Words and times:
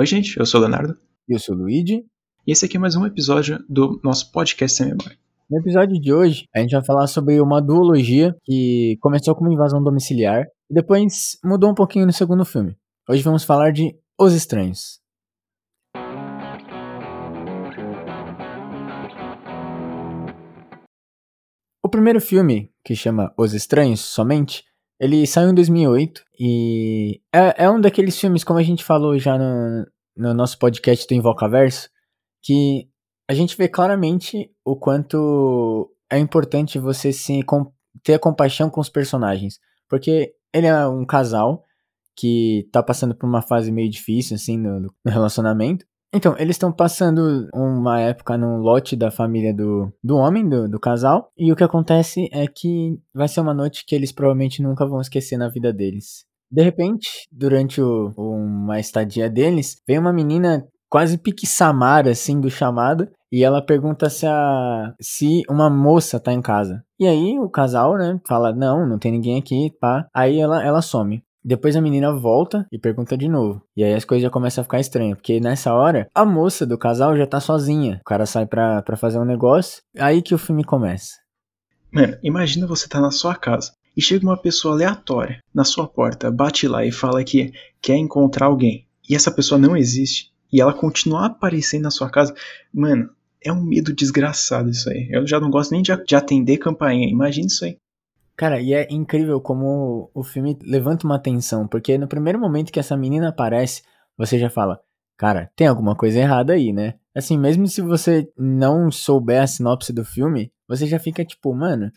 Oi, 0.00 0.06
gente, 0.06 0.38
eu 0.38 0.46
sou 0.46 0.60
o 0.60 0.62
Leonardo. 0.62 0.96
Eu 1.28 1.38
sou 1.38 1.54
o 1.54 1.58
Luigi. 1.58 2.06
E 2.46 2.52
esse 2.52 2.64
aqui 2.64 2.78
é 2.78 2.80
mais 2.80 2.96
um 2.96 3.04
episódio 3.04 3.62
do 3.68 4.00
nosso 4.02 4.32
podcast 4.32 4.74
Sem 4.74 4.86
Memória. 4.86 5.18
No 5.50 5.58
episódio 5.58 6.00
de 6.00 6.10
hoje, 6.10 6.48
a 6.56 6.60
gente 6.60 6.70
vai 6.70 6.82
falar 6.82 7.06
sobre 7.06 7.38
uma 7.38 7.60
duologia 7.60 8.34
que 8.42 8.96
começou 9.02 9.34
como 9.34 9.52
invasão 9.52 9.84
domiciliar 9.84 10.46
e 10.70 10.74
depois 10.74 11.38
mudou 11.44 11.70
um 11.70 11.74
pouquinho 11.74 12.06
no 12.06 12.14
segundo 12.14 12.46
filme. 12.46 12.78
Hoje 13.06 13.22
vamos 13.22 13.44
falar 13.44 13.72
de 13.72 13.94
Os 14.18 14.32
Estranhos. 14.32 15.00
O 21.84 21.90
primeiro 21.90 22.22
filme, 22.22 22.72
que 22.82 22.96
chama 22.96 23.34
Os 23.36 23.52
Estranhos 23.52 24.00
somente, 24.00 24.64
ele 25.00 25.26
saiu 25.26 25.50
em 25.50 25.54
2008 25.54 26.22
e 26.38 27.22
é, 27.34 27.64
é 27.64 27.70
um 27.70 27.80
daqueles 27.80 28.20
filmes, 28.20 28.44
como 28.44 28.58
a 28.58 28.62
gente 28.62 28.84
falou 28.84 29.18
já 29.18 29.38
no, 29.38 29.86
no 30.20 30.34
nosso 30.34 30.58
podcast 30.58 31.06
do 31.06 31.14
Invocaverso, 31.14 31.88
que 32.42 32.88
a 33.28 33.32
gente 33.32 33.56
vê 33.56 33.68
claramente 33.68 34.50
o 34.64 34.76
quanto 34.76 35.90
é 36.10 36.18
importante 36.18 36.78
você 36.78 37.12
se 37.12 37.40
ter 38.02 38.18
compaixão 38.18 38.68
com 38.68 38.80
os 38.80 38.90
personagens. 38.90 39.58
Porque 39.88 40.34
ele 40.52 40.66
é 40.66 40.86
um 40.86 41.06
casal 41.06 41.64
que 42.16 42.68
tá 42.70 42.82
passando 42.82 43.14
por 43.14 43.26
uma 43.26 43.40
fase 43.40 43.72
meio 43.72 43.90
difícil, 43.90 44.34
assim, 44.34 44.58
no, 44.58 44.80
no 44.80 44.90
relacionamento. 45.06 45.86
Então, 46.12 46.34
eles 46.38 46.56
estão 46.56 46.72
passando 46.72 47.48
uma 47.54 48.00
época 48.00 48.36
no 48.36 48.58
lote 48.58 48.96
da 48.96 49.10
família 49.10 49.54
do, 49.54 49.90
do 50.02 50.16
homem, 50.16 50.46
do, 50.46 50.68
do 50.68 50.78
casal, 50.78 51.32
e 51.38 51.52
o 51.52 51.56
que 51.56 51.64
acontece 51.64 52.28
é 52.32 52.46
que 52.46 52.98
vai 53.14 53.28
ser 53.28 53.40
uma 53.40 53.54
noite 53.54 53.84
que 53.86 53.94
eles 53.94 54.12
provavelmente 54.12 54.60
nunca 54.60 54.84
vão 54.84 55.00
esquecer 55.00 55.38
na 55.38 55.48
vida 55.48 55.72
deles. 55.72 56.26
De 56.50 56.62
repente, 56.62 57.28
durante 57.30 57.80
o, 57.80 58.12
uma 58.16 58.80
estadia 58.80 59.30
deles, 59.30 59.76
vem 59.86 59.98
uma 59.98 60.12
menina 60.12 60.66
quase 60.88 61.16
pique 61.16 61.46
Samara, 61.46 62.10
assim, 62.10 62.40
do 62.40 62.50
chamado, 62.50 63.08
e 63.32 63.44
ela 63.44 63.62
pergunta 63.62 64.10
se, 64.10 64.26
a, 64.26 64.92
se 65.00 65.42
uma 65.48 65.70
moça 65.70 66.18
tá 66.18 66.32
em 66.32 66.42
casa. 66.42 66.82
E 66.98 67.06
aí 67.06 67.38
o 67.38 67.48
casal, 67.48 67.96
né, 67.96 68.20
fala, 68.26 68.52
não, 68.52 68.86
não 68.86 68.98
tem 68.98 69.12
ninguém 69.12 69.38
aqui, 69.38 69.72
pá. 69.80 70.08
Aí 70.12 70.38
ela, 70.40 70.62
ela 70.64 70.82
some. 70.82 71.22
Depois 71.42 71.74
a 71.74 71.80
menina 71.80 72.12
volta 72.12 72.66
e 72.70 72.78
pergunta 72.78 73.16
de 73.16 73.28
novo. 73.28 73.62
E 73.74 73.82
aí 73.82 73.94
as 73.94 74.04
coisas 74.04 74.22
já 74.22 74.28
começam 74.28 74.60
a 74.60 74.64
ficar 74.64 74.80
estranhas. 74.80 75.16
Porque 75.16 75.40
nessa 75.40 75.72
hora, 75.72 76.06
a 76.14 76.24
moça 76.24 76.66
do 76.66 76.76
casal 76.76 77.16
já 77.16 77.26
tá 77.26 77.40
sozinha. 77.40 77.98
O 78.02 78.04
cara 78.04 78.26
sai 78.26 78.44
pra, 78.44 78.82
pra 78.82 78.96
fazer 78.96 79.18
um 79.18 79.24
negócio. 79.24 79.82
Aí 79.98 80.20
que 80.20 80.34
o 80.34 80.38
filme 80.38 80.64
começa. 80.64 81.14
Mano, 81.90 82.18
imagina 82.22 82.66
você 82.66 82.86
tá 82.86 83.00
na 83.00 83.10
sua 83.10 83.34
casa. 83.34 83.72
E 83.96 84.02
chega 84.02 84.24
uma 84.24 84.36
pessoa 84.36 84.74
aleatória 84.74 85.42
na 85.52 85.64
sua 85.64 85.86
porta, 85.86 86.30
bate 86.30 86.66
lá 86.68 86.84
e 86.84 86.92
fala 86.92 87.24
que 87.24 87.52
quer 87.80 87.96
encontrar 87.96 88.46
alguém. 88.46 88.86
E 89.08 89.14
essa 89.14 89.30
pessoa 89.30 89.58
não 89.58 89.76
existe. 89.76 90.30
E 90.52 90.60
ela 90.60 90.72
continua 90.72 91.26
aparecendo 91.26 91.82
na 91.82 91.90
sua 91.90 92.10
casa. 92.10 92.34
Mano, 92.72 93.10
é 93.42 93.52
um 93.52 93.62
medo 93.62 93.92
desgraçado 93.92 94.70
isso 94.70 94.88
aí. 94.90 95.08
Eu 95.10 95.26
já 95.26 95.40
não 95.40 95.50
gosto 95.50 95.72
nem 95.72 95.82
de, 95.82 95.96
de 96.04 96.14
atender 96.16 96.58
campainha. 96.58 97.08
Imagina 97.08 97.46
isso 97.46 97.64
aí. 97.64 97.76
Cara, 98.36 98.60
e 98.60 98.72
é 98.72 98.86
incrível 98.90 99.40
como 99.40 100.10
o 100.14 100.22
filme 100.22 100.58
levanta 100.62 101.06
uma 101.06 101.16
atenção, 101.16 101.68
porque 101.68 101.98
no 101.98 102.08
primeiro 102.08 102.38
momento 102.38 102.72
que 102.72 102.80
essa 102.80 102.96
menina 102.96 103.28
aparece, 103.28 103.82
você 104.16 104.38
já 104.38 104.48
fala, 104.48 104.80
cara, 105.16 105.50
tem 105.54 105.66
alguma 105.66 105.94
coisa 105.94 106.18
errada 106.18 106.54
aí, 106.54 106.72
né? 106.72 106.94
Assim, 107.14 107.38
mesmo 107.38 107.66
se 107.66 107.82
você 107.82 108.30
não 108.38 108.90
souber 108.90 109.42
a 109.42 109.46
sinopse 109.46 109.92
do 109.92 110.04
filme, 110.04 110.50
você 110.66 110.86
já 110.86 110.98
fica 110.98 111.22
tipo, 111.22 111.52
mano, 111.52 111.90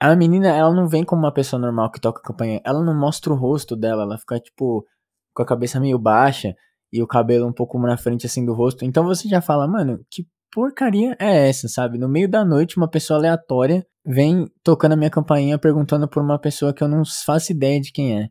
a 0.00 0.14
menina, 0.16 0.48
ela 0.48 0.72
não 0.72 0.88
vem 0.88 1.04
como 1.04 1.22
uma 1.22 1.32
pessoa 1.32 1.60
normal 1.60 1.90
que 1.90 2.00
toca 2.00 2.22
campanha, 2.22 2.60
ela 2.64 2.82
não 2.82 2.98
mostra 2.98 3.32
o 3.32 3.36
rosto 3.36 3.76
dela, 3.76 4.02
ela 4.02 4.18
fica 4.18 4.38
tipo 4.38 4.86
com 5.34 5.42
a 5.42 5.46
cabeça 5.46 5.80
meio 5.80 5.98
baixa 5.98 6.54
e 6.92 7.02
o 7.02 7.06
cabelo 7.06 7.46
um 7.46 7.52
pouco 7.52 7.78
na 7.78 7.96
frente 7.96 8.26
assim 8.26 8.44
do 8.44 8.54
rosto. 8.54 8.84
Então 8.84 9.04
você 9.04 9.28
já 9.28 9.40
fala, 9.40 9.66
mano, 9.66 9.98
que 10.10 10.26
porcaria 10.52 11.16
é 11.20 11.48
essa, 11.48 11.68
sabe? 11.68 11.98
No 11.98 12.08
meio 12.08 12.30
da 12.30 12.44
noite, 12.44 12.76
uma 12.76 12.88
pessoa 12.88 13.18
aleatória 13.18 13.84
vem 14.06 14.46
tocando 14.62 14.92
a 14.92 14.96
minha 14.96 15.10
campainha 15.10 15.58
perguntando 15.58 16.08
por 16.08 16.22
uma 16.22 16.38
pessoa 16.38 16.72
que 16.72 16.84
eu 16.84 16.88
não 16.88 17.02
faço 17.26 17.52
ideia 17.52 17.80
de 17.80 17.90
quem 17.90 18.20
é. 18.22 18.28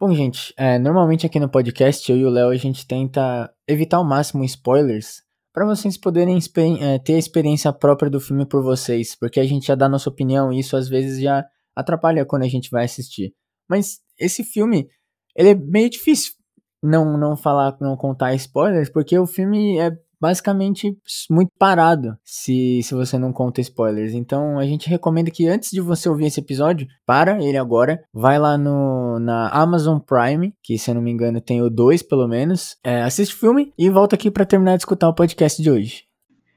Bom, 0.00 0.14
gente, 0.14 0.54
é, 0.56 0.78
normalmente 0.78 1.26
aqui 1.26 1.38
no 1.38 1.50
podcast, 1.50 2.10
eu 2.10 2.16
e 2.16 2.24
o 2.24 2.30
Léo, 2.30 2.48
a 2.48 2.56
gente 2.56 2.86
tenta 2.86 3.52
evitar 3.68 3.98
ao 3.98 4.04
máximo 4.04 4.42
spoilers 4.44 5.22
para 5.52 5.66
vocês 5.66 5.96
poderem 5.96 6.38
é, 6.80 6.98
ter 6.98 7.14
a 7.14 7.18
experiência 7.18 7.72
própria 7.72 8.10
do 8.10 8.20
filme 8.20 8.46
por 8.46 8.62
vocês, 8.62 9.16
porque 9.16 9.40
a 9.40 9.44
gente 9.44 9.66
já 9.66 9.74
dá 9.74 9.88
nossa 9.88 10.08
opinião 10.08 10.52
e 10.52 10.60
isso 10.60 10.76
às 10.76 10.88
vezes 10.88 11.20
já 11.20 11.44
atrapalha 11.74 12.24
quando 12.24 12.44
a 12.44 12.48
gente 12.48 12.70
vai 12.70 12.84
assistir. 12.84 13.34
Mas 13.68 14.00
esse 14.18 14.44
filme, 14.44 14.88
ele 15.36 15.50
é 15.50 15.54
meio 15.54 15.90
difícil 15.90 16.34
não, 16.82 17.16
não 17.16 17.36
falar, 17.36 17.76
não 17.80 17.96
contar 17.96 18.34
spoilers, 18.34 18.90
porque 18.90 19.18
o 19.18 19.26
filme 19.26 19.78
é 19.78 19.90
basicamente 20.20 20.96
muito 21.30 21.50
parado 21.58 22.16
se, 22.24 22.80
se 22.82 22.94
você 22.94 23.18
não 23.18 23.32
conta 23.32 23.60
spoilers. 23.60 24.12
Então 24.12 24.58
a 24.58 24.64
gente 24.64 24.88
recomenda 24.88 25.30
que 25.30 25.48
antes 25.48 25.70
de 25.70 25.80
você 25.80 26.08
ouvir 26.08 26.26
esse 26.26 26.40
episódio, 26.40 26.86
para 27.06 27.42
ele 27.42 27.56
agora, 27.56 28.02
vai 28.12 28.38
lá 28.38 28.58
no, 28.58 29.18
na 29.18 29.48
Amazon 29.48 29.98
Prime, 29.98 30.52
que 30.62 30.78
se 30.78 30.90
eu 30.90 30.94
não 30.94 31.02
me 31.02 31.10
engano 31.10 31.40
tem 31.40 31.62
o 31.62 31.70
2 31.70 32.02
pelo 32.02 32.28
menos, 32.28 32.76
é, 32.84 33.02
assiste 33.02 33.34
o 33.34 33.38
filme 33.38 33.72
e 33.78 33.88
volta 33.88 34.14
aqui 34.16 34.30
para 34.30 34.44
terminar 34.44 34.76
de 34.76 34.82
escutar 34.82 35.08
o 35.08 35.14
podcast 35.14 35.62
de 35.62 35.70
hoje. 35.70 36.04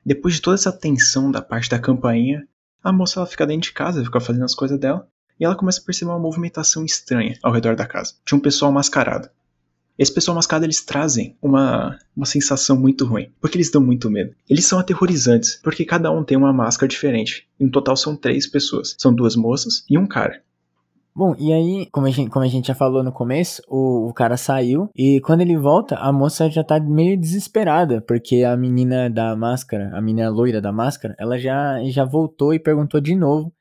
Depois 0.05 0.35
de 0.35 0.41
toda 0.41 0.55
essa 0.55 0.71
tensão 0.71 1.31
da 1.31 1.41
parte 1.41 1.69
da 1.69 1.79
campainha, 1.79 2.43
a 2.83 2.91
moça 2.91 3.19
ela 3.19 3.25
fica 3.25 3.47
dentro 3.47 3.69
de 3.69 3.73
casa, 3.73 4.03
fica 4.03 4.19
fazendo 4.19 4.43
as 4.43 4.53
coisas 4.53 4.77
dela, 4.77 5.07
e 5.39 5.45
ela 5.45 5.55
começa 5.55 5.79
a 5.81 5.83
perceber 5.85 6.11
uma 6.11 6.19
movimentação 6.19 6.83
estranha 6.83 7.37
ao 7.41 7.51
redor 7.51 7.75
da 7.75 7.85
casa. 7.85 8.15
Tinha 8.25 8.37
um 8.37 8.41
pessoal 8.41 8.71
mascarado. 8.71 9.29
Esse 9.97 10.13
pessoal 10.13 10.35
mascarado 10.35 10.65
eles 10.65 10.83
trazem 10.83 11.35
uma, 11.41 11.97
uma 12.15 12.25
sensação 12.25 12.75
muito 12.75 13.05
ruim, 13.05 13.29
porque 13.39 13.57
eles 13.57 13.69
dão 13.69 13.81
muito 13.81 14.09
medo. 14.09 14.33
Eles 14.49 14.65
são 14.65 14.79
aterrorizantes, 14.79 15.59
porque 15.63 15.85
cada 15.85 16.11
um 16.11 16.23
tem 16.23 16.37
uma 16.37 16.51
máscara 16.51 16.87
diferente. 16.87 17.47
No 17.59 17.69
total 17.69 17.95
são 17.95 18.15
três 18.15 18.47
pessoas. 18.47 18.95
São 18.97 19.13
duas 19.13 19.35
moças 19.35 19.85
e 19.89 19.97
um 19.97 20.07
cara. 20.07 20.41
Bom, 21.15 21.35
e 21.37 21.53
aí, 21.53 21.87
como 21.91 22.07
a 22.07 22.09
gente, 22.09 22.31
como 22.31 22.43
a 22.43 22.47
gente 22.47 22.67
já 22.67 22.73
falou 22.73 23.03
no 23.03 23.11
começo, 23.11 23.61
o, 23.67 24.07
o 24.07 24.13
cara 24.13 24.35
saiu 24.35 24.89
e 24.95 25.21
quando 25.21 25.41
ele 25.41 25.55
volta, 25.55 25.95
a 25.95 26.11
moça 26.11 26.49
já 26.49 26.63
tá 26.63 26.79
meio 26.79 27.15
desesperada, 27.15 28.01
porque 28.01 28.43
a 28.43 28.57
menina 28.57 29.11
da 29.11 29.35
máscara, 29.35 29.91
a 29.93 30.01
menina 30.01 30.31
loira 30.31 30.59
da 30.59 30.71
máscara, 30.71 31.15
ela 31.19 31.37
já, 31.37 31.83
já 31.83 32.03
voltou 32.03 32.51
e 32.51 32.59
perguntou 32.59 32.99
de 32.99 33.15
novo 33.15 33.53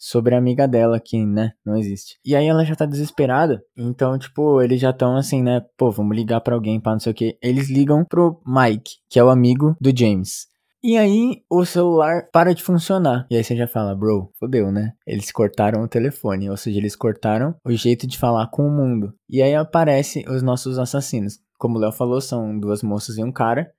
sobre 0.00 0.34
a 0.34 0.38
amiga 0.38 0.66
dela 0.66 0.98
que, 0.98 1.24
né, 1.24 1.52
não 1.64 1.76
existe. 1.76 2.18
E 2.24 2.34
aí 2.34 2.46
ela 2.46 2.64
já 2.64 2.74
tá 2.74 2.86
desesperada, 2.86 3.62
então, 3.76 4.18
tipo, 4.18 4.62
eles 4.62 4.80
já 4.80 4.90
estão 4.90 5.14
assim, 5.14 5.42
né, 5.42 5.62
pô, 5.76 5.90
vamos 5.90 6.16
ligar 6.16 6.40
para 6.40 6.54
alguém, 6.54 6.80
para 6.80 6.92
não 6.92 7.00
sei 7.00 7.12
o 7.12 7.14
que. 7.14 7.38
Eles 7.42 7.68
ligam 7.68 8.04
pro 8.04 8.40
Mike, 8.46 8.94
que 9.10 9.18
é 9.18 9.24
o 9.24 9.28
amigo 9.28 9.76
do 9.78 9.96
James. 9.96 10.48
E 10.82 10.96
aí 10.96 11.42
o 11.50 11.62
celular 11.66 12.30
para 12.32 12.54
de 12.54 12.62
funcionar. 12.62 13.26
E 13.30 13.36
aí 13.36 13.44
você 13.44 13.54
já 13.54 13.68
fala, 13.68 13.94
bro, 13.94 14.32
fodeu, 14.38 14.72
né? 14.72 14.94
Eles 15.06 15.30
cortaram 15.30 15.82
o 15.82 15.88
telefone, 15.88 16.48
ou 16.48 16.56
seja, 16.56 16.78
eles 16.78 16.96
cortaram 16.96 17.54
o 17.62 17.72
jeito 17.72 18.06
de 18.06 18.16
falar 18.16 18.46
com 18.46 18.66
o 18.66 18.70
mundo. 18.70 19.12
E 19.28 19.42
aí 19.42 19.54
aparece 19.54 20.24
os 20.26 20.42
nossos 20.42 20.78
assassinos. 20.78 21.38
Como 21.58 21.76
o 21.76 21.80
Léo 21.80 21.92
falou, 21.92 22.18
são 22.22 22.58
duas 22.58 22.82
moças 22.82 23.18
e 23.18 23.22
um 23.22 23.30
cara 23.30 23.70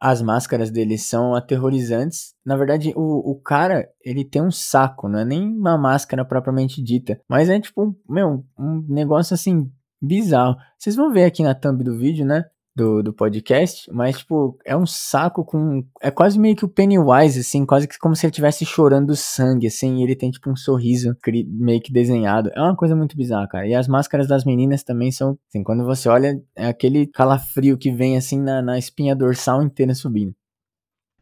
as 0.00 0.22
máscaras 0.22 0.70
deles 0.70 1.06
são 1.06 1.34
aterrorizantes. 1.34 2.34
Na 2.44 2.56
verdade, 2.56 2.92
o, 2.96 3.32
o 3.32 3.40
cara, 3.40 3.86
ele 4.02 4.24
tem 4.24 4.40
um 4.40 4.50
saco, 4.50 5.08
não 5.08 5.18
é 5.18 5.24
nem 5.24 5.46
uma 5.46 5.76
máscara 5.76 6.24
propriamente 6.24 6.82
dita. 6.82 7.20
Mas 7.28 7.50
é 7.50 7.60
tipo, 7.60 7.94
meu, 8.08 8.44
um 8.58 8.84
negócio 8.88 9.34
assim, 9.34 9.70
bizarro. 10.00 10.56
Vocês 10.78 10.96
vão 10.96 11.12
ver 11.12 11.24
aqui 11.24 11.42
na 11.42 11.54
thumb 11.54 11.84
do 11.84 11.98
vídeo, 11.98 12.24
né? 12.24 12.46
Do, 12.80 13.02
do 13.02 13.12
podcast, 13.12 13.90
mas, 13.92 14.18
tipo, 14.18 14.58
é 14.64 14.74
um 14.74 14.86
saco 14.86 15.44
com. 15.44 15.84
É 16.00 16.10
quase 16.10 16.38
meio 16.38 16.56
que 16.56 16.64
o 16.64 16.68
Pennywise, 16.68 17.40
assim, 17.40 17.66
quase 17.66 17.86
que 17.86 17.98
como 17.98 18.16
se 18.16 18.24
ele 18.24 18.30
estivesse 18.30 18.64
chorando 18.64 19.14
sangue, 19.14 19.66
assim, 19.66 19.98
e 19.98 20.02
ele 20.02 20.16
tem, 20.16 20.30
tipo, 20.30 20.50
um 20.50 20.56
sorriso 20.56 21.14
meio 21.46 21.80
que 21.82 21.92
desenhado. 21.92 22.50
É 22.54 22.60
uma 22.60 22.74
coisa 22.74 22.96
muito 22.96 23.16
bizarra, 23.16 23.46
cara. 23.46 23.68
E 23.68 23.74
as 23.74 23.86
máscaras 23.86 24.26
das 24.26 24.44
meninas 24.44 24.82
também 24.82 25.12
são, 25.12 25.38
assim, 25.48 25.62
quando 25.62 25.84
você 25.84 26.08
olha, 26.08 26.40
é 26.56 26.66
aquele 26.66 27.06
calafrio 27.06 27.76
que 27.76 27.92
vem, 27.92 28.16
assim, 28.16 28.40
na, 28.40 28.62
na 28.62 28.78
espinha 28.78 29.14
dorsal 29.14 29.62
inteira 29.62 29.94
subindo. 29.94 30.34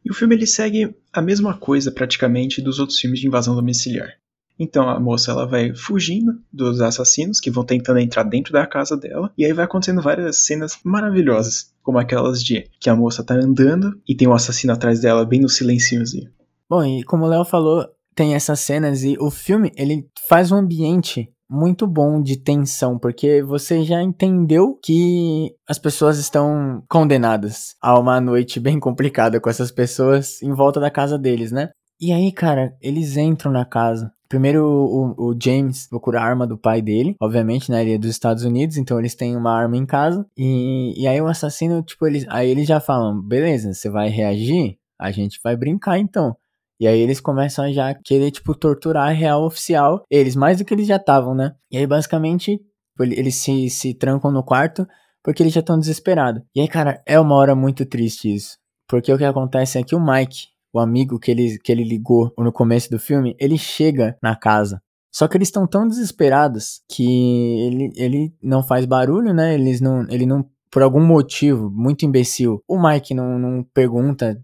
E 0.05 0.11
o 0.11 0.15
filme 0.15 0.37
ele 0.37 0.47
segue 0.47 0.95
a 1.13 1.21
mesma 1.21 1.59
coisa 1.59 1.91
praticamente 1.91 2.63
dos 2.63 2.79
outros 2.79 3.01
filmes 3.01 3.19
de 3.19 3.27
invasão 3.27 3.55
domiciliar. 3.57 4.15
Então 4.59 4.89
a 4.89 4.99
moça 4.99 5.31
ela 5.31 5.47
vai 5.47 5.75
fugindo 5.75 6.33
dos 6.53 6.81
assassinos 6.81 7.41
que 7.41 7.51
vão 7.51 7.65
tentando 7.65 8.01
entrar 8.01 8.25
dentro 8.25 8.53
da 8.53 8.67
casa 8.67 8.97
dela 8.97 9.33
e 9.39 9.45
aí 9.45 9.53
vai 9.53 9.65
acontecendo 9.65 10.03
várias 10.03 10.45
cenas 10.45 10.79
maravilhosas, 10.85 11.73
como 11.83 11.99
aquelas 11.99 12.43
de 12.43 12.69
que 12.81 12.91
a 12.91 12.97
moça 12.97 13.23
tá 13.23 13.35
andando 13.35 14.01
e 14.07 14.17
tem 14.17 14.27
um 14.27 14.35
assassino 14.35 14.73
atrás 14.73 15.01
dela 15.01 15.25
bem 15.25 15.41
no 15.41 15.49
silenciozinho. 15.49 16.31
Bom, 16.69 16.85
e 16.85 17.03
como 17.05 17.25
o 17.25 17.29
Léo 17.29 17.45
falou, 17.45 17.87
tem 18.15 18.35
essas 18.35 18.61
cenas 18.61 19.05
e 19.05 19.17
o 19.19 19.31
filme 19.31 19.73
ele 19.77 20.07
faz 20.29 20.51
um 20.51 20.57
ambiente 20.57 21.33
muito 21.51 21.87
bom 21.87 22.21
de 22.21 22.37
tensão, 22.37 22.99
porque 22.99 23.43
você 23.43 23.83
já 23.83 24.03
entendeu 24.03 24.79
que 24.83 25.55
as 25.67 25.79
pessoas 25.79 26.19
estão 26.19 26.83
condenadas 26.89 27.75
a 27.81 27.99
uma 27.99 28.21
noite 28.21 28.61
bem 28.61 28.79
complicada 28.79 29.41
com 29.41 29.49
essas 29.49 29.71
pessoas 29.71 30.43
em 30.43 30.53
volta 30.53 30.79
da 30.79 30.91
casa 30.91 31.19
deles, 31.19 31.51
né? 31.51 31.71
E 32.01 32.13
aí, 32.13 32.31
cara, 32.31 32.77
eles 32.81 33.17
entram 33.17 33.51
na 33.51 33.65
casa. 33.65 34.13
Primeiro 34.29 34.63
o, 34.65 35.31
o, 35.31 35.39
James 35.43 35.89
procura 35.89 36.21
a 36.21 36.25
arma 36.25 36.47
do 36.47 36.59
pai 36.59 36.83
dele, 36.83 37.17
obviamente, 37.21 37.71
né? 37.71 37.81
Ele 37.83 37.95
é 37.95 37.99
dos 37.99 38.11
Estados 38.11 38.45
Unidos, 38.45 38.77
então 38.77 38.99
eles 38.99 39.15
têm 39.15 39.35
uma 39.37 39.53
arma 39.53 39.77
em 39.77 39.87
casa. 39.87 40.27
E, 40.37 40.95
e 41.01 41.07
aí 41.07 41.21
o 41.21 41.27
assassino, 41.27 41.83
tipo, 41.83 42.07
eles, 42.07 42.27
aí 42.29 42.51
eles 42.51 42.69
já 42.69 42.79
falam: 42.79 43.21
beleza, 43.21 43.73
você 43.73 43.89
vai 43.89 44.09
reagir? 44.09 44.77
A 45.01 45.11
gente 45.11 45.41
vai 45.43 45.57
brincar 45.57 45.99
então. 45.99 46.37
E 46.81 46.87
aí 46.87 47.01
eles 47.01 47.21
começam 47.21 47.65
a 47.65 47.73
já 47.73 47.95
querer, 47.95 48.31
tipo, 48.31 48.55
torturar 48.55 49.09
a 49.09 49.13
real 49.13 49.45
oficial. 49.45 50.05
Eles, 50.11 50.37
mais 50.37 50.59
do 50.59 50.65
que 50.65 50.75
eles 50.75 50.87
já 50.87 50.97
estavam, 50.97 51.35
né? 51.35 51.55
E 51.71 51.79
aí, 51.79 51.87
basicamente, 51.87 52.61
eles 53.01 53.37
se, 53.37 53.69
se 53.71 53.95
trancam 53.95 54.31
no 54.31 54.45
quarto 54.45 54.87
porque 55.23 55.43
eles 55.43 55.53
já 55.53 55.61
estão 55.61 55.79
desesperados. 55.79 56.43
E 56.55 56.61
aí, 56.61 56.69
cara, 56.69 57.03
é 57.07 57.19
uma 57.19 57.35
hora 57.35 57.55
muito 57.55 57.85
triste 57.85 58.33
isso. 58.33 58.57
Porque 58.89 59.13
o 59.13 59.19
que 59.19 59.25
acontece 59.25 59.79
é 59.79 59.83
que 59.83 59.95
o 59.95 60.01
Mike, 60.01 60.47
o 60.79 60.81
amigo 60.81 61.19
que 61.19 61.31
ele, 61.31 61.59
que 61.59 61.71
ele 61.71 61.85
ligou 61.85 62.33
no 62.39 62.53
começo 62.53 62.91
do 62.91 62.99
filme, 62.99 63.37
ele 63.39 63.59
chega 63.59 64.17
na 64.23 64.35
casa. 64.35 64.81
Só 65.13 65.27
que 65.27 65.37
eles 65.37 65.49
estão 65.49 65.67
tão 65.67 65.87
desesperados 65.89 66.83
que 66.89 67.61
ele, 67.67 67.93
ele 67.97 68.35
não 68.43 68.63
faz 68.63 68.85
barulho, 68.85 69.33
né? 69.33 69.55
Eles 69.55 69.81
não, 69.81 70.07
ele 70.09 70.27
não, 70.27 70.49
por 70.71 70.83
algum 70.83 71.05
motivo 71.05 71.71
muito 71.71 72.05
imbecil, 72.05 72.63
o 72.69 72.81
Mike 72.81 73.15
não, 73.15 73.39
não 73.39 73.65
pergunta 73.75 74.41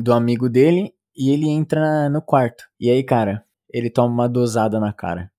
do 0.00 0.12
amigo 0.12 0.48
dele 0.48 0.92
e 1.16 1.30
ele 1.30 1.48
entra 1.48 2.08
no 2.08 2.22
quarto. 2.22 2.64
E 2.80 2.90
aí, 2.90 3.02
cara, 3.02 3.44
ele 3.72 3.90
toma 3.90 4.12
uma 4.12 4.28
dosada 4.28 4.80
na 4.80 4.92
cara. 4.92 5.30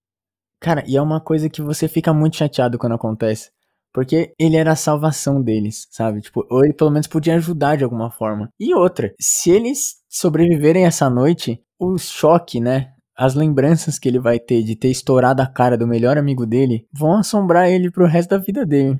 Cara, 0.59 0.83
e 0.87 0.97
é 0.97 1.01
uma 1.01 1.21
coisa 1.21 1.49
que 1.49 1.61
você 1.61 1.87
fica 1.87 2.13
muito 2.13 2.37
chateado 2.37 2.77
quando 2.77 2.93
acontece. 2.93 3.51
Porque 3.97 4.31
ele 4.37 4.55
era 4.55 4.73
a 4.73 4.75
salvação 4.75 5.41
deles, 5.41 5.87
sabe? 5.89 6.21
Tipo, 6.21 6.45
ou 6.51 6.63
ele 6.63 6.71
pelo 6.71 6.91
menos 6.91 7.07
podia 7.07 7.33
ajudar 7.33 7.77
de 7.77 7.83
alguma 7.83 8.11
forma. 8.11 8.47
E 8.59 8.75
outra, 8.75 9.11
se 9.19 9.49
eles 9.49 9.95
sobreviverem 10.07 10.85
essa 10.85 11.09
noite, 11.09 11.59
o 11.79 11.97
choque, 11.97 12.59
né? 12.59 12.91
As 13.17 13.33
lembranças 13.33 13.97
que 13.97 14.07
ele 14.07 14.19
vai 14.19 14.39
ter 14.39 14.61
de 14.61 14.75
ter 14.75 14.91
estourado 14.91 15.41
a 15.41 15.47
cara 15.47 15.75
do 15.75 15.87
melhor 15.87 16.15
amigo 16.15 16.45
dele 16.45 16.85
vão 16.93 17.17
assombrar 17.17 17.71
ele 17.71 17.89
pro 17.89 18.05
resto 18.05 18.29
da 18.29 18.37
vida 18.37 18.63
dele. 18.67 18.99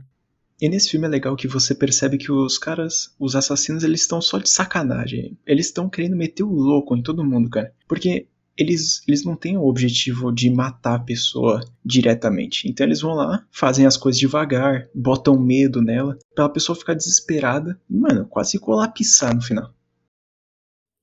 E 0.60 0.68
nesse 0.68 0.90
filme 0.90 1.06
é 1.06 1.10
legal 1.12 1.36
que 1.36 1.48
você 1.48 1.76
percebe 1.76 2.18
que 2.18 2.32
os 2.32 2.58
caras, 2.58 3.14
os 3.20 3.36
assassinos, 3.36 3.84
eles 3.84 4.02
estão 4.02 4.20
só 4.20 4.40
de 4.40 4.50
sacanagem. 4.50 5.38
Eles 5.46 5.68
estão 5.68 5.88
querendo 5.88 6.16
meter 6.16 6.42
o 6.42 6.52
louco 6.52 6.98
em 6.98 7.04
todo 7.04 7.24
mundo, 7.24 7.52
cara. 7.52 7.72
Porque 7.88 8.26
eles, 8.58 9.02
eles 9.08 9.24
não 9.24 9.36
têm 9.36 9.58
o 9.58 9.66
objetivo 9.66 10.32
de 10.32 10.50
matar 10.50 10.96
a 10.96 11.04
pessoa 11.04 11.62
diretamente. 11.86 12.68
Então 12.68 12.86
eles 12.86 13.02
vão 13.02 13.14
lá, 13.14 13.46
fazem 13.52 13.86
as 13.86 13.96
coisas 13.96 14.20
devagar, 14.20 14.90
botam 14.94 15.40
medo 15.40 15.82
nela, 15.82 16.18
pra 16.34 16.46
a 16.46 16.50
pessoa 16.50 16.76
ficar 16.76 16.94
desesperada 16.94 17.80
e, 17.90 17.96
mano, 17.96 18.26
quase 18.26 18.60
colapsar 18.60 19.36
no 19.36 19.42
final. 19.42 19.74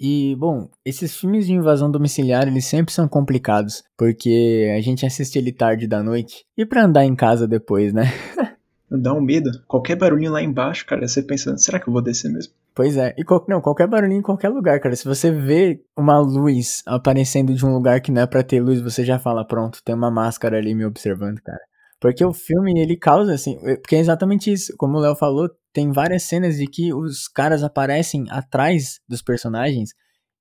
E, 0.00 0.34
bom, 0.36 0.68
esses 0.84 1.16
filmes 1.16 1.46
de 1.46 1.52
invasão 1.52 1.90
domiciliar, 1.90 2.48
eles 2.48 2.66
sempre 2.66 2.92
são 2.92 3.06
complicados, 3.06 3.84
porque 3.96 4.72
a 4.76 4.80
gente 4.80 5.06
assiste 5.06 5.38
ele 5.38 5.52
tarde 5.52 5.86
da 5.86 6.02
noite 6.02 6.44
e 6.56 6.66
pra 6.66 6.84
andar 6.84 7.04
em 7.04 7.14
casa 7.14 7.46
depois, 7.46 7.92
né? 7.92 8.12
Dá 8.90 9.14
um 9.14 9.20
medo. 9.20 9.50
Qualquer 9.66 9.96
barulhinho 9.96 10.32
lá 10.32 10.42
embaixo, 10.42 10.84
cara, 10.84 11.06
você 11.06 11.22
pensa, 11.22 11.56
será 11.56 11.78
que 11.80 11.88
eu 11.88 11.92
vou 11.92 12.02
descer 12.02 12.30
mesmo? 12.30 12.52
Pois 12.74 12.96
é, 12.96 13.14
e 13.16 13.24
qual, 13.24 13.44
não, 13.48 13.60
qualquer 13.60 13.86
barulhinho 13.86 14.18
em 14.18 14.22
qualquer 14.22 14.48
lugar, 14.48 14.80
cara. 14.80 14.96
Se 14.96 15.04
você 15.04 15.30
vê 15.30 15.80
uma 15.96 16.18
luz 16.18 16.82
aparecendo 16.86 17.54
de 17.54 17.64
um 17.64 17.72
lugar 17.72 18.00
que 18.00 18.10
não 18.10 18.22
é 18.22 18.26
pra 18.26 18.42
ter 18.42 18.60
luz, 18.60 18.80
você 18.80 19.04
já 19.04 19.18
fala, 19.18 19.46
pronto, 19.46 19.80
tem 19.84 19.94
uma 19.94 20.10
máscara 20.10 20.58
ali 20.58 20.74
me 20.74 20.84
observando, 20.84 21.40
cara. 21.40 21.60
Porque 22.00 22.24
o 22.24 22.32
filme, 22.32 22.72
ele 22.76 22.96
causa, 22.96 23.32
assim, 23.32 23.56
é, 23.62 23.76
porque 23.76 23.94
é 23.94 24.00
exatamente 24.00 24.52
isso. 24.52 24.74
Como 24.76 24.98
o 24.98 25.00
Léo 25.00 25.14
falou, 25.14 25.48
tem 25.72 25.92
várias 25.92 26.24
cenas 26.24 26.56
de 26.56 26.66
que 26.66 26.92
os 26.92 27.28
caras 27.28 27.62
aparecem 27.62 28.26
atrás 28.28 29.00
dos 29.08 29.22
personagens 29.22 29.90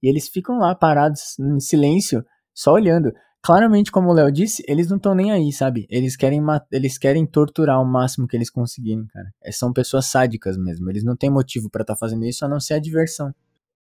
e 0.01 0.09
eles 0.09 0.27
ficam 0.27 0.57
lá 0.57 0.75
parados 0.75 1.37
em 1.39 1.59
silêncio, 1.59 2.25
só 2.53 2.73
olhando 2.73 3.13
claramente, 3.43 3.91
como 3.91 4.09
o 4.09 4.13
Léo 4.13 4.31
disse, 4.31 4.63
eles 4.67 4.87
não 4.89 4.95
estão 4.97 5.13
nem 5.13 5.31
aí, 5.31 5.51
sabe? 5.51 5.85
Eles 5.89 6.15
querem, 6.15 6.41
eles 6.71 6.97
querem 6.97 7.25
torturar 7.25 7.81
o 7.81 7.85
máximo 7.85 8.27
que 8.27 8.37
eles 8.37 8.49
conseguirem, 8.49 9.05
cara. 9.07 9.31
É, 9.43 9.51
são 9.51 9.73
pessoas 9.73 10.05
sádicas 10.05 10.57
mesmo. 10.57 10.89
Eles 10.89 11.03
não 11.03 11.15
têm 11.15 11.29
motivo 11.29 11.69
para 11.69 11.81
estar 11.81 11.93
tá 11.93 11.99
fazendo 11.99 12.25
isso 12.25 12.45
a 12.45 12.47
não 12.47 12.59
ser 12.59 12.75
a 12.75 12.79
diversão. 12.79 13.35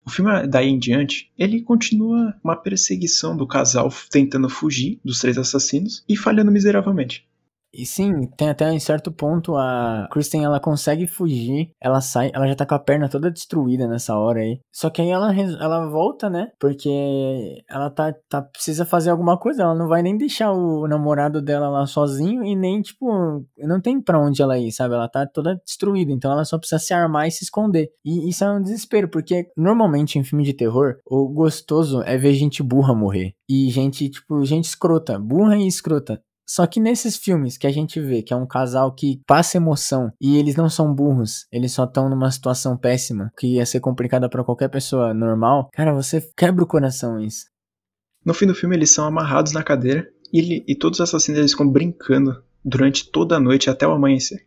O 0.04 0.10
filme, 0.10 0.46
daí 0.46 0.68
em 0.68 0.78
diante, 0.78 1.30
ele 1.38 1.60
continua 1.60 2.34
uma 2.42 2.56
perseguição 2.56 3.36
do 3.36 3.46
casal 3.46 3.92
tentando 4.10 4.48
fugir 4.48 4.98
dos 5.04 5.20
três 5.20 5.36
assassinos 5.36 6.02
e 6.08 6.16
falhando 6.16 6.50
miseravelmente. 6.50 7.28
E 7.72 7.86
sim, 7.86 8.28
tem 8.36 8.48
até 8.48 8.70
em 8.72 8.80
certo 8.80 9.12
ponto 9.12 9.56
a 9.56 10.08
Kristen 10.10 10.44
ela 10.44 10.58
consegue 10.58 11.06
fugir, 11.06 11.70
ela 11.80 12.00
sai, 12.00 12.30
ela 12.34 12.46
já 12.46 12.54
tá 12.54 12.66
com 12.66 12.74
a 12.74 12.78
perna 12.78 13.08
toda 13.08 13.30
destruída 13.30 13.86
nessa 13.86 14.16
hora 14.16 14.40
aí. 14.40 14.60
Só 14.72 14.90
que 14.90 15.00
aí 15.00 15.08
ela, 15.08 15.32
ela 15.34 15.88
volta, 15.88 16.28
né? 16.28 16.50
Porque 16.58 17.62
ela 17.68 17.88
tá, 17.90 18.12
tá 18.28 18.42
precisa 18.42 18.84
fazer 18.84 19.10
alguma 19.10 19.38
coisa, 19.38 19.62
ela 19.62 19.74
não 19.74 19.88
vai 19.88 20.02
nem 20.02 20.16
deixar 20.16 20.52
o 20.52 20.88
namorado 20.88 21.40
dela 21.40 21.68
lá 21.68 21.86
sozinho 21.86 22.42
e 22.44 22.56
nem 22.56 22.82
tipo, 22.82 23.06
não 23.58 23.80
tem 23.80 24.00
para 24.00 24.20
onde 24.20 24.42
ela 24.42 24.58
ir, 24.58 24.72
sabe? 24.72 24.94
Ela 24.94 25.08
tá 25.08 25.26
toda 25.26 25.60
destruída, 25.64 26.10
então 26.10 26.32
ela 26.32 26.44
só 26.44 26.58
precisa 26.58 26.80
se 26.80 26.92
armar 26.92 27.28
e 27.28 27.30
se 27.30 27.44
esconder. 27.44 27.90
E 28.04 28.28
isso 28.28 28.42
é 28.44 28.50
um 28.50 28.62
desespero, 28.62 29.08
porque 29.08 29.48
normalmente 29.56 30.18
em 30.18 30.24
filme 30.24 30.44
de 30.44 30.54
terror, 30.54 30.96
o 31.06 31.28
gostoso 31.28 32.02
é 32.02 32.16
ver 32.16 32.34
gente 32.34 32.62
burra 32.62 32.94
morrer. 32.94 33.34
E 33.48 33.70
gente, 33.70 34.08
tipo, 34.08 34.44
gente 34.44 34.64
escrota, 34.64 35.18
burra 35.18 35.56
e 35.56 35.66
escrota. 35.66 36.20
Só 36.52 36.66
que 36.66 36.80
nesses 36.80 37.16
filmes 37.16 37.56
que 37.56 37.64
a 37.64 37.70
gente 37.70 38.00
vê 38.00 38.22
que 38.22 38.32
é 38.32 38.36
um 38.36 38.44
casal 38.44 38.92
que 38.92 39.20
passa 39.24 39.56
emoção 39.56 40.12
e 40.20 40.36
eles 40.36 40.56
não 40.56 40.68
são 40.68 40.92
burros, 40.92 41.46
eles 41.52 41.70
só 41.70 41.84
estão 41.84 42.08
numa 42.10 42.28
situação 42.28 42.76
péssima 42.76 43.30
que 43.38 43.54
ia 43.54 43.64
ser 43.64 43.78
complicada 43.78 44.28
para 44.28 44.42
qualquer 44.42 44.68
pessoa 44.68 45.14
normal, 45.14 45.70
cara, 45.72 45.94
você 45.94 46.20
quebra 46.36 46.64
o 46.64 46.66
coração 46.66 47.20
isso. 47.20 47.46
No 48.24 48.34
fim 48.34 48.48
do 48.48 48.54
filme 48.56 48.74
eles 48.74 48.92
são 48.92 49.06
amarrados 49.06 49.52
na 49.52 49.62
cadeira 49.62 50.10
e, 50.32 50.40
ele, 50.40 50.64
e 50.66 50.74
todos 50.74 50.98
os 50.98 51.04
assassinos 51.04 51.38
eles 51.38 51.52
ficam 51.52 51.70
brincando 51.70 52.42
durante 52.64 53.08
toda 53.08 53.36
a 53.36 53.40
noite 53.40 53.70
até 53.70 53.86
o 53.86 53.92
amanhecer. 53.92 54.44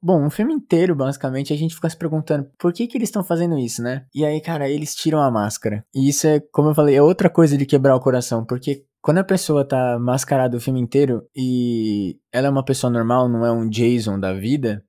Bom, 0.00 0.24
o 0.24 0.30
filme 0.30 0.54
inteiro, 0.54 0.94
basicamente, 0.94 1.52
a 1.52 1.56
gente 1.56 1.74
fica 1.74 1.90
se 1.90 1.96
perguntando 1.96 2.48
por 2.58 2.72
que 2.72 2.86
que 2.86 2.96
eles 2.96 3.08
estão 3.08 3.22
fazendo 3.22 3.58
isso, 3.58 3.82
né? 3.82 4.06
E 4.14 4.24
aí, 4.24 4.40
cara, 4.40 4.66
eles 4.66 4.94
tiram 4.94 5.20
a 5.20 5.30
máscara. 5.30 5.84
E 5.94 6.08
isso 6.08 6.26
é, 6.26 6.40
como 6.52 6.70
eu 6.70 6.74
falei, 6.74 6.94
é 6.94 7.02
outra 7.02 7.28
coisa 7.28 7.58
de 7.58 7.66
quebrar 7.66 7.94
o 7.94 8.00
coração, 8.00 8.42
porque 8.46 8.86
quando 9.02 9.18
a 9.18 9.24
pessoa 9.24 9.64
tá 9.64 9.98
mascarada 9.98 10.56
o 10.56 10.60
filme 10.60 10.80
inteiro 10.80 11.26
e 11.34 12.18
ela 12.32 12.48
é 12.48 12.50
uma 12.50 12.64
pessoa 12.64 12.92
normal, 12.92 13.28
não 13.28 13.44
é 13.44 13.52
um 13.52 13.68
Jason 13.68 14.18
da 14.18 14.32
vida, 14.32 14.84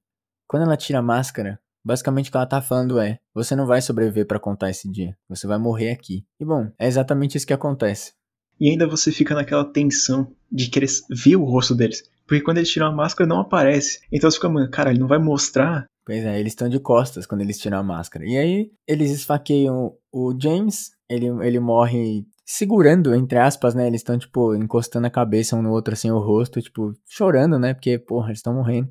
quando 0.48 0.64
ela 0.64 0.76
tira 0.76 1.00
a 1.00 1.04
máscara, 1.04 1.60
basicamente 1.84 2.28
o 2.28 2.32
que 2.32 2.38
ela 2.38 2.46
tá 2.46 2.62
falando 2.62 3.00
é: 3.00 3.20
você 3.34 3.56
não 3.56 3.66
vai 3.66 3.82
sobreviver 3.82 4.28
para 4.28 4.40
contar 4.40 4.70
esse 4.70 4.92
dia, 4.92 5.18
você 5.30 5.48
vai 5.48 5.58
morrer 5.58 5.92
aqui. 5.92 6.26
E 6.40 6.46
bom, 6.46 6.70
é 6.78 6.88
exatamente 6.88 7.38
isso 7.38 7.48
que 7.48 7.54
acontece. 7.54 8.14
E 8.60 8.70
ainda 8.70 8.86
você 8.86 9.12
fica 9.12 9.34
naquela 9.34 9.66
tensão 9.66 10.36
de 10.52 10.70
querer 10.70 10.90
ver 11.10 11.36
o 11.36 11.44
rosto 11.44 11.74
deles. 11.74 12.04
Porque 12.28 12.44
quando 12.44 12.58
eles 12.58 12.70
tiram 12.70 12.88
a 12.88 12.92
máscara, 12.92 13.28
não 13.28 13.40
aparece. 13.40 14.00
Então 14.12 14.30
você 14.30 14.36
fica, 14.36 14.50
mano, 14.50 14.70
cara, 14.70 14.92
ele 14.92 15.00
não 15.00 15.08
vai 15.08 15.18
mostrar. 15.18 15.86
Pois 16.06 16.24
é, 16.26 16.40
eles 16.40 16.54
estão 16.54 16.68
de 16.68 16.80
costas 16.80 17.26
quando 17.26 17.42
eles 17.42 17.60
tiram 17.60 17.78
a 17.78 17.84
máscara. 17.84 18.26
E 18.26 18.38
aí, 18.38 18.72
eles 18.88 19.12
esfaqueiam 19.12 19.96
o 20.12 20.36
James, 20.40 20.92
ele, 21.08 21.28
ele 21.28 21.60
morre 21.60 22.26
segurando, 22.46 23.14
entre 23.14 23.38
aspas, 23.38 23.76
né? 23.76 23.88
Eles 23.88 24.02
estão, 24.02 24.18
tipo, 24.18 24.56
encostando 24.56 25.08
a 25.08 25.12
cabeça 25.12 25.56
um 25.56 25.62
no 25.62 25.72
outro, 25.72 25.94
assim, 25.94 26.12
o 26.12 26.20
rosto, 26.20 26.62
tipo, 26.62 26.94
chorando, 27.08 27.60
né? 27.60 27.74
Porque, 27.74 28.00
porra, 28.00 28.28
eles 28.28 28.40
estão 28.40 28.54
morrendo. 28.54 28.90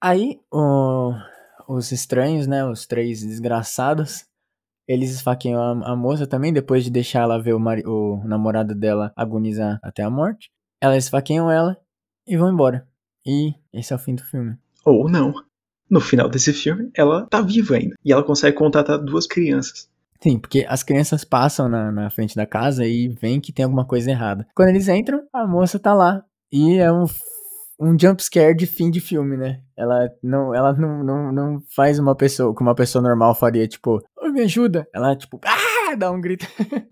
Aí, 0.00 0.40
o, 0.52 1.12
os 1.68 1.92
estranhos, 1.92 2.46
né? 2.46 2.64
Os 2.64 2.86
três 2.86 3.22
desgraçados, 3.22 4.26
eles 4.86 5.10
esfaqueiam 5.10 5.60
a, 5.60 5.92
a 5.92 5.96
moça 5.96 6.26
também, 6.26 6.52
depois 6.52 6.82
de 6.84 6.90
deixar 6.90 7.20
ela 7.20 7.40
ver 7.40 7.54
o, 7.54 7.60
mari, 7.60 7.82
o 7.86 8.22
namorado 8.24 8.74
dela 8.74 9.12
agonizar 9.16 9.78
até 9.82 10.02
a 10.02 10.10
morte. 10.10 10.50
Elas 10.80 11.04
esfaqueiam 11.04 11.50
ela 11.50 11.78
e 12.26 12.36
vão 12.36 12.52
embora. 12.52 12.86
E 13.24 13.54
esse 13.72 13.92
é 13.92 13.96
o 13.96 13.98
fim 13.98 14.14
do 14.14 14.24
filme. 14.24 14.56
Ou 14.84 15.08
não. 15.08 15.32
No 15.90 16.00
final 16.00 16.28
desse 16.28 16.52
filme, 16.52 16.90
ela 16.94 17.26
tá 17.26 17.40
viva 17.40 17.76
ainda. 17.76 17.94
E 18.04 18.12
ela 18.12 18.22
consegue 18.22 18.56
contatar 18.56 18.98
duas 18.98 19.26
crianças. 19.26 19.88
Sim, 20.20 20.38
porque 20.38 20.66
as 20.68 20.82
crianças 20.82 21.24
passam 21.24 21.68
na, 21.68 21.92
na 21.92 22.10
frente 22.10 22.34
da 22.34 22.44
casa 22.44 22.84
e 22.84 23.08
veem 23.08 23.40
que 23.40 23.52
tem 23.52 23.64
alguma 23.64 23.84
coisa 23.84 24.10
errada. 24.10 24.46
Quando 24.54 24.70
eles 24.70 24.88
entram, 24.88 25.22
a 25.32 25.46
moça 25.46 25.78
tá 25.78 25.94
lá. 25.94 26.24
E 26.50 26.78
é 26.78 26.92
um, 26.92 27.04
um 27.80 27.96
jump 27.98 28.22
scare 28.22 28.56
de 28.56 28.66
fim 28.66 28.90
de 28.90 29.00
filme, 29.00 29.36
né? 29.36 29.60
Ela 29.76 30.10
não, 30.22 30.54
ela 30.54 30.72
não, 30.72 31.04
não, 31.04 31.32
não 31.32 31.62
faz 31.74 31.98
uma 31.98 32.16
pessoa 32.16 32.54
que 32.54 32.62
uma 32.62 32.74
pessoa 32.74 33.00
normal 33.00 33.34
faria, 33.34 33.68
tipo, 33.68 34.02
oh, 34.20 34.28
me 34.30 34.40
ajuda. 34.40 34.88
Ela, 34.92 35.14
tipo, 35.14 35.40
ah, 35.46 35.94
dá 35.94 36.10
um 36.10 36.20
grito. 36.20 36.46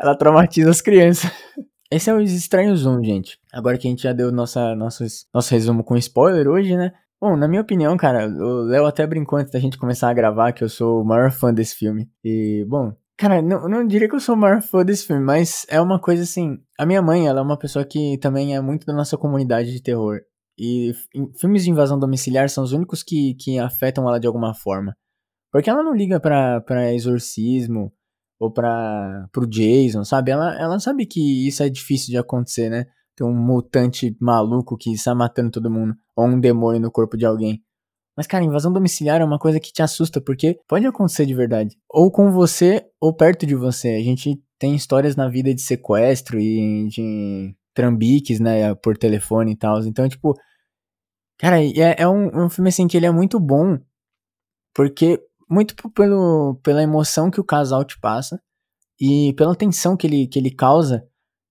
ela 0.00 0.16
traumatiza 0.16 0.70
as 0.70 0.80
crianças. 0.80 1.30
Esse 1.90 2.08
é 2.08 2.14
o 2.14 2.22
Estranhos 2.22 2.86
1, 2.86 3.04
gente. 3.04 3.38
Agora 3.52 3.76
que 3.76 3.86
a 3.86 3.90
gente 3.90 4.04
já 4.04 4.14
deu 4.14 4.32
nossa, 4.32 4.74
nosso, 4.74 5.04
nosso 5.32 5.52
resumo 5.52 5.84
com 5.84 5.94
spoiler 5.98 6.48
hoje, 6.48 6.74
né? 6.74 6.94
Bom, 7.22 7.36
na 7.36 7.46
minha 7.46 7.62
opinião, 7.62 7.96
cara, 7.96 8.26
o 8.26 8.62
Léo 8.62 8.84
até 8.84 9.06
brincou 9.06 9.38
antes 9.38 9.52
da 9.52 9.60
gente 9.60 9.78
começar 9.78 10.10
a 10.10 10.12
gravar 10.12 10.50
que 10.52 10.64
eu 10.64 10.68
sou 10.68 11.02
o 11.02 11.04
maior 11.04 11.30
fã 11.30 11.54
desse 11.54 11.76
filme. 11.76 12.10
E, 12.24 12.66
bom, 12.68 12.92
cara, 13.16 13.40
não, 13.40 13.68
não 13.68 13.86
diria 13.86 14.08
que 14.08 14.16
eu 14.16 14.18
sou 14.18 14.34
o 14.34 14.38
maior 14.38 14.60
fã 14.60 14.84
desse 14.84 15.06
filme, 15.06 15.22
mas 15.22 15.64
é 15.68 15.80
uma 15.80 16.00
coisa 16.00 16.24
assim. 16.24 16.58
A 16.76 16.84
minha 16.84 17.00
mãe, 17.00 17.28
ela 17.28 17.38
é 17.38 17.42
uma 17.44 17.56
pessoa 17.56 17.84
que 17.84 18.18
também 18.18 18.56
é 18.56 18.60
muito 18.60 18.84
da 18.84 18.92
nossa 18.92 19.16
comunidade 19.16 19.70
de 19.70 19.80
terror. 19.80 20.18
E 20.58 20.92
filmes 21.38 21.62
de 21.62 21.70
invasão 21.70 21.96
domiciliar 21.96 22.50
são 22.50 22.64
os 22.64 22.72
únicos 22.72 23.04
que, 23.04 23.36
que 23.38 23.56
afetam 23.56 24.08
ela 24.08 24.18
de 24.18 24.26
alguma 24.26 24.52
forma. 24.52 24.96
Porque 25.52 25.70
ela 25.70 25.84
não 25.84 25.94
liga 25.94 26.18
pra, 26.18 26.60
pra 26.62 26.92
exorcismo, 26.92 27.92
ou 28.40 28.50
para 28.50 29.28
pro 29.30 29.46
Jason, 29.46 30.04
sabe? 30.04 30.32
Ela, 30.32 30.60
ela 30.60 30.80
sabe 30.80 31.06
que 31.06 31.46
isso 31.46 31.62
é 31.62 31.68
difícil 31.68 32.08
de 32.10 32.18
acontecer, 32.18 32.68
né? 32.68 32.86
Ter 33.16 33.24
um 33.24 33.34
mutante 33.34 34.16
maluco 34.20 34.76
que 34.76 34.92
está 34.92 35.14
matando 35.14 35.50
todo 35.50 35.70
mundo, 35.70 35.94
ou 36.16 36.26
um 36.26 36.40
demônio 36.40 36.80
no 36.80 36.90
corpo 36.90 37.16
de 37.16 37.26
alguém. 37.26 37.62
Mas, 38.16 38.26
cara, 38.26 38.44
invasão 38.44 38.72
domiciliar 38.72 39.20
é 39.20 39.24
uma 39.24 39.38
coisa 39.38 39.58
que 39.58 39.72
te 39.72 39.82
assusta, 39.82 40.20
porque 40.20 40.58
pode 40.68 40.86
acontecer 40.86 41.24
de 41.24 41.34
verdade. 41.34 41.76
Ou 41.88 42.10
com 42.10 42.30
você, 42.30 42.86
ou 43.00 43.14
perto 43.14 43.46
de 43.46 43.54
você. 43.54 43.90
A 43.90 44.02
gente 44.02 44.42
tem 44.58 44.74
histórias 44.74 45.16
na 45.16 45.28
vida 45.28 45.54
de 45.54 45.62
sequestro 45.62 46.38
e 46.38 46.88
de 46.88 47.56
trambiques, 47.74 48.38
né, 48.38 48.74
por 48.74 48.96
telefone 48.98 49.52
e 49.52 49.56
tal. 49.56 49.80
Então, 49.80 50.08
tipo, 50.08 50.34
cara, 51.38 51.62
é, 51.62 52.02
é, 52.02 52.08
um, 52.08 52.28
é 52.28 52.44
um 52.44 52.50
filme, 52.50 52.68
assim, 52.68 52.86
que 52.86 52.96
ele 52.96 53.06
é 53.06 53.10
muito 53.10 53.40
bom, 53.40 53.78
porque, 54.74 55.18
muito 55.48 55.74
pelo, 55.90 56.60
pela 56.62 56.82
emoção 56.82 57.30
que 57.30 57.40
o 57.40 57.44
casal 57.44 57.84
te 57.84 57.98
passa, 57.98 58.40
e 59.00 59.34
pela 59.34 59.56
tensão 59.56 59.96
que 59.96 60.06
ele, 60.06 60.26
que 60.26 60.38
ele 60.38 60.50
causa, 60.50 61.04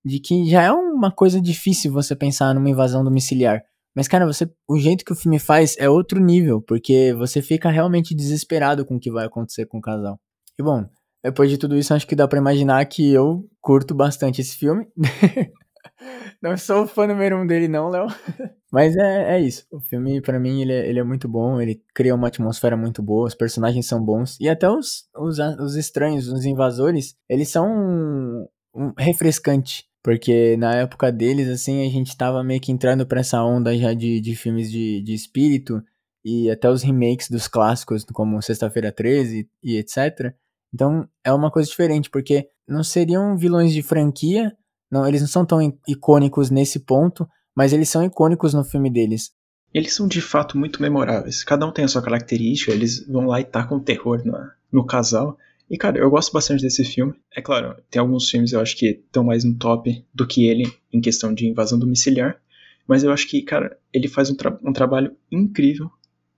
de 0.05 0.19
que 0.19 0.45
já 0.49 0.63
é 0.63 0.71
uma 1.01 1.11
coisa 1.11 1.41
difícil 1.41 1.91
você 1.91 2.15
pensar 2.15 2.53
numa 2.53 2.69
invasão 2.69 3.03
domiciliar. 3.03 3.63
Mas, 3.95 4.07
cara, 4.07 4.25
você, 4.25 4.49
o 4.69 4.77
jeito 4.77 5.03
que 5.03 5.11
o 5.11 5.15
filme 5.15 5.39
faz 5.39 5.75
é 5.79 5.89
outro 5.89 6.19
nível, 6.19 6.61
porque 6.61 7.13
você 7.17 7.41
fica 7.41 7.69
realmente 7.69 8.15
desesperado 8.15 8.85
com 8.85 8.95
o 8.95 8.99
que 8.99 9.11
vai 9.11 9.25
acontecer 9.25 9.65
com 9.65 9.79
o 9.79 9.81
casal. 9.81 10.19
E 10.57 10.63
bom, 10.63 10.85
depois 11.23 11.49
de 11.49 11.57
tudo 11.57 11.75
isso, 11.75 11.93
acho 11.93 12.07
que 12.07 12.15
dá 12.15 12.27
para 12.27 12.39
imaginar 12.39 12.85
que 12.85 13.11
eu 13.11 13.49
curto 13.59 13.95
bastante 13.95 14.41
esse 14.41 14.55
filme. 14.55 14.87
não 16.41 16.55
sou 16.55 16.87
fã 16.87 17.07
número 17.07 17.37
um 17.41 17.47
dele, 17.47 17.67
não, 17.67 17.89
Léo. 17.89 18.07
Mas 18.71 18.95
é, 18.95 19.35
é 19.35 19.41
isso. 19.41 19.65
O 19.71 19.81
filme, 19.81 20.21
para 20.21 20.39
mim, 20.39 20.61
ele 20.61 20.71
é, 20.71 20.87
ele 20.87 20.99
é 20.99 21.03
muito 21.03 21.27
bom. 21.27 21.59
Ele 21.59 21.81
cria 21.93 22.15
uma 22.15 22.27
atmosfera 22.27 22.77
muito 22.77 23.03
boa. 23.03 23.27
Os 23.27 23.35
personagens 23.35 23.87
são 23.87 24.01
bons. 24.01 24.37
E 24.39 24.47
até 24.47 24.69
os, 24.69 25.09
os, 25.17 25.39
os 25.59 25.75
estranhos, 25.75 26.27
os 26.27 26.45
invasores, 26.45 27.15
eles 27.27 27.49
são 27.49 27.67
um, 27.67 28.47
um 28.73 28.93
refrescante 28.97 29.90
porque 30.03 30.57
na 30.57 30.75
época 30.75 31.11
deles, 31.11 31.47
assim, 31.47 31.85
a 31.85 31.89
gente 31.89 32.15
tava 32.17 32.43
meio 32.43 32.59
que 32.59 32.71
entrando 32.71 33.05
pra 33.05 33.19
essa 33.19 33.43
onda 33.43 33.77
já 33.77 33.93
de, 33.93 34.19
de 34.19 34.35
filmes 34.35 34.71
de, 34.71 35.01
de 35.01 35.13
espírito 35.13 35.81
e 36.23 36.49
até 36.49 36.69
os 36.69 36.81
remakes 36.81 37.29
dos 37.29 37.47
clássicos, 37.47 38.03
como 38.05 38.41
Sexta-feira 38.41 38.91
13 38.91 39.49
e 39.63 39.77
etc. 39.77 40.33
Então 40.73 41.07
é 41.23 41.31
uma 41.31 41.51
coisa 41.51 41.69
diferente, 41.69 42.09
porque 42.09 42.47
não 42.67 42.83
seriam 42.83 43.37
vilões 43.37 43.73
de 43.73 43.83
franquia, 43.83 44.55
não, 44.89 45.07
eles 45.07 45.21
não 45.21 45.27
são 45.27 45.45
tão 45.45 45.59
icônicos 45.87 46.49
nesse 46.49 46.79
ponto, 46.79 47.27
mas 47.55 47.73
eles 47.73 47.89
são 47.89 48.03
icônicos 48.03 48.53
no 48.53 48.63
filme 48.63 48.89
deles. 48.89 49.31
Eles 49.73 49.95
são 49.95 50.07
de 50.07 50.21
fato 50.21 50.57
muito 50.57 50.81
memoráveis. 50.81 51.43
Cada 51.43 51.65
um 51.65 51.71
tem 51.71 51.85
a 51.85 51.87
sua 51.87 52.01
característica, 52.01 52.71
eles 52.71 53.07
vão 53.07 53.27
lá 53.27 53.39
e 53.39 53.45
tacam 53.45 53.79
terror 53.79 54.21
no, 54.25 54.33
no 54.71 54.85
casal. 54.85 55.37
E, 55.71 55.77
cara, 55.77 55.97
eu 55.97 56.09
gosto 56.09 56.33
bastante 56.33 56.61
desse 56.61 56.83
filme. 56.83 57.13
É 57.33 57.41
claro, 57.41 57.81
tem 57.89 58.01
alguns 58.01 58.29
filmes 58.29 58.51
eu 58.51 58.59
acho 58.59 58.75
que 58.75 58.87
estão 58.87 59.23
mais 59.23 59.45
no 59.45 59.55
top 59.55 60.05
do 60.13 60.27
que 60.27 60.45
ele 60.45 60.69
em 60.91 60.99
questão 60.99 61.33
de 61.33 61.47
invasão 61.47 61.79
domiciliar. 61.79 62.37
Mas 62.85 63.05
eu 63.05 63.11
acho 63.13 63.25
que, 63.25 63.41
cara, 63.41 63.77
ele 63.93 64.09
faz 64.09 64.29
um, 64.29 64.35
tra 64.35 64.59
um 64.61 64.73
trabalho 64.73 65.15
incrível 65.31 65.89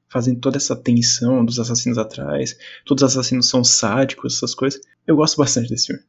fazendo 0.08 0.40
toda 0.40 0.58
essa 0.58 0.76
tensão 0.76 1.44
dos 1.44 1.60
assassinos 1.60 1.98
atrás. 1.98 2.56
Todos 2.86 3.02
os 3.02 3.10
assassinos 3.10 3.50
são 3.50 3.64
sádicos, 3.64 4.36
essas 4.36 4.54
coisas. 4.54 4.80
Eu 5.08 5.16
gosto 5.16 5.38
bastante 5.38 5.68
desse 5.68 5.88
filme. 5.88 6.04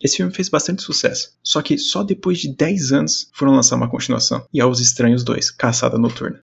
Esse 0.00 0.16
filme 0.16 0.32
fez 0.32 0.48
bastante 0.48 0.80
sucesso. 0.80 1.36
Só 1.42 1.60
que 1.60 1.76
só 1.76 2.02
depois 2.02 2.38
de 2.38 2.56
10 2.56 2.90
anos 2.92 3.30
foram 3.34 3.52
lançar 3.52 3.76
uma 3.76 3.90
continuação. 3.90 4.46
E 4.50 4.62
é 4.62 4.64
Os 4.64 4.80
Estranhos 4.80 5.22
2, 5.22 5.50
Caçada 5.50 5.98
Noturna. 5.98 6.42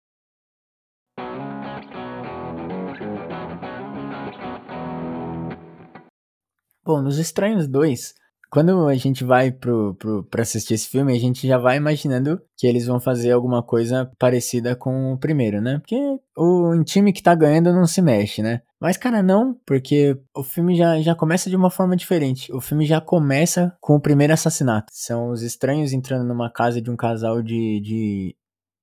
Bom, 6.90 7.00
nos 7.02 7.18
Estranhos 7.18 7.68
2, 7.68 8.14
quando 8.50 8.88
a 8.88 8.96
gente 8.96 9.22
vai 9.22 9.52
pro, 9.52 9.94
pro, 9.94 10.24
pra 10.24 10.42
assistir 10.42 10.74
esse 10.74 10.88
filme, 10.88 11.12
a 11.14 11.20
gente 11.20 11.46
já 11.46 11.56
vai 11.56 11.76
imaginando 11.76 12.42
que 12.56 12.66
eles 12.66 12.84
vão 12.84 12.98
fazer 12.98 13.30
alguma 13.30 13.62
coisa 13.62 14.10
parecida 14.18 14.74
com 14.74 15.12
o 15.12 15.16
primeiro, 15.16 15.60
né? 15.60 15.78
Porque 15.78 15.96
o 16.36 16.82
time 16.82 17.12
que 17.12 17.22
tá 17.22 17.32
ganhando 17.32 17.72
não 17.72 17.86
se 17.86 18.02
mexe, 18.02 18.42
né? 18.42 18.62
Mas, 18.80 18.96
cara, 18.96 19.22
não, 19.22 19.56
porque 19.64 20.18
o 20.36 20.42
filme 20.42 20.74
já, 20.74 21.00
já 21.00 21.14
começa 21.14 21.48
de 21.48 21.54
uma 21.54 21.70
forma 21.70 21.94
diferente. 21.94 22.52
O 22.52 22.60
filme 22.60 22.84
já 22.84 23.00
começa 23.00 23.72
com 23.80 23.94
o 23.94 24.00
primeiro 24.00 24.32
assassinato. 24.32 24.88
São 24.90 25.30
os 25.30 25.42
estranhos 25.42 25.92
entrando 25.92 26.26
numa 26.26 26.50
casa 26.50 26.82
de 26.82 26.90
um 26.90 26.96
casal 26.96 27.40
de, 27.40 27.80
de 27.80 28.36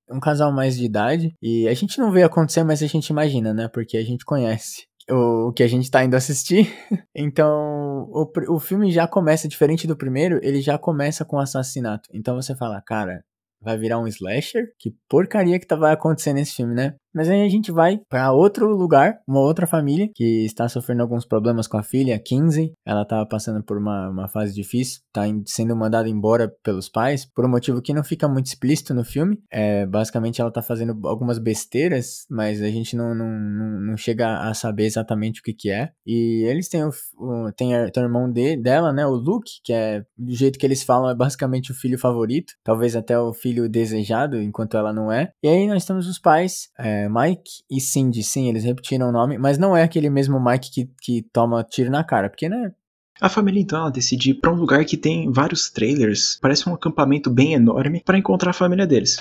um 0.10 0.22
casal 0.22 0.50
mais 0.50 0.78
de 0.78 0.86
idade. 0.86 1.36
E 1.42 1.68
a 1.68 1.74
gente 1.74 2.00
não 2.00 2.10
vê 2.10 2.24
acontecer, 2.24 2.64
mas 2.64 2.82
a 2.82 2.88
gente 2.88 3.10
imagina, 3.10 3.54
né? 3.54 3.68
Porque 3.68 3.98
a 3.98 4.04
gente 4.04 4.24
conhece 4.24 4.87
o, 5.10 5.52
que 5.54 5.64
a 5.64 5.68
gente 5.68 5.90
tá 5.90 6.04
indo 6.04 6.16
assistir. 6.16 6.74
então, 7.16 8.10
o, 8.12 8.56
o 8.56 8.60
filme 8.60 8.92
já 8.92 9.08
começa, 9.08 9.48
diferente 9.48 9.88
do 9.88 9.98
primeiro, 9.98 10.40
ele 10.44 10.62
já 10.62 10.78
começa 10.78 11.26
com 11.26 11.40
assassinato. 11.40 12.10
Então 12.14 12.36
você 12.36 12.56
fala, 12.56 12.82
cara, 12.82 13.24
vai 13.62 13.78
virar 13.78 14.00
um 14.00 14.08
slasher? 14.08 14.74
Que 14.80 14.96
porcaria 15.10 15.60
que 15.60 15.66
tá, 15.68 15.76
vai 15.76 15.94
acontecer 15.94 16.34
nesse 16.34 16.56
filme, 16.56 16.74
né? 16.74 16.96
Mas 17.18 17.30
aí 17.30 17.42
a 17.42 17.50
gente 17.50 17.72
vai 17.72 18.00
para 18.08 18.32
outro 18.32 18.68
lugar, 18.76 19.18
uma 19.28 19.40
outra 19.40 19.66
família 19.66 20.08
que 20.14 20.46
está 20.46 20.70
sofrendo 20.70 21.02
alguns 21.02 21.26
problemas 21.26 21.68
com 21.68 21.76
a 21.76 21.82
filha, 21.82 22.20
15. 22.20 22.74
Ela 22.86 23.02
estava 23.02 23.26
passando 23.26 23.64
por 23.64 23.76
uma, 23.76 24.08
uma 24.08 24.28
fase 24.28 24.54
difícil, 24.54 25.02
está 25.08 25.24
sendo 25.48 25.76
mandada 25.76 26.08
embora 26.08 26.54
pelos 26.62 26.88
pais, 26.88 27.26
por 27.26 27.44
um 27.44 27.50
motivo 27.50 27.82
que 27.82 27.92
não 27.92 28.04
fica 28.04 28.28
muito 28.28 28.46
explícito 28.46 28.94
no 28.94 29.04
filme. 29.04 29.40
É, 29.52 29.88
basicamente, 29.88 30.40
ela 30.40 30.50
está 30.50 30.62
fazendo 30.62 30.96
algumas 31.08 31.40
besteiras, 31.40 32.28
mas 32.30 32.62
a 32.62 32.70
gente 32.70 32.96
não, 32.96 33.16
não, 33.16 33.32
não, 33.32 33.80
não, 33.82 33.98
chega 33.98 34.48
a 34.48 34.54
saber 34.54 34.86
exatamente 34.86 35.40
o 35.40 35.44
que, 35.44 35.54
que 35.54 35.72
é. 35.72 35.90
E 36.06 36.46
eles 36.48 36.70
têm 36.70 36.84
o, 36.84 36.92
o, 37.18 37.52
tem, 37.52 37.72
tem 37.92 38.04
o 38.04 38.06
irmão 38.06 38.32
de, 38.32 38.56
dela, 38.58 38.94
né, 38.94 39.08
o 39.08 39.16
Luke, 39.16 39.54
que 39.64 39.74
é 39.74 40.06
do 40.16 40.36
jeito 40.36 40.60
que 40.60 40.66
eles 40.68 40.84
falam, 40.84 41.10
é 41.10 41.16
basicamente 41.16 41.72
o 41.72 41.76
filho 41.76 41.98
favorito, 41.98 42.54
talvez 42.64 42.96
até 42.96 43.20
o 43.20 43.34
filho 43.34 43.68
desejado, 43.68 44.40
enquanto 44.40 44.78
ela 44.78 44.94
não 44.94 45.12
é. 45.12 45.32
E 45.42 45.48
aí 45.48 45.66
nós 45.66 45.84
temos 45.84 46.08
os 46.08 46.20
pais. 46.20 46.70
É, 46.78 47.07
Mike 47.10 47.64
e 47.70 47.80
Cindy, 47.80 48.24
sim, 48.24 48.50
eles 48.50 48.64
repetiram 48.64 49.10
o 49.10 49.12
nome, 49.12 49.38
mas 49.38 49.58
não 49.58 49.76
é 49.76 49.84
aquele 49.84 50.10
mesmo 50.10 50.44
Mike 50.44 50.72
que, 50.72 50.90
que 51.02 51.22
toma 51.34 51.64
tiro 51.64 51.90
na 51.90 52.04
cara, 52.04 52.30
porque, 52.30 52.48
né? 52.50 52.74
A 53.20 53.30
família 53.30 53.60
então 53.60 53.80
ela 53.80 53.90
decide 53.90 54.32
ir 54.32 54.36
pra 54.36 54.52
um 54.52 54.56
lugar 54.56 54.86
que 54.86 54.96
tem 54.96 55.32
vários 55.32 55.70
trailers, 55.72 56.38
parece 56.40 56.70
um 56.70 56.74
acampamento 56.74 57.30
bem 57.30 57.54
enorme, 57.54 58.02
para 58.04 58.18
encontrar 58.18 58.52
a 58.52 58.54
família 58.54 58.86
deles. 58.86 59.18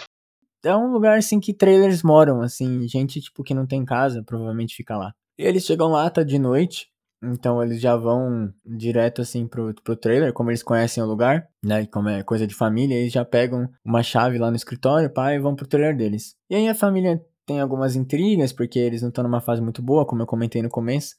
É 0.64 0.76
um 0.76 0.92
lugar 0.92 1.18
assim 1.18 1.40
que 1.40 1.54
trailers 1.54 2.02
moram, 2.02 2.42
assim, 2.42 2.86
gente 2.88 3.20
tipo 3.20 3.42
que 3.42 3.54
não 3.54 3.66
tem 3.66 3.84
casa, 3.84 4.22
provavelmente 4.22 4.74
fica 4.74 4.96
lá. 4.96 5.14
E 5.38 5.44
eles 5.44 5.64
chegam 5.64 5.88
lá, 5.88 6.10
tá 6.10 6.22
de 6.22 6.38
noite, 6.38 6.88
então 7.22 7.62
eles 7.62 7.80
já 7.80 7.96
vão 7.96 8.52
direto 8.64 9.22
assim 9.22 9.46
pro, 9.46 9.74
pro 9.82 9.96
trailer, 9.96 10.32
como 10.32 10.50
eles 10.50 10.62
conhecem 10.62 11.02
o 11.02 11.06
lugar, 11.06 11.48
né? 11.64 11.86
Como 11.86 12.08
é 12.08 12.22
coisa 12.22 12.46
de 12.46 12.54
família, 12.54 12.94
eles 12.94 13.12
já 13.12 13.24
pegam 13.24 13.68
uma 13.84 14.02
chave 14.02 14.38
lá 14.38 14.50
no 14.50 14.56
escritório, 14.56 15.12
pai, 15.12 15.36
e 15.36 15.40
vão 15.40 15.54
pro 15.54 15.66
trailer 15.66 15.96
deles. 15.96 16.36
E 16.50 16.54
aí 16.54 16.68
a 16.68 16.74
família 16.74 17.24
tem 17.46 17.60
algumas 17.60 17.94
intrigas, 17.94 18.52
porque 18.52 18.78
eles 18.78 19.00
não 19.00 19.08
estão 19.08 19.24
numa 19.24 19.40
fase 19.40 19.62
muito 19.62 19.80
boa, 19.80 20.04
como 20.04 20.22
eu 20.22 20.26
comentei 20.26 20.60
no 20.60 20.68
começo. 20.68 21.14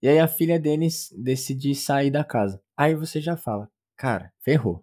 E 0.00 0.08
aí 0.08 0.18
a 0.18 0.28
filha 0.28 0.58
deles 0.58 1.12
decide 1.16 1.74
sair 1.74 2.10
da 2.10 2.24
casa. 2.24 2.60
Aí 2.76 2.94
você 2.94 3.20
já 3.20 3.36
fala, 3.36 3.68
cara, 3.96 4.32
ferrou. 4.40 4.82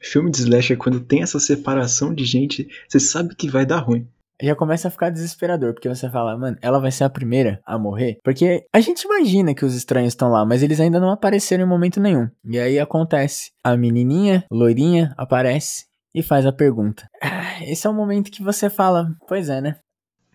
Filme 0.00 0.30
de 0.30 0.38
slasher, 0.38 0.78
quando 0.78 1.00
tem 1.00 1.22
essa 1.22 1.40
separação 1.40 2.14
de 2.14 2.24
gente, 2.24 2.68
você 2.88 3.00
sabe 3.00 3.34
que 3.34 3.50
vai 3.50 3.66
dar 3.66 3.78
ruim. 3.78 4.08
Já 4.40 4.54
começa 4.54 4.86
a 4.86 4.90
ficar 4.90 5.10
desesperador, 5.10 5.74
porque 5.74 5.88
você 5.88 6.08
fala, 6.08 6.38
mano, 6.38 6.56
ela 6.62 6.78
vai 6.78 6.92
ser 6.92 7.02
a 7.02 7.10
primeira 7.10 7.60
a 7.66 7.76
morrer. 7.76 8.18
Porque 8.22 8.64
a 8.72 8.78
gente 8.78 9.02
imagina 9.02 9.52
que 9.52 9.64
os 9.64 9.74
estranhos 9.74 10.12
estão 10.12 10.30
lá, 10.30 10.44
mas 10.44 10.62
eles 10.62 10.78
ainda 10.78 11.00
não 11.00 11.10
apareceram 11.10 11.64
em 11.64 11.68
momento 11.68 12.00
nenhum. 12.00 12.28
E 12.44 12.56
aí 12.56 12.78
acontece. 12.78 13.50
A 13.64 13.76
menininha, 13.76 14.44
loirinha, 14.48 15.12
aparece 15.16 15.86
e 16.14 16.22
faz 16.22 16.46
a 16.46 16.52
pergunta. 16.52 17.08
Ah, 17.20 17.64
esse 17.64 17.84
é 17.84 17.90
o 17.90 17.94
momento 17.94 18.30
que 18.30 18.42
você 18.42 18.70
fala, 18.70 19.08
pois 19.26 19.48
é, 19.48 19.60
né? 19.60 19.76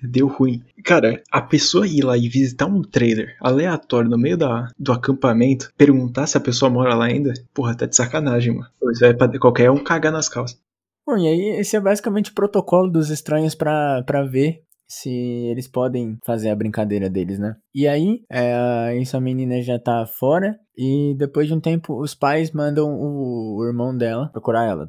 Deu 0.08 0.28
ruim. 0.28 0.64
Cara, 0.84 1.22
a 1.32 1.42
pessoa 1.42 1.88
ir 1.88 2.04
lá 2.04 2.18
e 2.18 2.30
visitar 2.30 2.66
um 2.66 2.82
trailer 2.82 3.36
aleatório 3.40 4.10
no 4.10 4.18
meio 4.18 4.38
da, 4.38 4.70
do 4.78 4.92
acampamento, 4.92 5.72
perguntar 5.78 6.28
se 6.28 6.38
a 6.38 6.42
pessoa 6.42 6.70
mora 6.70 6.96
lá 6.96 7.06
ainda, 7.06 7.34
porra, 7.54 7.76
tá 7.76 7.86
de 7.86 7.96
sacanagem, 7.96 8.56
mano. 8.56 8.70
Isso 8.92 9.06
é 9.06 9.14
pra 9.14 9.40
qualquer 9.40 9.72
um 9.72 9.84
cagar 9.84 10.12
nas 10.12 10.30
calças. 10.30 10.60
Bom, 11.06 11.18
e 11.18 11.28
aí 11.28 11.60
esse 11.60 11.76
é 11.76 11.82
basicamente 11.82 12.32
o 12.32 12.36
protocolo 12.36 12.90
dos 12.90 13.10
estranhos 13.10 13.56
para 13.56 14.24
ver 14.30 14.64
se 14.88 15.10
eles 15.10 15.68
podem 15.68 16.18
fazer 16.26 16.50
a 16.50 16.56
brincadeira 16.56 17.10
deles, 17.10 17.40
né? 17.40 17.56
E 17.74 17.88
aí, 17.88 18.24
é, 18.32 18.98
essa 19.02 19.20
menina 19.20 19.62
já 19.62 19.80
tá 19.80 20.06
fora 20.06 20.58
e 20.78 21.16
depois 21.18 21.48
de 21.48 21.54
um 21.54 21.60
tempo 21.60 22.00
os 22.00 22.14
pais 22.14 22.52
mandam 22.52 22.90
o, 22.90 23.60
o 23.60 23.66
irmão 23.66 23.96
dela 23.96 24.30
procurar 24.32 24.66
ela. 24.66 24.88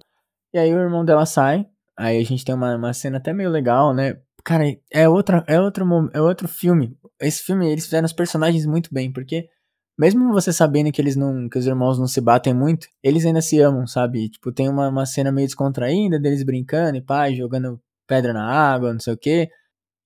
E 0.52 0.58
aí 0.58 0.72
o 0.72 0.78
irmão 0.78 1.04
dela 1.04 1.26
sai, 1.26 1.66
aí 1.96 2.18
a 2.18 2.24
gente 2.24 2.44
tem 2.44 2.54
uma, 2.54 2.76
uma 2.76 2.92
cena 2.92 3.16
até 3.16 3.32
meio 3.32 3.50
legal, 3.50 3.94
né? 3.94 4.16
Cara, 4.44 4.64
é, 4.92 5.08
outra, 5.08 5.42
é, 5.48 5.58
outro, 5.58 5.84
é 6.12 6.20
outro 6.20 6.46
filme. 6.46 6.96
Esse 7.20 7.42
filme, 7.42 7.70
eles 7.70 7.84
fizeram 7.84 8.04
os 8.04 8.12
personagens 8.12 8.66
muito 8.66 8.92
bem, 8.92 9.10
porque 9.10 9.48
mesmo 9.98 10.32
você 10.32 10.52
sabendo 10.52 10.92
que 10.92 11.00
eles 11.00 11.16
não. 11.16 11.48
que 11.48 11.58
os 11.58 11.66
irmãos 11.66 11.98
não 11.98 12.06
se 12.06 12.20
batem 12.20 12.52
muito, 12.52 12.86
eles 13.02 13.24
ainda 13.24 13.40
se 13.40 13.58
amam, 13.60 13.86
sabe? 13.86 14.28
Tipo, 14.28 14.52
tem 14.52 14.68
uma, 14.68 14.88
uma 14.88 15.06
cena 15.06 15.32
meio 15.32 15.46
descontraída 15.46 16.18
deles 16.18 16.42
brincando 16.44 16.96
e 16.96 17.00
pai, 17.00 17.34
jogando 17.34 17.80
pedra 18.06 18.32
na 18.32 18.44
água, 18.44 18.92
não 18.92 19.00
sei 19.00 19.14
o 19.14 19.18
quê. 19.18 19.48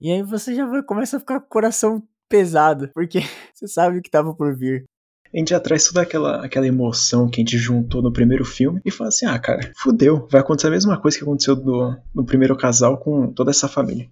E 0.01 0.13
aí 0.13 0.23
você 0.23 0.55
já 0.55 0.67
vai, 0.67 0.83
começa 0.83 1.17
a 1.17 1.21
ficar 1.21 1.41
com 1.41 1.47
o 1.47 1.51
coração 1.51 2.03
pesado, 2.29 2.91
porque 2.95 3.21
você 3.53 3.67
sabe 3.67 3.99
o 3.99 4.03
que 4.03 4.11
tava 4.11 4.35
por 4.35 4.57
vir. 4.57 4.85
A 5.35 5.37
gente 5.37 5.51
já 5.51 5.61
traz 5.61 5.85
toda 5.85 6.03
aquela, 6.03 6.45
aquela 6.45 6.67
emoção 6.67 7.29
que 7.29 7.41
a 7.41 7.45
gente 7.45 7.59
juntou 7.59 8.01
no 8.01 8.13
primeiro 8.13 8.45
filme 8.45 8.81
e 8.85 8.91
fala 8.91 9.09
assim: 9.09 9.27
ah, 9.27 9.39
cara, 9.39 9.73
fudeu, 9.77 10.27
vai 10.31 10.41
acontecer 10.41 10.69
a 10.69 10.71
mesma 10.71 11.01
coisa 11.01 11.19
que 11.19 11.25
aconteceu 11.25 11.57
do, 11.57 11.97
no 12.15 12.25
primeiro 12.25 12.57
casal 12.57 12.99
com 12.99 13.33
toda 13.33 13.51
essa 13.51 13.69
família. 13.69 14.09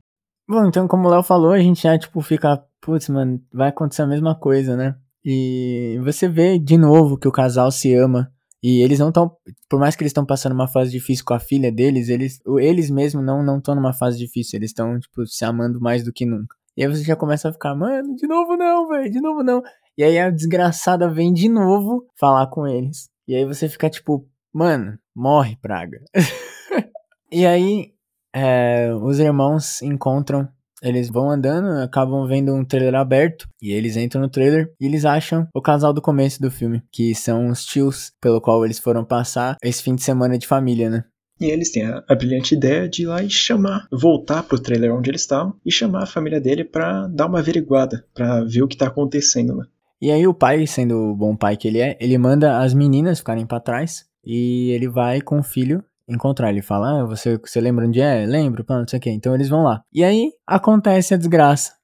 Bom, 0.48 0.66
então, 0.66 0.86
como 0.86 1.08
o 1.08 1.10
Léo 1.10 1.22
falou, 1.22 1.52
a 1.52 1.58
gente 1.58 1.82
já, 1.82 1.98
tipo, 1.98 2.20
fica, 2.20 2.62
putz, 2.80 3.08
mano, 3.08 3.42
vai 3.52 3.68
acontecer 3.70 4.02
a 4.02 4.06
mesma 4.06 4.34
coisa, 4.34 4.76
né? 4.76 4.94
E 5.24 5.98
você 6.04 6.28
vê 6.28 6.56
de 6.56 6.78
novo 6.78 7.18
que 7.18 7.26
o 7.26 7.32
casal 7.32 7.70
se 7.72 7.92
ama. 7.94 8.32
E 8.62 8.80
eles 8.82 8.98
não 9.00 9.08
estão, 9.08 9.36
por 9.68 9.80
mais 9.80 9.96
que 9.96 10.02
eles 10.02 10.10
estão 10.10 10.24
passando 10.24 10.52
uma 10.52 10.68
fase 10.68 10.90
difícil 10.90 11.24
com 11.24 11.34
a 11.34 11.40
filha 11.40 11.70
deles, 11.70 12.08
eles, 12.08 12.40
eles 12.58 12.90
mesmos 12.90 13.24
não 13.24 13.42
não 13.42 13.58
estão 13.58 13.74
numa 13.74 13.92
fase 13.92 14.18
difícil, 14.18 14.56
eles 14.58 14.70
estão 14.70 14.98
tipo 14.98 15.26
se 15.26 15.44
amando 15.44 15.80
mais 15.80 16.04
do 16.04 16.12
que 16.12 16.24
nunca. 16.24 16.56
E 16.76 16.82
aí 16.82 16.88
você 16.88 17.02
já 17.02 17.16
começa 17.16 17.48
a 17.48 17.52
ficar, 17.52 17.74
mano, 17.74 18.14
de 18.14 18.26
novo 18.26 18.56
não, 18.56 18.88
velho, 18.88 19.10
de 19.10 19.20
novo 19.20 19.42
não. 19.42 19.62
E 19.96 20.04
aí 20.04 20.18
a 20.18 20.30
desgraçada 20.30 21.08
vem 21.08 21.32
de 21.32 21.48
novo 21.48 22.06
falar 22.18 22.46
com 22.48 22.66
eles. 22.66 23.08
E 23.26 23.34
aí 23.34 23.44
você 23.44 23.68
fica 23.68 23.90
tipo, 23.90 24.28
mano, 24.52 24.98
morre, 25.14 25.56
praga. 25.60 26.00
e 27.30 27.46
aí 27.46 27.95
é, 28.36 28.92
os 28.94 29.18
irmãos 29.18 29.80
encontram 29.80 30.46
eles 30.82 31.08
vão 31.08 31.30
andando, 31.30 31.82
acabam 31.82 32.26
vendo 32.26 32.54
um 32.54 32.62
trailer 32.62 32.94
aberto 32.94 33.48
e 33.62 33.72
eles 33.72 33.96
entram 33.96 34.20
no 34.20 34.28
trailer 34.28 34.70
e 34.78 34.84
eles 34.84 35.06
acham 35.06 35.48
o 35.54 35.62
casal 35.62 35.90
do 35.92 36.02
começo 36.02 36.40
do 36.40 36.50
filme, 36.50 36.82
que 36.92 37.14
são 37.14 37.48
os 37.48 37.64
tios 37.64 38.12
pelo 38.20 38.42
qual 38.42 38.62
eles 38.62 38.78
foram 38.78 39.02
passar 39.02 39.56
esse 39.62 39.82
fim 39.82 39.94
de 39.94 40.02
semana 40.02 40.36
de 40.36 40.46
família, 40.46 40.90
né? 40.90 41.04
E 41.40 41.46
eles 41.46 41.72
têm 41.72 41.86
a, 41.86 42.04
a, 42.06 42.14
brilhante 42.14 42.54
ideia 42.54 42.86
de 42.86 43.02
ir 43.02 43.06
lá 43.06 43.22
e 43.22 43.30
chamar, 43.30 43.86
voltar 43.90 44.42
pro 44.42 44.60
trailer 44.60 44.94
onde 44.94 45.10
eles 45.10 45.22
estavam 45.22 45.54
e 45.64 45.72
chamar 45.72 46.02
a 46.02 46.06
família 46.06 46.40
dele 46.40 46.62
para 46.62 47.06
dar 47.08 47.26
uma 47.26 47.38
averiguada, 47.38 48.04
para 48.14 48.44
ver 48.44 48.62
o 48.62 48.68
que 48.68 48.76
tá 48.76 48.86
acontecendo, 48.86 49.56
né? 49.56 49.64
E 50.00 50.10
aí 50.10 50.26
o 50.26 50.34
pai, 50.34 50.66
sendo 50.66 50.94
o 50.94 51.16
bom 51.16 51.34
pai 51.34 51.56
que 51.56 51.68
ele 51.68 51.80
é, 51.80 51.96
ele 51.98 52.18
manda 52.18 52.58
as 52.58 52.74
meninas 52.74 53.18
ficarem 53.18 53.46
para 53.46 53.60
trás 53.60 54.04
e 54.24 54.70
ele 54.72 54.88
vai 54.88 55.22
com 55.22 55.38
o 55.38 55.42
filho 55.42 55.82
encontrar. 56.08 56.50
Ele 56.50 56.62
fala, 56.62 57.00
ah, 57.00 57.04
você, 57.04 57.38
você 57.38 57.60
lembra 57.60 57.86
onde 57.86 58.00
é? 58.00 58.24
Lembro, 58.26 58.64
não 58.68 58.88
sei 58.88 58.98
o 58.98 59.02
que. 59.02 59.10
Então 59.10 59.34
eles 59.34 59.48
vão 59.48 59.62
lá. 59.62 59.82
E 59.92 60.04
aí 60.04 60.32
acontece 60.46 61.14
a 61.14 61.16
desgraça. 61.16 61.74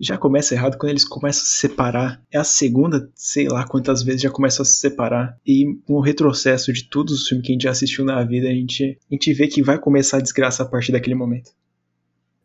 Já 0.00 0.16
começa 0.16 0.54
errado 0.54 0.78
quando 0.78 0.90
eles 0.90 1.04
começam 1.04 1.42
a 1.42 1.46
se 1.46 1.58
separar. 1.58 2.22
É 2.30 2.38
a 2.38 2.44
segunda, 2.44 3.10
sei 3.16 3.48
lá 3.48 3.66
quantas 3.66 4.02
vezes 4.02 4.22
já 4.22 4.30
começam 4.30 4.62
a 4.62 4.66
se 4.66 4.74
separar. 4.74 5.36
E 5.44 5.64
o 5.88 6.00
retrocesso 6.00 6.72
de 6.72 6.84
todos 6.84 7.12
os 7.14 7.26
filmes 7.26 7.44
que 7.44 7.52
a 7.52 7.54
gente 7.54 7.62
já 7.64 7.70
assistiu 7.70 8.04
na 8.04 8.22
vida, 8.22 8.48
a 8.48 8.52
gente, 8.52 8.96
a 9.10 9.14
gente 9.14 9.32
vê 9.34 9.48
que 9.48 9.62
vai 9.62 9.78
começar 9.78 10.18
a 10.18 10.22
desgraça 10.22 10.62
a 10.62 10.66
partir 10.66 10.92
daquele 10.92 11.16
momento. 11.16 11.50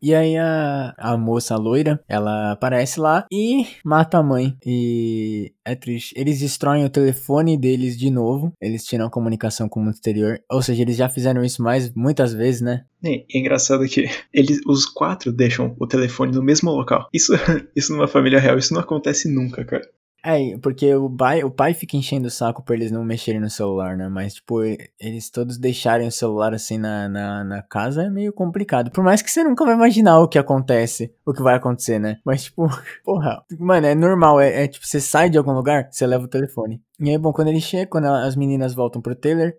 E 0.04 0.14
aí 0.14 0.36
a, 0.36 0.94
a 0.98 1.16
moça 1.16 1.56
loira, 1.56 1.98
ela 2.06 2.52
aparece 2.52 3.00
lá 3.00 3.24
e 3.32 3.66
mata 3.82 4.18
a 4.18 4.22
mãe. 4.22 4.54
E 4.62 5.50
é 5.64 5.74
triste. 5.74 6.12
Eles 6.14 6.40
destroem 6.40 6.84
o 6.84 6.90
telefone 6.90 7.56
deles 7.56 7.96
de 7.96 8.10
novo. 8.10 8.52
Eles 8.60 8.84
tiram 8.84 9.06
a 9.06 9.10
comunicação 9.10 9.66
com 9.66 9.80
o 9.80 9.82
mundo 9.82 9.94
exterior. 9.94 10.38
Ou 10.52 10.60
seja, 10.60 10.82
eles 10.82 10.98
já 10.98 11.08
fizeram 11.08 11.42
isso 11.42 11.62
mais 11.62 11.90
muitas 11.94 12.34
vezes, 12.34 12.60
né? 12.60 12.84
É, 13.02 13.24
é 13.34 13.38
engraçado 13.38 13.88
que 13.88 14.04
eles, 14.30 14.60
os 14.66 14.84
quatro 14.84 15.32
deixam 15.32 15.74
o 15.80 15.86
telefone 15.86 16.32
no 16.32 16.42
mesmo 16.42 16.70
local. 16.70 17.08
Isso, 17.10 17.32
isso 17.74 17.90
numa 17.90 18.06
família 18.06 18.38
real, 18.38 18.58
isso 18.58 18.74
não 18.74 18.82
acontece 18.82 19.26
nunca, 19.26 19.64
cara. 19.64 19.88
É, 20.26 20.56
porque 20.56 20.94
o 20.94 21.10
pai, 21.10 21.44
o 21.44 21.50
pai 21.50 21.74
fica 21.74 21.98
enchendo 21.98 22.28
o 22.28 22.30
saco 22.30 22.62
pra 22.62 22.74
eles 22.74 22.90
não 22.90 23.04
mexerem 23.04 23.38
no 23.38 23.50
celular, 23.50 23.94
né? 23.94 24.08
Mas, 24.08 24.34
tipo, 24.34 24.62
eles 24.98 25.28
todos 25.28 25.58
deixarem 25.58 26.08
o 26.08 26.12
celular 26.12 26.54
assim 26.54 26.78
na, 26.78 27.06
na, 27.10 27.44
na, 27.44 27.62
casa 27.62 28.04
é 28.04 28.10
meio 28.10 28.32
complicado. 28.32 28.90
Por 28.90 29.04
mais 29.04 29.20
que 29.20 29.30
você 29.30 29.44
nunca 29.44 29.66
vai 29.66 29.74
imaginar 29.74 30.18
o 30.20 30.28
que 30.28 30.38
acontece, 30.38 31.14
o 31.26 31.34
que 31.34 31.42
vai 31.42 31.54
acontecer, 31.56 31.98
né? 31.98 32.16
Mas, 32.24 32.44
tipo, 32.44 32.66
porra, 33.04 33.44
mano, 33.58 33.86
é 33.86 33.94
normal. 33.94 34.40
É, 34.40 34.64
é 34.64 34.66
tipo, 34.66 34.86
você 34.86 34.98
sai 34.98 35.28
de 35.28 35.36
algum 35.36 35.52
lugar, 35.52 35.88
você 35.90 36.06
leva 36.06 36.24
o 36.24 36.28
telefone. 36.28 36.82
E 36.98 37.10
aí, 37.10 37.18
bom, 37.18 37.30
quando 37.30 37.48
ele 37.48 37.60
chega, 37.60 37.86
quando 37.86 38.06
as 38.06 38.34
meninas 38.34 38.72
voltam 38.72 39.02
pro 39.02 39.14
Taylor, 39.14 39.52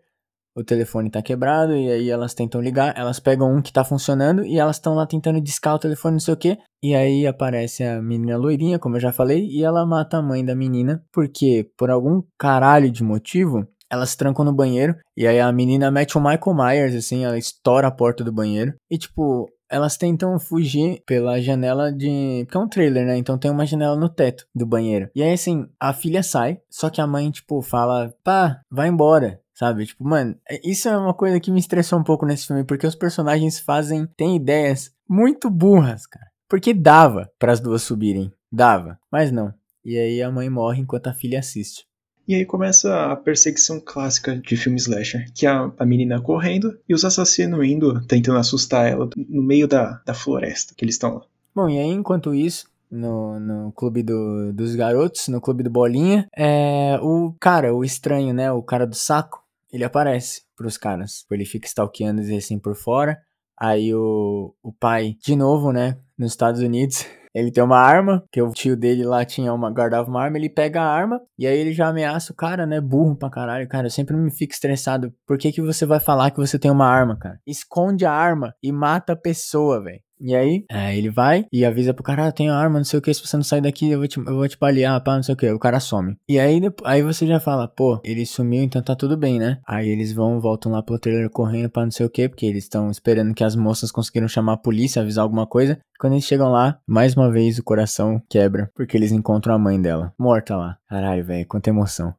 o 0.55 0.63
telefone 0.63 1.09
tá 1.09 1.21
quebrado 1.21 1.75
e 1.75 1.91
aí 1.91 2.09
elas 2.09 2.33
tentam 2.33 2.61
ligar, 2.61 2.93
elas 2.97 3.19
pegam 3.19 3.53
um 3.53 3.61
que 3.61 3.73
tá 3.73 3.83
funcionando 3.83 4.45
e 4.45 4.57
elas 4.57 4.77
estão 4.77 4.95
lá 4.95 5.05
tentando 5.05 5.41
discar 5.41 5.75
o 5.75 5.79
telefone, 5.79 6.13
não 6.13 6.19
sei 6.19 6.33
o 6.33 6.37
que. 6.37 6.57
E 6.81 6.95
aí 6.95 7.27
aparece 7.27 7.83
a 7.83 8.01
menina 8.01 8.37
loirinha, 8.37 8.79
como 8.79 8.95
eu 8.95 9.01
já 9.01 9.11
falei, 9.11 9.45
e 9.47 9.63
ela 9.63 9.85
mata 9.85 10.17
a 10.17 10.21
mãe 10.21 10.45
da 10.45 10.55
menina, 10.55 11.03
porque 11.11 11.69
por 11.77 11.89
algum 11.89 12.23
caralho 12.37 12.89
de 12.89 13.03
motivo, 13.03 13.67
elas 13.91 14.15
trancam 14.15 14.45
no 14.45 14.53
banheiro 14.53 14.95
e 15.15 15.27
aí 15.27 15.39
a 15.39 15.51
menina 15.51 15.91
mete 15.91 16.17
o 16.17 16.21
Michael 16.21 16.55
Myers 16.55 16.95
assim, 16.95 17.23
ela 17.23 17.37
estoura 17.37 17.87
a 17.87 17.91
porta 17.91 18.23
do 18.23 18.31
banheiro 18.31 18.73
e 18.89 18.97
tipo, 18.97 19.47
elas 19.69 19.97
tentam 19.97 20.39
fugir 20.39 21.01
pela 21.05 21.41
janela 21.41 21.91
de. 21.91 22.43
Porque 22.45 22.57
é 22.57 22.59
um 22.59 22.67
trailer, 22.67 23.05
né? 23.05 23.17
Então 23.17 23.37
tem 23.37 23.51
uma 23.51 23.65
janela 23.65 23.95
no 23.95 24.09
teto 24.09 24.45
do 24.53 24.65
banheiro. 24.65 25.09
E 25.15 25.23
aí, 25.23 25.33
assim, 25.33 25.67
a 25.79 25.91
filha 25.93 26.23
sai, 26.23 26.59
só 26.69 26.89
que 26.89 27.01
a 27.01 27.07
mãe, 27.07 27.31
tipo, 27.31 27.61
fala: 27.61 28.13
pá, 28.23 28.61
vai 28.69 28.87
embora. 28.87 29.39
Sabe? 29.55 29.85
Tipo, 29.85 30.03
mano, 30.03 30.35
é, 30.49 30.59
isso 30.69 30.89
é 30.89 30.97
uma 30.97 31.13
coisa 31.13 31.39
que 31.39 31.49
me 31.49 31.59
estressou 31.59 31.97
um 31.97 32.03
pouco 32.03 32.25
nesse 32.25 32.45
filme, 32.45 32.65
porque 32.65 32.85
os 32.85 32.95
personagens 32.95 33.59
fazem. 33.59 34.05
têm 34.17 34.35
ideias 34.35 34.91
muito 35.09 35.49
burras, 35.49 36.05
cara. 36.05 36.27
Porque 36.47 36.73
dava 36.73 37.31
para 37.39 37.53
as 37.53 37.59
duas 37.59 37.81
subirem. 37.81 38.31
Dava, 38.51 38.99
mas 39.11 39.31
não. 39.31 39.53
E 39.83 39.97
aí 39.97 40.21
a 40.21 40.31
mãe 40.31 40.49
morre 40.49 40.81
enquanto 40.81 41.07
a 41.07 41.13
filha 41.13 41.39
assiste. 41.39 41.85
E 42.27 42.33
aí 42.33 42.43
começa 42.43 43.11
a 43.11 43.15
perseguição 43.15 43.79
clássica 43.79 44.35
de 44.35 44.57
filme 44.57 44.77
slasher, 44.79 45.31
que 45.33 45.45
é 45.45 45.49
a, 45.49 45.71
a 45.77 45.85
menina 45.85 46.19
correndo 46.19 46.75
e 46.89 46.93
os 46.93 47.05
assassinos 47.05 47.63
indo, 47.63 48.03
tentando 48.07 48.39
assustar 48.39 48.91
ela 48.91 49.07
no 49.15 49.43
meio 49.43 49.67
da, 49.67 50.01
da 50.03 50.13
floresta 50.13 50.73
que 50.75 50.83
eles 50.83 50.95
estão 50.95 51.15
lá. 51.15 51.21
Bom, 51.55 51.69
e 51.69 51.77
aí 51.77 51.87
enquanto 51.87 52.33
isso, 52.33 52.67
no, 52.89 53.39
no 53.39 53.71
clube 53.73 54.01
do, 54.01 54.51
dos 54.53 54.75
garotos, 54.75 55.27
no 55.27 55.39
clube 55.39 55.61
do 55.61 55.69
Bolinha, 55.69 56.27
é, 56.35 56.97
o 57.01 57.33
cara, 57.39 57.75
o 57.75 57.83
estranho, 57.83 58.33
né, 58.33 58.51
o 58.51 58.63
cara 58.63 58.87
do 58.87 58.95
saco, 58.95 59.44
ele 59.75 59.83
aparece 59.83 60.41
pros 60.55 60.77
caras. 60.77 61.19
Tipo, 61.19 61.33
ele 61.35 61.45
fica 61.45 61.67
stalkeando 61.67 62.21
assim 62.21 62.57
por 62.57 62.75
fora. 62.75 63.17
Aí 63.59 63.93
o, 63.93 64.53
o 64.63 64.73
pai, 64.73 65.15
de 65.21 65.35
novo, 65.35 65.71
né, 65.71 65.97
nos 66.17 66.31
Estados 66.31 66.61
Unidos, 66.61 67.05
ele 67.33 67.51
tem 67.51 67.63
uma 67.63 67.77
arma, 67.77 68.23
que 68.31 68.41
o 68.41 68.51
tio 68.51 68.75
dele 68.75 69.03
lá 69.03 69.23
tinha 69.23 69.53
uma, 69.53 69.69
guardava 69.71 70.09
uma 70.09 70.21
arma, 70.21 70.37
ele 70.37 70.49
pega 70.49 70.81
a 70.81 70.89
arma 70.89 71.21
e 71.37 71.47
aí 71.47 71.57
ele 71.57 71.73
já 71.73 71.87
ameaça 71.87 72.33
o 72.33 72.35
cara, 72.35 72.65
né, 72.65 72.81
burro 72.81 73.15
pra 73.15 73.29
caralho. 73.29 73.67
Cara, 73.67 73.87
eu 73.87 73.91
sempre 73.91 74.15
me 74.15 74.31
fico 74.31 74.53
estressado. 74.53 75.13
Por 75.25 75.37
que 75.37 75.51
que 75.51 75.61
você 75.61 75.85
vai 75.85 75.99
falar 75.99 76.31
que 76.31 76.37
você 76.37 76.59
tem 76.59 76.71
uma 76.71 76.87
arma, 76.87 77.17
cara? 77.17 77.39
Esconde 77.45 78.05
a 78.05 78.11
arma 78.11 78.53
e 78.61 78.71
mata 78.71 79.13
a 79.13 79.17
pessoa, 79.17 79.81
velho. 79.81 80.01
E 80.19 80.35
aí, 80.35 80.63
é, 80.71 80.97
ele 80.97 81.09
vai 81.09 81.45
e 81.51 81.65
avisa 81.65 81.93
pro 81.93 82.03
cara, 82.03 82.27
ah, 82.27 82.31
tem 82.31 82.49
arma, 82.49 82.77
não 82.77 82.85
sei 82.85 82.99
o 82.99 83.01
que, 83.01 83.13
se 83.13 83.25
você 83.25 83.35
não 83.35 83.43
sair 83.43 83.61
daqui, 83.61 83.89
eu 83.89 83.99
vou 83.99 84.07
te, 84.07 84.17
eu 84.17 84.35
vou 84.35 84.47
te 84.47 84.57
balear, 84.57 85.01
pá, 85.03 85.15
não 85.15 85.23
sei 85.23 85.33
o 85.33 85.37
que. 85.37 85.49
O 85.51 85.59
cara 85.59 85.79
some. 85.79 86.15
E 86.27 86.39
aí, 86.39 86.61
aí 86.83 87.01
você 87.01 87.27
já 87.27 87.39
fala, 87.39 87.67
pô, 87.67 87.99
ele 88.03 88.25
sumiu, 88.25 88.63
então 88.63 88.81
tá 88.81 88.95
tudo 88.95 89.17
bem, 89.17 89.39
né? 89.39 89.59
Aí 89.67 89.89
eles 89.89 90.13
vão, 90.13 90.39
voltam 90.39 90.71
lá 90.71 90.81
pro 90.81 90.99
trailer 90.99 91.29
correndo 91.29 91.69
pra 91.69 91.83
não 91.83 91.91
sei 91.91 92.05
o 92.05 92.09
que, 92.09 92.29
porque 92.29 92.45
eles 92.45 92.63
estão 92.63 92.89
esperando 92.89 93.33
que 93.33 93.43
as 93.43 93.55
moças 93.55 93.91
conseguiram 93.91 94.27
chamar 94.27 94.53
a 94.53 94.57
polícia, 94.57 95.01
avisar 95.01 95.23
alguma 95.23 95.45
coisa. 95.45 95.79
Quando 95.99 96.13
eles 96.13 96.25
chegam 96.25 96.49
lá, 96.49 96.79
mais 96.87 97.15
uma 97.15 97.31
vez 97.31 97.57
o 97.57 97.63
coração 97.63 98.21
quebra, 98.29 98.69
porque 98.75 98.97
eles 98.97 99.11
encontram 99.11 99.53
a 99.53 99.59
mãe 99.59 99.81
dela, 99.81 100.13
morta 100.19 100.55
lá. 100.55 100.77
Caralho, 100.89 101.25
velho, 101.25 101.47
quanta 101.47 101.69
emoção. 101.69 102.13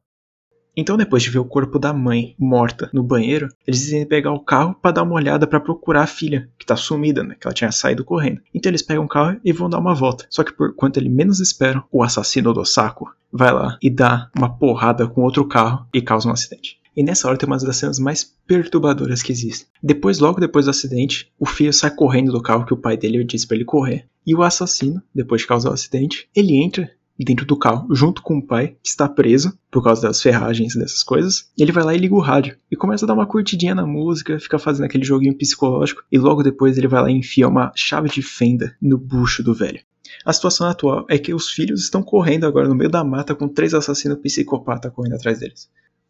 Então, 0.77 0.95
depois 0.95 1.23
de 1.23 1.31
ver 1.31 1.39
o 1.39 1.45
corpo 1.45 1.79
da 1.79 1.91
mãe 1.91 2.35
morta 2.37 2.87
no 2.93 3.01
banheiro, 3.01 3.49
eles 3.65 3.79
decidem 3.79 4.05
pegar 4.05 4.31
o 4.31 4.39
carro 4.39 4.75
para 4.79 4.91
dar 4.91 5.03
uma 5.03 5.15
olhada 5.15 5.47
para 5.47 5.59
procurar 5.59 6.03
a 6.03 6.07
filha, 6.07 6.47
que 6.55 6.65
tá 6.65 6.75
sumida, 6.75 7.23
né? 7.23 7.35
Que 7.39 7.47
ela 7.47 7.53
tinha 7.53 7.71
saído 7.71 8.05
correndo. 8.05 8.41
Então 8.53 8.69
eles 8.69 8.83
pegam 8.83 9.03
o 9.05 9.07
carro 9.07 9.39
e 9.43 9.51
vão 9.51 9.67
dar 9.67 9.79
uma 9.79 9.95
volta. 9.95 10.27
Só 10.29 10.43
que 10.43 10.53
por 10.53 10.75
quanto 10.75 10.97
eles 10.97 11.11
menos 11.11 11.39
esperam, 11.39 11.83
o 11.91 12.03
assassino 12.03 12.53
do 12.53 12.63
saco 12.63 13.11
vai 13.33 13.51
lá 13.51 13.77
e 13.81 13.89
dá 13.89 14.29
uma 14.37 14.55
porrada 14.55 15.07
com 15.07 15.23
outro 15.23 15.45
carro 15.47 15.87
e 15.91 15.99
causa 15.99 16.29
um 16.29 16.31
acidente. 16.31 16.77
E 16.95 17.03
nessa 17.03 17.27
hora 17.27 17.37
tem 17.37 17.47
uma 17.47 17.57
das 17.57 17.77
cenas 17.77 17.99
mais 17.99 18.23
perturbadoras 18.47 19.21
que 19.21 19.31
existem. 19.31 19.67
Depois, 19.81 20.19
logo 20.19 20.39
depois 20.39 20.65
do 20.65 20.71
acidente, 20.71 21.31
o 21.39 21.45
filho 21.45 21.71
sai 21.71 21.91
correndo 21.91 22.31
do 22.31 22.41
carro 22.41 22.65
que 22.65 22.73
o 22.73 22.77
pai 22.77 22.97
dele 22.97 23.23
disse 23.23 23.47
para 23.47 23.55
ele 23.55 23.65
correr. 23.65 24.07
E 24.25 24.35
o 24.35 24.41
assassino, 24.41 25.01
depois 25.13 25.41
de 25.41 25.47
causar 25.47 25.69
o 25.69 25.73
acidente, 25.73 26.27
ele 26.35 26.61
entra 26.61 26.91
dentro 27.23 27.45
do 27.45 27.57
carro, 27.57 27.87
junto 27.93 28.21
com 28.21 28.37
o 28.37 28.45
pai, 28.45 28.75
que 28.81 28.89
está 28.89 29.07
preso 29.07 29.57
por 29.71 29.83
causa 29.83 30.03
das 30.03 30.21
ferragens 30.21 30.75
e 30.75 30.79
dessas 30.79 31.03
coisas. 31.03 31.49
E 31.57 31.61
ele 31.61 31.71
vai 31.71 31.83
lá 31.83 31.93
e 31.93 31.97
liga 31.97 32.15
o 32.15 32.19
rádio 32.19 32.57
e 32.71 32.75
começa 32.75 33.05
a 33.05 33.07
dar 33.07 33.13
uma 33.13 33.25
curtidinha 33.25 33.75
na 33.75 33.85
música, 33.85 34.39
fica 34.39 34.59
fazendo 34.59 34.85
aquele 34.85 35.03
joguinho 35.03 35.37
psicológico 35.37 36.03
e 36.11 36.17
logo 36.17 36.43
depois 36.43 36.77
ele 36.77 36.87
vai 36.87 37.01
lá 37.01 37.11
e 37.11 37.17
enfia 37.17 37.47
uma 37.47 37.71
chave 37.75 38.09
de 38.09 38.21
fenda 38.21 38.75
no 38.81 38.97
bucho 38.97 39.43
do 39.43 39.53
velho. 39.53 39.79
A 40.25 40.33
situação 40.33 40.67
atual 40.67 41.05
é 41.09 41.17
que 41.17 41.33
os 41.33 41.49
filhos 41.49 41.81
estão 41.81 42.01
correndo 42.01 42.45
agora 42.45 42.67
no 42.67 42.75
meio 42.75 42.89
da 42.89 43.03
mata 43.03 43.35
com 43.35 43.47
três 43.47 43.73
assassinos 43.73 44.19
psicopatas 44.19 44.91
correndo 44.91 45.15
atrás 45.15 45.39
deles. 45.39 45.69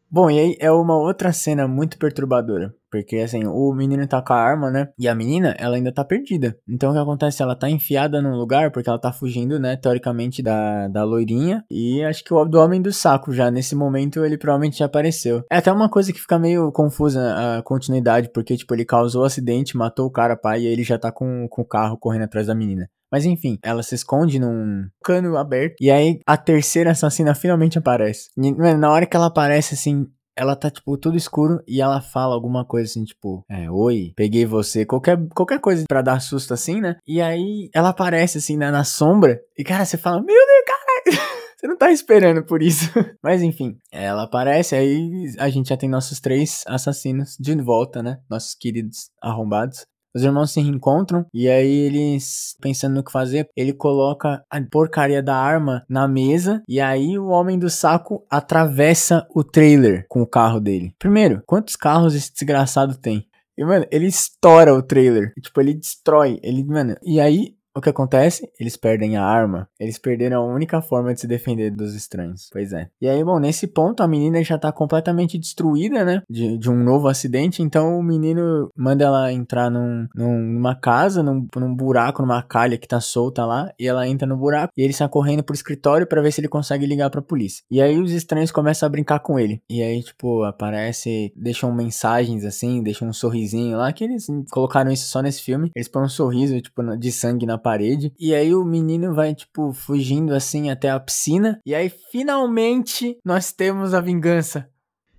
Bom, 0.10 0.32
e 0.32 0.40
aí 0.40 0.58
é 0.60 0.72
uma 0.72 0.98
outra 0.98 1.34
cena 1.34 1.68
muito 1.68 1.98
perturbadora. 1.98 2.74
Porque, 2.92 3.18
assim, 3.18 3.46
o 3.46 3.74
menino 3.74 4.08
tá 4.08 4.22
com 4.22 4.34
a 4.34 4.38
arma, 4.38 4.72
né? 4.72 4.90
E 4.98 5.08
a 5.08 5.16
menina, 5.16 5.56
ela 5.60 5.76
ainda 5.76 5.92
tá 5.92 6.04
perdida. 6.04 6.58
Então, 6.68 6.92
o 6.92 6.94
que 6.94 7.00
acontece? 7.00 7.42
Ela 7.42 7.56
tá 7.56 7.70
enfiada 7.70 8.22
num 8.22 8.36
lugar, 8.36 8.72
porque 8.72 8.90
ela 8.90 9.00
tá 9.00 9.12
fugindo, 9.12 9.60
né? 9.60 9.76
Teoricamente, 9.76 10.42
da, 10.42 10.88
da 10.88 11.04
loirinha. 11.04 11.64
E 11.70 12.04
acho 12.04 12.24
que 12.24 12.34
o 12.34 12.46
do 12.46 12.60
homem 12.60 12.82
do 12.82 12.92
saco 12.92 13.34
já. 13.34 13.52
Nesse 13.52 13.76
momento, 13.76 14.24
ele 14.24 14.38
provavelmente 14.38 14.78
já 14.78 14.86
apareceu. 14.86 15.44
É 15.52 15.58
até 15.58 15.72
uma 15.72 15.90
coisa 15.90 16.14
que 16.14 16.20
fica 16.20 16.40
meio 16.40 16.72
confusa 16.72 17.58
a 17.58 17.64
continuidade. 17.64 18.30
Porque, 18.34 18.56
tipo, 18.56 18.74
ele 18.74 18.86
causou 18.86 19.24
o 19.24 19.26
acidente, 19.26 19.78
matou 19.78 20.06
o 20.06 20.12
cara, 20.12 20.38
pai. 20.38 20.62
E 20.62 20.68
aí 20.68 20.74
ele 20.74 20.84
já 20.84 20.98
tá 20.98 21.12
com, 21.12 21.48
com 21.50 21.62
o 21.62 21.68
carro 21.68 21.98
correndo 21.98 22.24
atrás 22.24 22.48
da 22.48 22.56
menina. 22.56 22.90
Mas 23.12 23.26
enfim, 23.26 23.58
ela 23.64 23.82
se 23.84 23.96
esconde 23.96 24.40
num 24.40 24.88
cano 25.04 25.38
aberto. 25.38 25.76
E 25.80 25.90
aí 25.90 26.20
a 26.26 26.36
terceira 26.36 26.92
assassina 26.92 27.34
finalmente 27.34 27.78
aparece. 27.78 28.30
E, 28.38 28.52
na 28.52 28.92
hora 28.92 29.06
que 29.06 29.16
ela 29.16 29.28
aparece, 29.28 29.76
assim, 29.76 30.08
ela 30.38 30.56
tá, 30.56 30.70
tipo, 30.70 30.98
tudo 30.98 31.18
escuro 31.18 31.62
e 31.68 31.82
ela 31.82 32.00
fala 32.00 32.36
alguma 32.36 32.64
coisa 32.64 32.90
assim, 32.90 33.04
tipo, 33.04 33.44
é, 33.50 33.70
oi, 33.70 34.14
peguei 34.16 34.46
você, 34.46 34.86
qualquer, 34.86 35.18
qualquer 35.36 35.60
coisa 35.60 35.84
para 35.88 36.02
dar 36.02 36.20
susto 36.20 36.54
assim, 36.54 36.80
né? 36.80 36.98
E 37.08 37.20
aí 37.20 37.70
ela 37.74 37.90
aparece 37.90 38.38
assim 38.38 38.56
na, 38.56 38.72
na 38.72 38.84
sombra 38.84 39.40
e, 39.58 39.64
cara, 39.64 39.84
você 39.84 39.98
fala, 39.98 40.22
meu 40.22 40.28
Deus, 40.28 40.66
cara! 40.66 41.28
Você 41.58 41.66
não 41.66 41.76
tá 41.76 41.90
esperando 41.92 42.46
por 42.46 42.62
isso. 42.62 42.92
Mas 43.20 43.42
enfim, 43.42 43.80
ela 43.92 44.26
aparece, 44.26 44.76
aí 44.76 45.34
a 45.40 45.50
gente 45.50 45.70
já 45.70 45.76
tem 45.76 45.90
nossos 45.90 46.20
três 46.20 46.64
assassinos 46.68 47.36
de 47.40 47.56
volta, 47.56 48.04
né? 48.04 48.20
Nossos 48.30 48.54
queridos 48.54 49.10
arrombados. 49.20 49.88
Os 50.16 50.24
irmãos 50.24 50.52
se 50.52 50.62
reencontram 50.62 51.26
e 51.34 51.48
aí 51.48 51.72
eles, 51.72 52.56
pensando 52.62 52.96
no 52.96 53.04
que 53.04 53.12
fazer, 53.12 53.48
ele 53.56 53.74
coloca 53.74 54.44
a 54.50 54.62
porcaria 54.62 55.22
da 55.22 55.36
arma 55.36 55.86
na 55.90 56.08
mesa 56.08 56.64
e 56.68 56.80
aí 56.80 57.18
o 57.18 57.28
homem 57.28 57.60
do 57.60 57.70
saco 57.70 58.26
atravessa 58.30 59.28
o 59.36 59.44
trailer 59.44 60.06
com 60.10 60.22
o 60.22 60.28
carro 60.28 60.60
dele. 60.60 60.94
Primeiro, 60.98 61.42
quantos 61.46 61.76
carros 61.76 62.16
esse 62.16 62.34
desgraçado 62.34 62.98
tem? 62.98 63.28
E, 63.58 63.66
mano, 63.66 63.86
ele 63.92 64.06
estoura 64.06 64.74
o 64.74 64.84
trailer. 64.84 65.34
Tipo, 65.42 65.62
ele 65.62 65.74
destrói. 65.74 66.40
Ele, 66.44 66.64
mano. 66.64 66.96
E 67.04 67.20
aí, 67.20 67.56
o 67.78 67.82
que 67.82 67.90
acontece? 67.90 68.50
Eles 68.60 68.76
perdem 68.76 69.18
a 69.18 69.24
arma. 69.24 69.68
Eles 69.80 69.98
perderam 69.98 70.42
a 70.42 70.54
única 70.54 70.82
forma 70.82 71.14
de 71.14 71.22
se 71.22 71.28
defender 71.28 71.72
dos 71.72 71.94
estranhos. 71.94 72.50
Pois 72.52 72.74
é. 72.74 72.90
E 73.02 73.08
aí, 73.08 73.24
bom, 73.24 73.40
nesse 73.40 73.68
ponto 73.68 74.02
a 74.02 74.08
menina 74.08 74.44
já 74.44 74.58
tá 74.58 74.72
completamente 74.72 75.38
destruída, 75.38 76.04
né? 76.04 76.22
De, 76.30 76.58
de 76.58 76.70
um 76.70 76.84
novo 76.84 77.08
acidente. 77.08 77.62
Então 77.62 77.98
o 77.98 78.04
menino 78.04 78.70
manda 78.76 79.06
ela 79.06 79.32
entrar 79.32 79.70
num, 79.70 80.08
num, 80.16 80.40
numa 80.40 80.76
casa, 80.76 81.22
num, 81.22 81.48
num 81.56 81.76
buraco, 81.76 82.22
numa 82.22 82.42
calha 82.42 82.78
que 82.78 82.88
tá 82.88 83.00
solta 83.00 83.46
lá. 83.46 83.72
E 83.80 83.88
ela 83.88 84.08
entra 84.08 84.28
no 84.28 84.38
buraco 84.38 84.74
e 84.76 84.82
ele 84.82 84.94
sai 84.94 85.08
correndo 85.08 85.44
pro 85.44 85.56
escritório 85.56 86.08
para 86.08 86.22
ver 86.22 86.32
se 86.32 86.42
ele 86.42 86.48
consegue 86.48 86.86
ligar 86.86 87.10
pra 87.10 87.22
polícia. 87.22 87.64
E 87.70 87.82
aí 87.82 88.00
os 88.00 88.12
estranhos 88.12 88.52
começam 88.52 88.88
a 88.88 88.90
brincar 88.90 89.20
com 89.20 89.40
ele. 89.40 89.62
E 89.70 89.82
aí, 89.82 90.02
tipo, 90.02 90.44
aparece, 90.44 91.32
deixam 91.36 91.74
mensagens 91.74 92.46
assim, 92.46 92.82
deixam 92.82 93.08
um 93.08 93.14
sorrisinho 93.14 93.78
lá, 93.78 93.92
que 93.92 94.04
eles 94.04 94.28
colocaram 94.52 94.92
isso 94.92 95.08
só 95.08 95.22
nesse 95.22 95.42
filme. 95.42 95.72
Eles 95.76 95.88
põem 95.88 96.06
um 96.06 96.10
sorriso, 96.10 96.60
tipo, 96.62 96.82
de 96.98 97.12
sangue 97.12 97.46
na 97.46 97.58
parede. 97.68 98.14
E 98.18 98.34
aí 98.34 98.56
o 98.56 98.64
menino 98.64 99.14
vai, 99.14 99.36
tipo, 99.36 99.74
fugindo 99.74 100.34
assim 100.34 100.70
até 100.70 100.90
a 100.90 100.98
piscina. 100.98 101.60
E 101.66 101.76
aí 101.76 101.90
finalmente 101.90 103.18
nós 103.26 103.52
temos 103.52 103.94
a 103.94 104.00
vingança. 104.00 104.70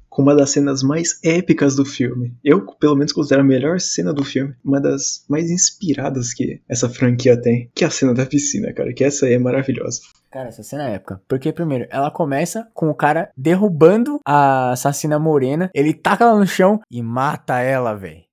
Com 0.08 0.22
uma 0.22 0.34
das 0.34 0.50
cenas 0.50 0.82
mais 0.82 1.20
épicas 1.22 1.76
do 1.76 1.84
filme. 1.84 2.34
Eu, 2.42 2.64
pelo 2.64 2.96
menos, 2.96 3.12
considero 3.12 3.42
a 3.42 3.44
melhor 3.44 3.78
cena 3.78 4.14
do 4.14 4.24
filme. 4.24 4.54
Uma 4.64 4.80
das 4.80 5.26
mais 5.28 5.50
inspiradas 5.50 6.32
que 6.32 6.62
essa 6.66 6.88
franquia 6.88 7.38
tem. 7.38 7.70
Que 7.74 7.84
é 7.84 7.86
a 7.86 7.90
cena 7.90 8.14
da 8.14 8.24
piscina, 8.24 8.72
cara. 8.72 8.94
Que 8.94 9.04
essa 9.04 9.26
aí 9.26 9.34
é 9.34 9.38
maravilhosa. 9.38 10.00
Cara, 10.30 10.48
essa 10.48 10.62
cena 10.62 10.88
é 10.88 10.94
épica. 10.94 11.20
Porque, 11.28 11.52
primeiro, 11.52 11.86
ela 11.90 12.10
começa 12.10 12.66
com 12.72 12.88
o 12.88 12.94
cara 12.94 13.30
derrubando 13.36 14.18
a 14.24 14.72
assassina 14.72 15.18
morena. 15.18 15.70
Ele 15.74 15.92
taca 15.92 16.24
ela 16.24 16.38
no 16.38 16.46
chão 16.46 16.80
e 16.90 17.02
mata 17.02 17.60
ela, 17.60 17.94
velho. 17.94 18.24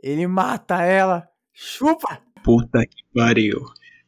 Ele 0.00 0.26
mata 0.28 0.82
ela. 0.82 1.28
Chupa! 1.52 2.20
Puta 2.44 2.86
que 2.86 3.02
pariu. 3.14 3.58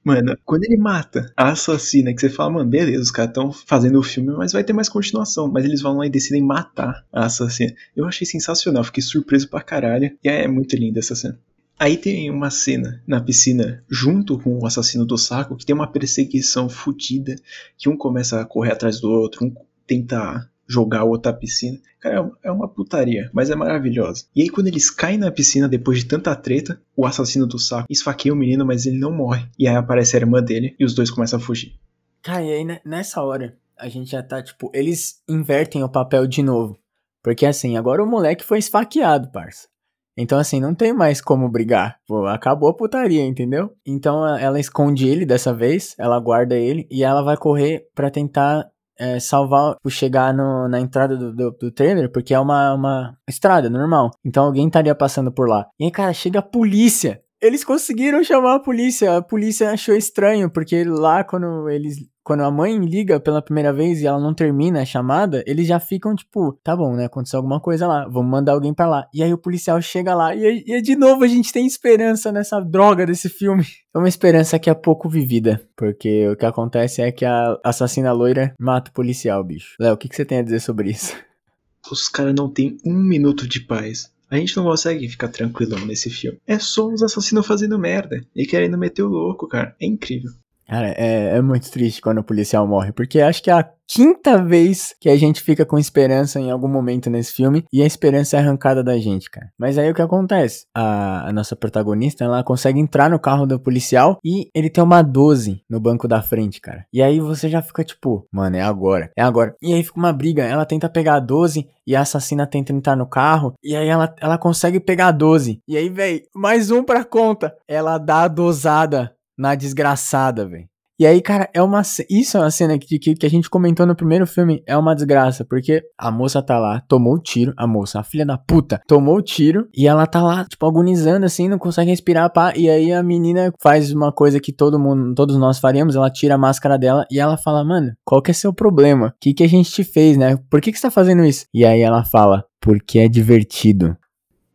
Mano, 0.04 0.38
quando 0.44 0.62
ele 0.62 0.76
mata 0.76 1.32
a 1.36 1.48
assassina, 1.48 2.14
que 2.14 2.20
você 2.20 2.30
fala, 2.30 2.52
mano, 2.52 2.70
beleza, 2.70 3.02
os 3.02 3.10
caras 3.10 3.30
estão 3.30 3.50
fazendo 3.50 3.98
o 3.98 4.04
filme, 4.04 4.32
mas 4.36 4.52
vai 4.52 4.62
ter 4.62 4.72
mais 4.72 4.88
continuação. 4.88 5.50
Mas 5.50 5.64
eles 5.64 5.82
vão 5.82 5.96
lá 5.96 6.06
e 6.06 6.10
decidem 6.10 6.42
matar 6.42 7.04
a 7.12 7.24
assassina. 7.24 7.74
Eu 7.96 8.04
achei 8.04 8.24
sensacional, 8.24 8.84
fiquei 8.84 9.02
surpreso 9.02 9.48
pra 9.48 9.62
caralho. 9.62 10.16
E 10.22 10.28
é 10.28 10.46
muito 10.46 10.76
linda 10.76 11.00
essa 11.00 11.16
cena. 11.16 11.36
Aí 11.78 11.96
tem 11.96 12.30
uma 12.30 12.50
cena 12.50 13.02
na 13.06 13.20
piscina, 13.20 13.82
junto 13.90 14.38
com 14.38 14.58
o 14.58 14.66
assassino 14.66 15.04
do 15.04 15.18
saco, 15.18 15.56
que 15.56 15.66
tem 15.66 15.74
uma 15.74 15.90
perseguição 15.90 16.68
fodida, 16.68 17.34
que 17.76 17.88
um 17.88 17.96
começa 17.96 18.40
a 18.40 18.44
correr 18.44 18.72
atrás 18.72 19.00
do 19.00 19.10
outro, 19.10 19.44
um 19.44 19.54
tenta 19.86 20.48
jogar 20.68 21.04
outra 21.04 21.32
piscina. 21.32 21.78
Cara, 22.00 22.30
é 22.42 22.50
uma 22.50 22.68
putaria, 22.68 23.30
mas 23.32 23.50
é 23.50 23.54
maravilhosa. 23.56 24.24
E 24.34 24.42
aí, 24.42 24.48
quando 24.48 24.68
eles 24.68 24.90
caem 24.90 25.18
na 25.18 25.30
piscina 25.30 25.68
depois 25.68 25.98
de 25.98 26.06
tanta 26.06 26.34
treta, 26.34 26.80
o 26.96 27.06
assassino 27.06 27.46
do 27.46 27.58
saco 27.58 27.86
esfaqueia 27.90 28.32
o 28.32 28.36
menino, 28.36 28.64
mas 28.64 28.86
ele 28.86 28.98
não 28.98 29.12
morre. 29.12 29.46
E 29.58 29.66
aí 29.66 29.76
aparece 29.76 30.16
a 30.16 30.20
irmã 30.20 30.42
dele 30.42 30.74
e 30.78 30.84
os 30.84 30.94
dois 30.94 31.10
começam 31.10 31.38
a 31.38 31.42
fugir. 31.42 31.74
Cara, 32.22 32.42
e 32.42 32.52
aí 32.52 32.80
nessa 32.84 33.22
hora, 33.22 33.56
a 33.78 33.88
gente 33.88 34.10
já 34.10 34.22
tá, 34.22 34.42
tipo, 34.42 34.70
eles 34.74 35.22
invertem 35.28 35.82
o 35.82 35.88
papel 35.88 36.26
de 36.26 36.42
novo. 36.42 36.78
Porque 37.22 37.44
assim, 37.44 37.76
agora 37.76 38.02
o 38.02 38.06
moleque 38.06 38.44
foi 38.44 38.58
esfaqueado, 38.58 39.30
parça. 39.30 39.68
Então, 40.16 40.38
assim, 40.38 40.60
não 40.60 40.74
tem 40.74 40.94
mais 40.94 41.20
como 41.20 41.48
brigar. 41.48 42.00
Pô, 42.06 42.24
acabou 42.26 42.70
a 42.70 42.74
putaria, 42.74 43.24
entendeu? 43.24 43.74
Então, 43.84 44.26
ela 44.38 44.58
esconde 44.58 45.06
ele 45.06 45.26
dessa 45.26 45.52
vez, 45.52 45.94
ela 45.98 46.18
guarda 46.18 46.56
ele 46.56 46.86
e 46.90 47.04
ela 47.04 47.22
vai 47.22 47.36
correr 47.36 47.86
para 47.94 48.10
tentar 48.10 48.66
é, 48.98 49.20
salvar, 49.20 49.76
chegar 49.88 50.32
no, 50.32 50.68
na 50.68 50.80
entrada 50.80 51.16
do, 51.16 51.34
do, 51.34 51.50
do, 51.52 51.70
trailer, 51.70 52.10
porque 52.10 52.34
é 52.34 52.38
uma, 52.38 52.74
uma 52.74 53.16
estrada 53.28 53.68
normal. 53.68 54.10
Então 54.24 54.44
alguém 54.44 54.66
estaria 54.66 54.94
passando 54.94 55.32
por 55.32 55.48
lá. 55.48 55.66
E 55.78 55.84
aí, 55.84 55.90
cara, 55.90 56.12
chega 56.12 56.38
a 56.38 56.42
polícia. 56.42 57.22
Eles 57.40 57.64
conseguiram 57.64 58.24
chamar 58.24 58.56
a 58.56 58.60
polícia. 58.60 59.18
A 59.18 59.22
polícia 59.22 59.70
achou 59.70 59.94
estranho, 59.94 60.50
porque 60.50 60.84
lá 60.84 61.22
quando 61.22 61.68
eles 61.68 61.98
quando 62.26 62.40
a 62.40 62.50
mãe 62.50 62.76
liga 62.76 63.20
pela 63.20 63.40
primeira 63.40 63.72
vez 63.72 64.00
e 64.00 64.06
ela 64.06 64.18
não 64.18 64.34
termina 64.34 64.82
a 64.82 64.84
chamada, 64.84 65.44
eles 65.46 65.64
já 65.64 65.78
ficam 65.78 66.12
tipo, 66.12 66.58
tá 66.60 66.74
bom, 66.74 66.96
né? 66.96 67.04
Aconteceu 67.04 67.36
alguma 67.36 67.60
coisa 67.60 67.86
lá, 67.86 68.08
vamos 68.08 68.28
mandar 68.28 68.50
alguém 68.50 68.74
para 68.74 68.88
lá. 68.88 69.08
E 69.14 69.22
aí 69.22 69.32
o 69.32 69.38
policial 69.38 69.80
chega 69.80 70.12
lá 70.12 70.34
e, 70.34 70.64
e 70.66 70.82
de 70.82 70.96
novo 70.96 71.22
a 71.22 71.28
gente 71.28 71.52
tem 71.52 71.64
esperança 71.64 72.32
nessa 72.32 72.58
droga 72.58 73.06
desse 73.06 73.28
filme. 73.28 73.64
É 73.94 73.98
uma 73.98 74.08
esperança 74.10 74.58
que 74.58 74.68
é 74.68 74.74
pouco 74.74 75.08
vivida, 75.08 75.66
porque 75.74 76.28
o 76.28 76.36
que 76.36 76.44
acontece 76.44 77.00
é 77.00 77.10
que 77.10 77.24
a 77.24 77.58
assassina 77.64 78.12
loira 78.12 78.54
mata 78.60 78.90
o 78.90 78.92
policial, 78.92 79.42
bicho. 79.42 79.74
Léo, 79.80 79.94
o 79.94 79.96
que, 79.96 80.06
que 80.06 80.14
você 80.14 80.22
tem 80.22 80.36
a 80.36 80.42
dizer 80.42 80.60
sobre 80.60 80.90
isso? 80.90 81.16
Os 81.90 82.06
caras 82.06 82.34
não 82.34 82.46
têm 82.52 82.76
um 82.84 82.92
minuto 82.92 83.48
de 83.48 83.60
paz. 83.60 84.12
A 84.30 84.36
gente 84.36 84.54
não 84.54 84.64
consegue 84.64 85.08
ficar 85.08 85.28
tranquilão 85.28 85.86
nesse 85.86 86.10
filme. 86.10 86.38
É 86.46 86.58
só 86.58 86.86
os 86.88 87.02
assassinos 87.02 87.46
fazendo 87.46 87.78
merda 87.78 88.20
e 88.36 88.44
querendo 88.44 88.76
meter 88.76 89.02
o 89.02 89.08
louco, 89.08 89.48
cara. 89.48 89.74
É 89.80 89.86
incrível. 89.86 90.30
Cara, 90.68 90.88
é, 90.96 91.36
é 91.36 91.40
muito 91.40 91.70
triste 91.70 92.00
quando 92.00 92.18
o 92.18 92.24
policial 92.24 92.66
morre, 92.66 92.92
porque 92.92 93.20
acho 93.20 93.42
que 93.42 93.50
é 93.50 93.54
a 93.54 93.70
quinta 93.88 94.42
vez 94.42 94.94
que 95.00 95.08
a 95.08 95.16
gente 95.16 95.40
fica 95.40 95.64
com 95.64 95.78
esperança 95.78 96.40
em 96.40 96.50
algum 96.50 96.66
momento 96.66 97.08
nesse 97.08 97.32
filme 97.32 97.64
e 97.72 97.82
a 97.82 97.86
esperança 97.86 98.36
é 98.36 98.40
arrancada 98.40 98.82
da 98.82 98.98
gente, 98.98 99.30
cara. 99.30 99.50
Mas 99.56 99.78
aí 99.78 99.88
o 99.88 99.94
que 99.94 100.02
acontece? 100.02 100.66
A, 100.74 101.28
a, 101.28 101.32
nossa 101.32 101.54
protagonista, 101.54 102.24
ela 102.24 102.42
consegue 102.42 102.80
entrar 102.80 103.08
no 103.08 103.18
carro 103.18 103.46
do 103.46 103.60
policial 103.60 104.18
e 104.24 104.50
ele 104.54 104.68
tem 104.68 104.82
uma 104.82 105.02
12 105.02 105.62
no 105.70 105.78
banco 105.78 106.08
da 106.08 106.20
frente, 106.20 106.60
cara. 106.60 106.84
E 106.92 107.00
aí 107.00 107.20
você 107.20 107.48
já 107.48 107.62
fica 107.62 107.84
tipo, 107.84 108.26
mano, 108.32 108.56
é 108.56 108.62
agora, 108.62 109.10
é 109.16 109.22
agora. 109.22 109.54
E 109.62 109.72
aí 109.72 109.84
fica 109.84 109.98
uma 109.98 110.12
briga, 110.12 110.42
ela 110.42 110.66
tenta 110.66 110.88
pegar 110.88 111.14
a 111.14 111.20
12 111.20 111.68
e 111.86 111.94
a 111.94 112.00
assassina 112.00 112.46
tenta 112.46 112.72
entrar 112.72 112.96
no 112.96 113.06
carro 113.06 113.54
e 113.62 113.76
aí 113.76 113.86
ela, 113.86 114.12
ela 114.20 114.36
consegue 114.36 114.80
pegar 114.80 115.08
a 115.08 115.12
12. 115.12 115.60
E 115.68 115.76
aí, 115.76 115.88
velho, 115.88 116.22
mais 116.34 116.72
um 116.72 116.82
pra 116.82 117.04
conta. 117.04 117.54
Ela 117.68 117.98
dá 117.98 118.22
a 118.22 118.28
dosada 118.28 119.16
na 119.36 119.54
desgraçada, 119.54 120.46
velho. 120.46 120.68
E 120.98 121.06
aí, 121.06 121.20
cara, 121.20 121.50
é 121.52 121.62
uma. 121.62 121.82
Isso 122.08 122.38
é 122.38 122.40
uma 122.40 122.50
cena 122.50 122.78
que, 122.78 122.98
que, 122.98 123.14
que, 123.14 123.26
a 123.26 123.28
gente 123.28 123.50
comentou 123.50 123.84
no 123.84 123.94
primeiro 123.94 124.26
filme. 124.26 124.62
É 124.66 124.74
uma 124.74 124.94
desgraça, 124.94 125.44
porque 125.44 125.82
a 125.98 126.10
moça 126.10 126.42
tá 126.42 126.58
lá, 126.58 126.80
tomou 126.88 127.16
o 127.16 127.18
tiro. 127.18 127.52
A 127.54 127.66
moça, 127.66 128.00
a 128.00 128.02
filha 128.02 128.24
da 128.24 128.38
puta, 128.38 128.80
tomou 128.88 129.18
o 129.18 129.22
tiro. 129.22 129.68
E 129.76 129.86
ela 129.86 130.06
tá 130.06 130.22
lá, 130.22 130.46
tipo, 130.46 130.64
agonizando 130.64 131.26
assim, 131.26 131.50
não 131.50 131.58
consegue 131.58 131.90
respirar, 131.90 132.32
pá. 132.32 132.54
E 132.56 132.70
aí 132.70 132.94
a 132.94 133.02
menina 133.02 133.52
faz 133.62 133.92
uma 133.92 134.10
coisa 134.10 134.40
que 134.40 134.54
todo 134.54 134.78
mundo, 134.78 135.14
todos 135.14 135.36
nós 135.36 135.58
faríamos. 135.58 135.96
Ela 135.96 136.10
tira 136.10 136.36
a 136.36 136.38
máscara 136.38 136.78
dela 136.78 137.04
e 137.10 137.20
ela 137.20 137.36
fala, 137.36 137.62
mano, 137.62 137.92
qual 138.02 138.22
que 138.22 138.30
é 138.30 138.34
seu 138.34 138.54
problema? 138.54 139.08
O 139.08 139.12
que, 139.20 139.34
que 139.34 139.44
a 139.44 139.48
gente 139.48 139.70
te 139.70 139.84
fez, 139.84 140.16
né? 140.16 140.38
Por 140.50 140.62
que, 140.62 140.72
que 140.72 140.78
você 140.78 140.86
tá 140.86 140.90
fazendo 140.90 141.26
isso? 141.26 141.44
E 141.52 141.62
aí 141.62 141.82
ela 141.82 142.04
fala, 142.04 142.42
porque 142.58 143.00
é 143.00 143.06
divertido. 143.06 143.94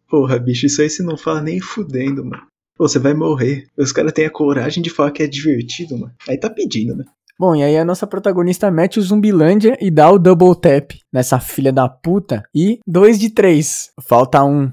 Porra, 0.10 0.40
bicho, 0.40 0.66
isso 0.66 0.82
aí 0.82 0.90
você 0.90 1.04
não 1.04 1.16
fala 1.16 1.40
nem 1.40 1.60
fudendo, 1.60 2.26
mano. 2.26 2.51
Você 2.78 3.00
vai 3.00 3.14
morrer. 3.14 3.68
Os 3.78 3.92
caras 3.92 4.14
têm 4.14 4.26
a 4.26 4.32
coragem 4.32 4.82
de 4.82 4.90
falar 4.90 5.12
que 5.12 5.24
é 5.24 5.28
divertido, 5.28 5.98
mano. 5.98 6.14
Aí 6.28 6.38
tá 6.38 6.50
pedindo, 6.50 6.96
né? 6.96 7.06
Bom, 7.38 7.56
e 7.56 7.64
aí 7.64 7.76
a 7.76 7.84
nossa 7.84 8.06
protagonista 8.06 8.70
mete 8.70 9.00
o 9.00 9.02
Zumbilândia 9.02 9.76
e 9.82 9.90
dá 9.90 10.12
o 10.12 10.20
double 10.20 10.56
tap 10.56 10.92
nessa 11.12 11.40
filha 11.40 11.74
da 11.74 11.90
puta. 11.90 12.44
E 12.54 12.80
dois 12.86 13.20
de 13.20 13.32
três. 13.32 13.92
Falta 14.08 14.44
um. 14.44 14.72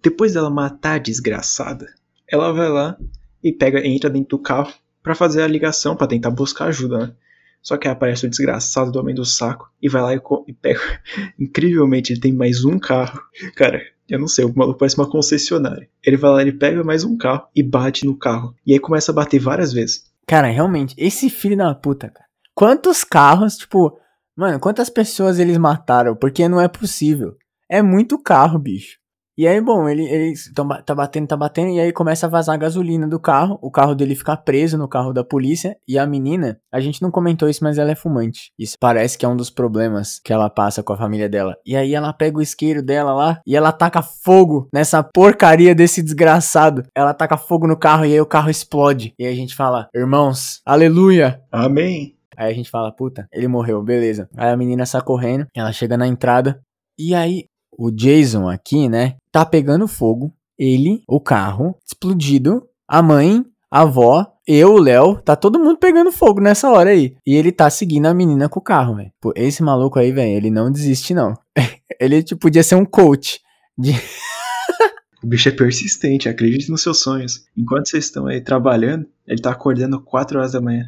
Depois 0.00 0.34
dela 0.34 0.48
matar 0.48 0.94
a 0.94 0.98
desgraçada, 0.98 1.86
ela 2.30 2.52
vai 2.52 2.68
lá 2.68 2.96
e 3.42 3.52
pega, 3.52 3.84
entra 3.84 4.08
dentro 4.08 4.36
do 4.36 4.38
carro 4.38 4.72
para 5.02 5.14
fazer 5.14 5.42
a 5.42 5.48
ligação, 5.48 5.96
para 5.96 6.06
tentar 6.06 6.30
buscar 6.30 6.66
ajuda, 6.66 6.98
né? 6.98 7.12
Só 7.60 7.76
que 7.76 7.88
aí 7.88 7.92
aparece 7.92 8.26
o 8.26 8.30
desgraçado 8.30 8.92
do 8.92 9.00
homem 9.00 9.14
do 9.14 9.24
saco 9.24 9.68
e 9.82 9.88
vai 9.88 10.02
lá 10.02 10.14
e, 10.14 10.20
e 10.46 10.52
pega. 10.52 10.80
Incrivelmente, 11.38 12.12
ele 12.12 12.20
tem 12.20 12.32
mais 12.32 12.64
um 12.64 12.78
carro. 12.78 13.20
Cara, 13.56 13.82
eu 14.08 14.18
não 14.18 14.28
sei, 14.28 14.44
o 14.44 14.52
maluco 14.54 14.78
parece 14.78 14.96
uma 14.96 15.08
concessionária. 15.08 15.88
Ele 16.04 16.16
vai 16.16 16.30
lá, 16.30 16.42
ele 16.42 16.52
pega 16.52 16.82
mais 16.82 17.04
um 17.04 17.16
carro 17.16 17.46
e 17.54 17.62
bate 17.62 18.06
no 18.06 18.16
carro. 18.16 18.54
E 18.66 18.72
aí 18.72 18.78
começa 18.78 19.12
a 19.12 19.14
bater 19.14 19.38
várias 19.38 19.72
vezes. 19.72 20.04
Cara, 20.26 20.48
realmente, 20.48 20.94
esse 20.98 21.30
filho 21.30 21.56
da 21.56 21.74
puta, 21.74 22.08
cara. 22.08 22.26
Quantos 22.54 23.04
carros, 23.04 23.56
tipo, 23.56 23.98
mano, 24.36 24.58
quantas 24.58 24.90
pessoas 24.90 25.38
eles 25.38 25.58
mataram? 25.58 26.16
Porque 26.16 26.48
não 26.48 26.60
é 26.60 26.68
possível. 26.68 27.36
É 27.68 27.82
muito 27.82 28.18
carro, 28.18 28.58
bicho. 28.58 28.97
E 29.38 29.46
aí, 29.46 29.60
bom, 29.60 29.88
ele, 29.88 30.02
ele 30.02 30.34
tá, 30.52 30.82
tá 30.82 30.94
batendo, 30.96 31.28
tá 31.28 31.36
batendo, 31.36 31.70
e 31.70 31.78
aí 31.78 31.92
começa 31.92 32.26
a 32.26 32.28
vazar 32.28 32.58
gasolina 32.58 33.06
do 33.06 33.20
carro. 33.20 33.56
O 33.62 33.70
carro 33.70 33.94
dele 33.94 34.16
fica 34.16 34.36
preso 34.36 34.76
no 34.76 34.88
carro 34.88 35.12
da 35.12 35.22
polícia. 35.22 35.76
E 35.86 35.96
a 35.96 36.04
menina, 36.04 36.58
a 36.72 36.80
gente 36.80 37.00
não 37.00 37.08
comentou 37.08 37.48
isso, 37.48 37.62
mas 37.62 37.78
ela 37.78 37.92
é 37.92 37.94
fumante. 37.94 38.50
Isso 38.58 38.74
parece 38.80 39.16
que 39.16 39.24
é 39.24 39.28
um 39.28 39.36
dos 39.36 39.48
problemas 39.48 40.18
que 40.24 40.32
ela 40.32 40.50
passa 40.50 40.82
com 40.82 40.92
a 40.92 40.96
família 40.96 41.28
dela. 41.28 41.56
E 41.64 41.76
aí 41.76 41.94
ela 41.94 42.12
pega 42.12 42.36
o 42.36 42.42
isqueiro 42.42 42.82
dela 42.82 43.14
lá 43.14 43.40
e 43.46 43.54
ela 43.54 43.70
taca 43.70 44.02
fogo 44.02 44.66
nessa 44.74 45.04
porcaria 45.04 45.72
desse 45.72 46.02
desgraçado. 46.02 46.82
Ela 46.92 47.14
taca 47.14 47.36
fogo 47.36 47.68
no 47.68 47.76
carro 47.76 48.04
e 48.04 48.14
aí 48.14 48.20
o 48.20 48.26
carro 48.26 48.50
explode. 48.50 49.14
E 49.16 49.24
aí 49.24 49.32
a 49.32 49.36
gente 49.36 49.54
fala, 49.54 49.88
irmãos, 49.94 50.60
aleluia. 50.66 51.40
Amém. 51.52 52.16
Aí 52.36 52.50
a 52.50 52.54
gente 52.54 52.70
fala, 52.70 52.90
puta, 52.90 53.28
ele 53.32 53.46
morreu, 53.46 53.80
beleza. 53.84 54.28
Aí 54.36 54.50
a 54.50 54.56
menina 54.56 54.84
sai 54.84 55.00
correndo, 55.02 55.46
ela 55.54 55.70
chega 55.70 55.96
na 55.96 56.08
entrada. 56.08 56.60
E 56.98 57.14
aí 57.14 57.44
o 57.78 57.92
Jason 57.92 58.48
aqui, 58.48 58.88
né, 58.88 59.14
tá 59.30 59.46
pegando 59.46 59.86
fogo. 59.86 60.34
Ele, 60.58 61.04
o 61.06 61.20
carro, 61.20 61.76
explodido. 61.86 62.66
A 62.88 63.00
mãe, 63.00 63.44
a 63.70 63.82
avó, 63.82 64.26
eu, 64.46 64.72
o 64.72 64.80
Léo, 64.80 65.20
tá 65.22 65.36
todo 65.36 65.58
mundo 65.58 65.78
pegando 65.78 66.10
fogo 66.10 66.40
nessa 66.40 66.68
hora 66.70 66.90
aí. 66.90 67.14
E 67.24 67.36
ele 67.36 67.52
tá 67.52 67.70
seguindo 67.70 68.06
a 68.06 68.14
menina 68.14 68.48
com 68.48 68.58
o 68.58 68.62
carro, 68.62 68.96
velho. 68.96 69.12
Esse 69.36 69.62
maluco 69.62 69.98
aí, 69.98 70.10
velho, 70.10 70.36
ele 70.36 70.50
não 70.50 70.72
desiste, 70.72 71.14
não. 71.14 71.34
ele, 72.00 72.22
tipo, 72.22 72.40
podia 72.40 72.64
ser 72.64 72.74
um 72.74 72.84
coach. 72.84 73.40
De... 73.76 73.92
o 75.22 75.26
bicho 75.28 75.48
é 75.48 75.52
persistente, 75.52 76.28
acredite 76.28 76.70
nos 76.70 76.82
seus 76.82 77.00
sonhos. 77.00 77.44
Enquanto 77.56 77.88
vocês 77.88 78.06
estão 78.06 78.26
aí 78.26 78.40
trabalhando, 78.40 79.06
ele 79.26 79.40
tá 79.40 79.52
acordando 79.52 80.02
4 80.02 80.38
horas 80.38 80.52
da 80.52 80.60
manhã. 80.60 80.86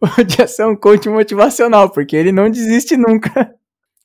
Podia 0.00 0.48
ser 0.48 0.66
um 0.66 0.74
coach 0.74 1.08
motivacional, 1.08 1.90
porque 1.90 2.16
ele 2.16 2.32
não 2.32 2.50
desiste 2.50 2.96
nunca. 2.96 3.54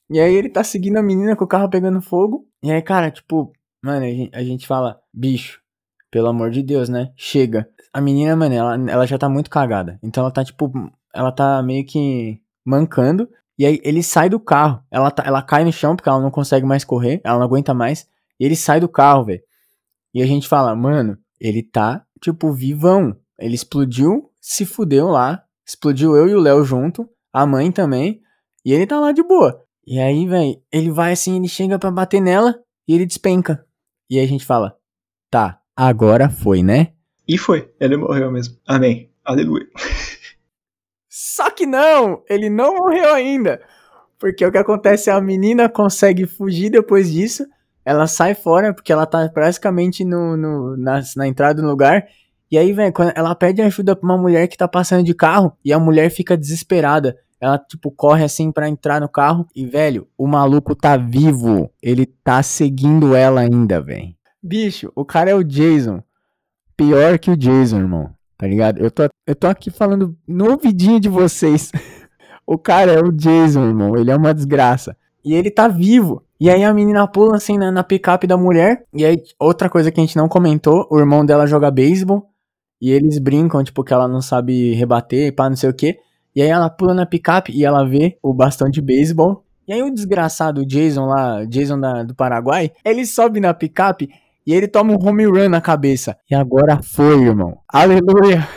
E 0.10 0.20
aí 0.20 0.36
ele 0.36 0.50
tá 0.50 0.64
seguindo 0.64 0.98
a 0.98 1.04
menina 1.04 1.36
com 1.36 1.44
o 1.44 1.48
carro 1.48 1.70
pegando 1.70 2.02
fogo. 2.02 2.48
E 2.62 2.72
aí, 2.72 2.82
cara, 2.82 3.10
tipo, 3.10 3.52
mano, 3.82 4.06
a 4.34 4.44
gente, 4.44 4.68
fala, 4.68 5.00
bicho, 5.14 5.62
pelo 6.12 6.28
amor 6.28 6.52
de 6.52 6.62
Deus, 6.62 6.90
né? 6.90 7.12
Chega. 7.16 7.68
A 7.92 8.02
menina, 8.02 8.36
mano, 8.36 8.54
ela, 8.54 8.92
ela 8.92 9.06
já 9.06 9.18
tá 9.18 9.30
muito 9.30 9.50
cagada. 9.50 10.00
Então 10.04 10.24
ela 10.24 10.32
tá, 10.32 10.44
tipo, 10.44 10.72
ela 11.14 11.32
tá 11.32 11.62
meio 11.64 11.86
que 11.86 12.42
mancando. 12.66 13.30
E 13.58 13.66
aí 13.66 13.80
ele 13.84 14.02
sai 14.02 14.30
do 14.30 14.40
carro. 14.40 14.84
Ela, 14.90 15.12
tá, 15.12 15.24
ela 15.26 15.42
cai 15.42 15.64
no 15.64 15.72
chão 15.72 15.96
porque 15.96 16.10
ela 16.10 16.22
não 16.22 16.32
consegue 16.32 16.66
mais 16.66 16.84
correr. 16.84 17.22
Ela 17.24 17.38
não 17.38 17.46
aguenta 17.46 17.74
mais. 17.74 18.08
E 18.40 18.46
ele 18.46 18.56
sai 18.56 18.80
do 18.80 18.90
carro, 18.90 19.26
velho. 19.26 19.42
E 20.14 20.22
a 20.22 20.26
gente 20.26 20.48
fala, 20.48 20.76
mano, 20.76 21.18
ele 21.40 21.64
tá, 21.64 22.06
tipo, 22.22 22.52
vivão. 22.52 23.16
Ele 23.38 23.56
explodiu, 23.56 24.30
se 24.40 24.66
fudeu 24.66 25.08
lá. 25.08 25.44
Explodiu 25.66 26.16
eu 26.16 26.28
e 26.28 26.36
o 26.36 26.40
Léo 26.40 26.64
junto. 26.64 27.10
A 27.32 27.46
mãe 27.46 27.72
também. 27.72 28.22
E 28.66 28.74
ele 28.74 28.86
tá 28.86 29.00
lá 29.00 29.12
de 29.12 29.24
boa. 29.24 29.64
E 29.86 30.00
aí, 30.00 30.26
velho, 30.26 30.62
ele 30.72 30.92
vai 30.92 31.12
assim, 31.12 31.38
ele 31.38 31.48
chega 31.48 31.78
para 31.78 31.92
bater 31.92 32.22
nela 32.22 32.60
e 32.88 32.96
ele 32.96 33.06
despenca. 33.06 33.66
E 34.10 34.18
aí 34.18 34.26
a 34.26 34.28
gente 34.28 34.46
fala: 34.46 34.78
"Tá, 35.30 35.60
agora 35.76 36.30
foi, 36.30 36.64
né?" 36.64 36.94
E 37.28 37.38
foi, 37.38 37.74
ele 37.80 37.98
morreu 37.98 38.32
mesmo. 38.32 38.58
Amém. 38.66 39.10
Aleluia. 39.24 39.68
Só 41.10 41.50
que 41.50 41.66
não, 41.66 42.24
ele 42.30 42.50
não 42.50 42.76
morreu 42.76 43.14
ainda. 43.14 43.62
Porque 44.20 44.46
o 44.46 44.52
que 44.52 44.58
acontece 44.58 45.10
é 45.10 45.14
a 45.14 45.22
menina 45.22 45.70
consegue 45.70 46.26
fugir 46.26 46.70
depois 46.70 47.12
disso. 47.12 47.46
Ela 47.86 48.08
sai 48.08 48.34
fora, 48.34 48.74
porque 48.74 48.92
ela 48.92 49.06
tá 49.06 49.28
praticamente 49.30 50.06
no, 50.06 50.38
no 50.38 50.78
na, 50.78 51.02
na 51.16 51.28
entrada 51.28 51.62
do 51.62 51.68
lugar. 51.68 52.08
E 52.50 52.58
aí, 52.58 52.72
velho, 52.72 52.94
ela 53.16 53.36
pede 53.36 53.62
ajuda 53.62 53.96
pra 53.96 54.06
uma 54.06 54.18
mulher 54.18 54.48
que 54.48 54.58
tá 54.58 54.68
passando 54.68 55.04
de 55.04 55.14
carro. 55.14 55.58
E 55.64 55.74
a 55.74 55.80
mulher 55.80 56.10
fica 56.10 56.38
desesperada. 56.38 57.18
Ela, 57.44 57.58
tipo, 57.58 57.92
corre 57.92 58.24
assim 58.24 58.54
para 58.54 58.70
entrar 58.70 59.02
no 59.02 59.10
carro. 59.10 59.46
E, 59.54 59.66
velho, 59.66 60.08
o 60.18 60.26
maluco 60.26 60.74
tá 60.74 60.96
vivo. 60.96 61.70
Ele 61.82 62.06
tá 62.06 62.42
seguindo 62.42 63.14
ela 63.14 63.42
ainda, 63.42 63.82
velho. 63.82 64.16
Bicho, 64.42 64.94
o 64.96 65.04
cara 65.04 65.32
é 65.32 65.36
o 65.36 65.44
Jason. 65.44 66.02
Pior 66.78 67.20
que 67.20 67.30
o 67.30 67.36
Jason, 67.36 67.80
irmão. 67.80 68.12
Tá 68.38 68.48
ligado? 68.48 68.80
Eu 68.80 68.90
tô, 68.90 69.10
eu 69.28 69.36
tô 69.36 69.48
aqui 69.48 69.70
falando 69.70 70.18
no 70.26 70.52
ouvidinho 70.52 71.02
de 71.02 71.10
vocês. 71.10 71.70
o 72.48 72.58
cara 72.58 72.94
é 72.94 73.02
o 73.02 73.12
Jason, 73.12 73.68
irmão. 73.68 73.98
Ele 73.98 74.10
é 74.10 74.16
uma 74.16 74.34
desgraça. 74.34 74.96
E 75.22 75.34
ele 75.34 75.52
tá 75.52 75.68
vivo. 75.68 76.24
E 76.40 76.50
aí 76.50 76.64
a 76.64 76.74
menina 76.74 77.06
pula 77.10 77.36
assim 77.36 77.58
na, 77.58 77.70
na 77.74 77.84
picape 77.84 78.26
da 78.26 78.38
mulher. 78.38 78.86
E 78.94 79.04
aí, 79.04 79.22
outra 79.38 79.70
coisa 79.70 79.92
que 79.92 80.00
a 80.00 80.04
gente 80.06 80.16
não 80.16 80.30
comentou: 80.30 80.88
o 80.90 80.98
irmão 80.98 81.26
dela 81.26 81.46
joga 81.46 81.70
beisebol. 81.70 82.26
E 82.82 82.90
eles 82.90 83.20
brincam, 83.20 83.62
tipo, 83.66 83.84
que 83.84 83.94
ela 83.94 84.08
não 84.08 84.22
sabe 84.22 84.74
rebater 84.76 85.28
e 85.28 85.32
pá, 85.34 85.50
não 85.50 85.58
sei 85.58 85.70
o 85.70 85.74
que. 85.74 86.00
E 86.36 86.42
aí 86.42 86.50
ela 86.50 86.70
pula 86.70 86.94
na 86.94 87.06
picape 87.06 87.52
e 87.52 87.64
ela 87.64 87.88
vê 87.88 88.18
o 88.22 88.34
bastão 88.34 88.70
de 88.70 88.82
beisebol. 88.82 89.46
E 89.68 89.74
aí 89.74 89.82
o 89.82 89.94
desgraçado 89.94 90.66
Jason 90.66 91.06
lá, 91.06 91.46
Jason 91.46 91.80
da, 91.80 92.04
do 92.04 92.16
Paraguai, 92.16 92.72
ele 92.84 93.06
sobe 93.06 93.40
na 93.40 93.54
picape 93.54 94.10
e 94.46 94.54
ele 94.54 94.68
toma 94.68 94.94
um 94.94 95.08
home 95.08 95.26
run 95.26 95.48
na 95.48 95.62
cabeça. 95.62 96.18
E 96.30 96.36
agora 96.36 96.82
foi, 96.84 97.22
irmão. 97.24 97.60
Aleluia. 97.68 98.48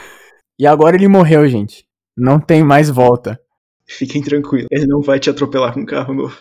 E 0.58 0.66
agora 0.66 0.96
ele 0.96 1.06
morreu, 1.06 1.46
gente. 1.46 1.86
Não 2.16 2.40
tem 2.40 2.64
mais 2.64 2.88
volta. 2.88 3.38
Fiquem 3.86 4.20
tranquilos, 4.20 4.66
ele 4.70 4.86
não 4.86 5.00
vai 5.00 5.20
te 5.20 5.30
atropelar 5.30 5.72
com 5.72 5.80
um 5.80 5.86
carro 5.86 6.12
novo. 6.12 6.36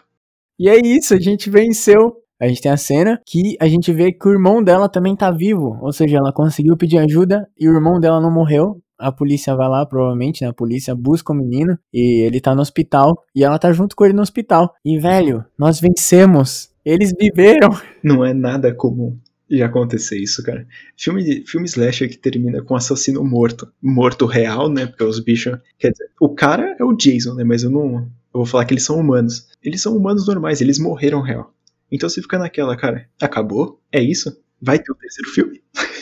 E 0.57 0.67
é 0.67 0.77
isso, 0.77 1.13
a 1.13 1.19
gente 1.19 1.49
venceu. 1.49 2.15
A 2.41 2.47
gente 2.47 2.61
tem 2.61 2.71
a 2.71 2.77
cena 2.77 3.21
que 3.25 3.55
a 3.61 3.67
gente 3.67 3.93
vê 3.93 4.11
que 4.11 4.27
o 4.27 4.31
irmão 4.31 4.63
dela 4.63 4.89
também 4.89 5.15
tá 5.15 5.31
vivo. 5.31 5.77
Ou 5.81 5.91
seja, 5.91 6.17
ela 6.17 6.33
conseguiu 6.33 6.75
pedir 6.75 6.97
ajuda 6.97 7.47
e 7.57 7.69
o 7.69 7.73
irmão 7.73 7.99
dela 7.99 8.19
não 8.19 8.31
morreu 8.31 8.81
a 8.97 9.11
polícia 9.11 9.55
vai 9.55 9.67
lá, 9.67 9.85
provavelmente, 9.85 10.43
né? 10.43 10.49
A 10.49 10.53
polícia 10.53 10.95
busca 10.95 11.33
o 11.33 11.35
menino 11.35 11.77
e 11.93 12.25
ele 12.25 12.39
tá 12.39 12.55
no 12.55 12.61
hospital 12.61 13.23
e 13.35 13.43
ela 13.43 13.59
tá 13.59 13.71
junto 13.71 13.95
com 13.95 14.05
ele 14.05 14.13
no 14.13 14.21
hospital. 14.21 14.73
E, 14.83 14.97
velho, 14.99 15.45
nós 15.57 15.79
vencemos. 15.79 16.69
Eles 16.83 17.11
viveram. 17.17 17.69
Não 18.03 18.23
é 18.23 18.33
nada 18.33 18.73
comum 18.73 19.17
já 19.49 19.67
acontecer 19.67 20.17
isso, 20.17 20.41
cara. 20.43 20.67
Filme, 20.97 21.45
filme 21.45 21.67
slasher 21.67 22.09
que 22.09 22.17
termina 22.17 22.61
com 22.61 22.75
assassino 22.75 23.23
morto. 23.23 23.71
Morto 23.81 24.25
real, 24.25 24.69
né? 24.69 24.85
Porque 24.85 25.03
os 25.03 25.19
bichos. 25.19 25.57
Quer 25.77 25.91
dizer, 25.91 26.09
o 26.19 26.29
cara 26.29 26.75
é 26.79 26.83
o 26.83 26.95
Jason, 26.95 27.35
né? 27.35 27.43
Mas 27.43 27.63
eu 27.63 27.69
não. 27.69 27.95
Eu 27.95 28.09
vou 28.39 28.45
falar 28.45 28.65
que 28.65 28.73
eles 28.73 28.83
são 28.83 28.99
humanos. 28.99 29.47
Eles 29.63 29.81
são 29.81 29.95
humanos 29.95 30.27
normais, 30.27 30.61
eles 30.61 30.79
morreram 30.79 31.21
real. 31.21 31.53
Então 31.91 32.09
você 32.09 32.21
fica 32.21 32.37
naquela, 32.37 32.75
cara, 32.75 33.07
acabou? 33.21 33.79
É 33.91 34.01
isso? 34.01 34.35
Vai 34.61 34.79
ter 34.79 34.91
o 34.91 34.95
terceiro 34.95 35.29
filme? 35.31 35.61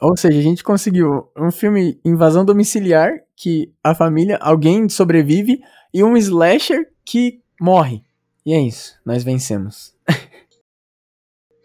Ou 0.00 0.16
seja, 0.16 0.38
a 0.38 0.42
gente 0.42 0.62
conseguiu 0.62 1.28
um 1.36 1.50
filme 1.50 1.98
invasão 2.04 2.44
domiciliar 2.44 3.12
que 3.34 3.72
a 3.82 3.94
família, 3.94 4.36
alguém 4.40 4.88
sobrevive 4.88 5.60
e 5.92 6.02
um 6.04 6.16
slasher 6.16 6.88
que 7.04 7.40
morre. 7.60 8.02
E 8.44 8.52
é 8.52 8.60
isso, 8.60 8.94
nós 9.04 9.24
vencemos. 9.24 9.94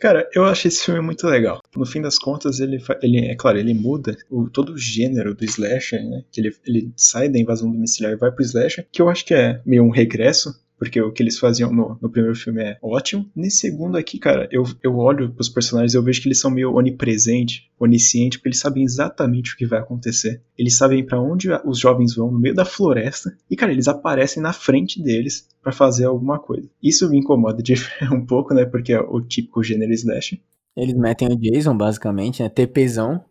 Cara, 0.01 0.27
eu 0.33 0.45
achei 0.45 0.69
esse 0.69 0.83
filme 0.83 0.99
muito 0.99 1.27
legal. 1.27 1.59
No 1.75 1.85
fim 1.85 2.01
das 2.01 2.17
contas, 2.17 2.59
ele, 2.59 2.83
ele 3.03 3.19
é 3.27 3.35
claro, 3.35 3.59
ele 3.59 3.73
muda 3.73 4.17
o, 4.31 4.49
todo 4.49 4.73
o 4.73 4.77
gênero 4.77 5.35
do 5.35 5.45
slasher, 5.45 6.03
né? 6.03 6.23
Que 6.31 6.41
ele, 6.41 6.55
ele 6.65 6.91
sai 6.95 7.29
da 7.29 7.37
invasão 7.37 7.71
domiciliar 7.71 8.13
e 8.13 8.17
vai 8.17 8.31
pro 8.31 8.43
slasher, 8.43 8.87
que 8.91 8.99
eu 8.99 9.09
acho 9.09 9.23
que 9.23 9.35
é 9.35 9.61
meio 9.63 9.83
um 9.83 9.91
regresso 9.91 10.59
porque 10.81 10.99
o 10.99 11.11
que 11.11 11.21
eles 11.21 11.37
faziam 11.37 11.71
no, 11.71 11.95
no 12.01 12.09
primeiro 12.09 12.35
filme 12.35 12.59
é 12.63 12.79
ótimo. 12.81 13.29
Nesse 13.35 13.57
segundo 13.57 13.99
aqui, 13.99 14.17
cara, 14.17 14.49
eu, 14.51 14.63
eu 14.81 14.97
olho 14.97 15.31
pros 15.31 15.47
personagens 15.47 15.93
e 15.93 15.97
eu 15.97 16.01
vejo 16.01 16.19
que 16.19 16.27
eles 16.27 16.39
são 16.39 16.49
meio 16.49 16.73
onipresente, 16.73 17.69
onisciente, 17.79 18.39
porque 18.39 18.49
eles 18.49 18.57
sabem 18.57 18.83
exatamente 18.83 19.53
o 19.53 19.57
que 19.57 19.67
vai 19.67 19.77
acontecer. 19.77 20.41
Eles 20.57 20.75
sabem 20.75 21.05
para 21.05 21.21
onde 21.21 21.49
os 21.63 21.77
jovens 21.77 22.15
vão, 22.15 22.31
no 22.31 22.39
meio 22.39 22.55
da 22.55 22.65
floresta, 22.65 23.31
e, 23.47 23.55
cara, 23.55 23.71
eles 23.71 23.87
aparecem 23.87 24.41
na 24.41 24.53
frente 24.53 24.99
deles 24.99 25.47
para 25.61 25.71
fazer 25.71 26.05
alguma 26.05 26.39
coisa. 26.39 26.67
Isso 26.81 27.07
me 27.11 27.19
incomoda 27.19 27.61
de 27.61 27.75
um 28.11 28.25
pouco, 28.25 28.55
né, 28.55 28.65
porque 28.65 28.91
é 28.91 28.99
o 28.99 29.21
típico 29.21 29.61
gênero 29.61 29.93
slash. 29.93 30.41
Eles 30.75 30.95
metem 30.95 31.27
o 31.27 31.37
Jason, 31.37 31.77
basicamente, 31.77 32.41
né, 32.41 32.49
TPzão, 32.49 33.23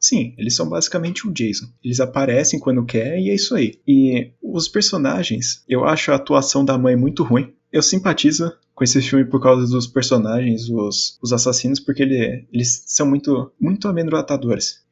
Sim, 0.00 0.34
eles 0.38 0.56
são 0.56 0.66
basicamente 0.66 1.28
o 1.28 1.32
Jason. 1.32 1.66
Eles 1.84 2.00
aparecem 2.00 2.58
quando 2.58 2.86
quer 2.86 3.18
e 3.18 3.28
é 3.28 3.34
isso 3.34 3.54
aí. 3.54 3.78
E 3.86 4.32
os 4.42 4.66
personagens, 4.66 5.62
eu 5.68 5.84
acho 5.84 6.10
a 6.10 6.14
atuação 6.16 6.64
da 6.64 6.78
mãe 6.78 6.96
muito 6.96 7.22
ruim. 7.22 7.52
Eu 7.70 7.82
simpatizo 7.82 8.50
com 8.74 8.82
esse 8.82 9.02
filme 9.02 9.26
por 9.26 9.42
causa 9.42 9.70
dos 9.70 9.86
personagens, 9.86 10.70
os, 10.70 11.18
os 11.22 11.32
assassinos, 11.34 11.78
porque 11.78 12.02
ele, 12.02 12.48
eles 12.50 12.82
são 12.86 13.06
muito, 13.06 13.52
muito 13.60 13.86
amedrontadores. 13.86 14.82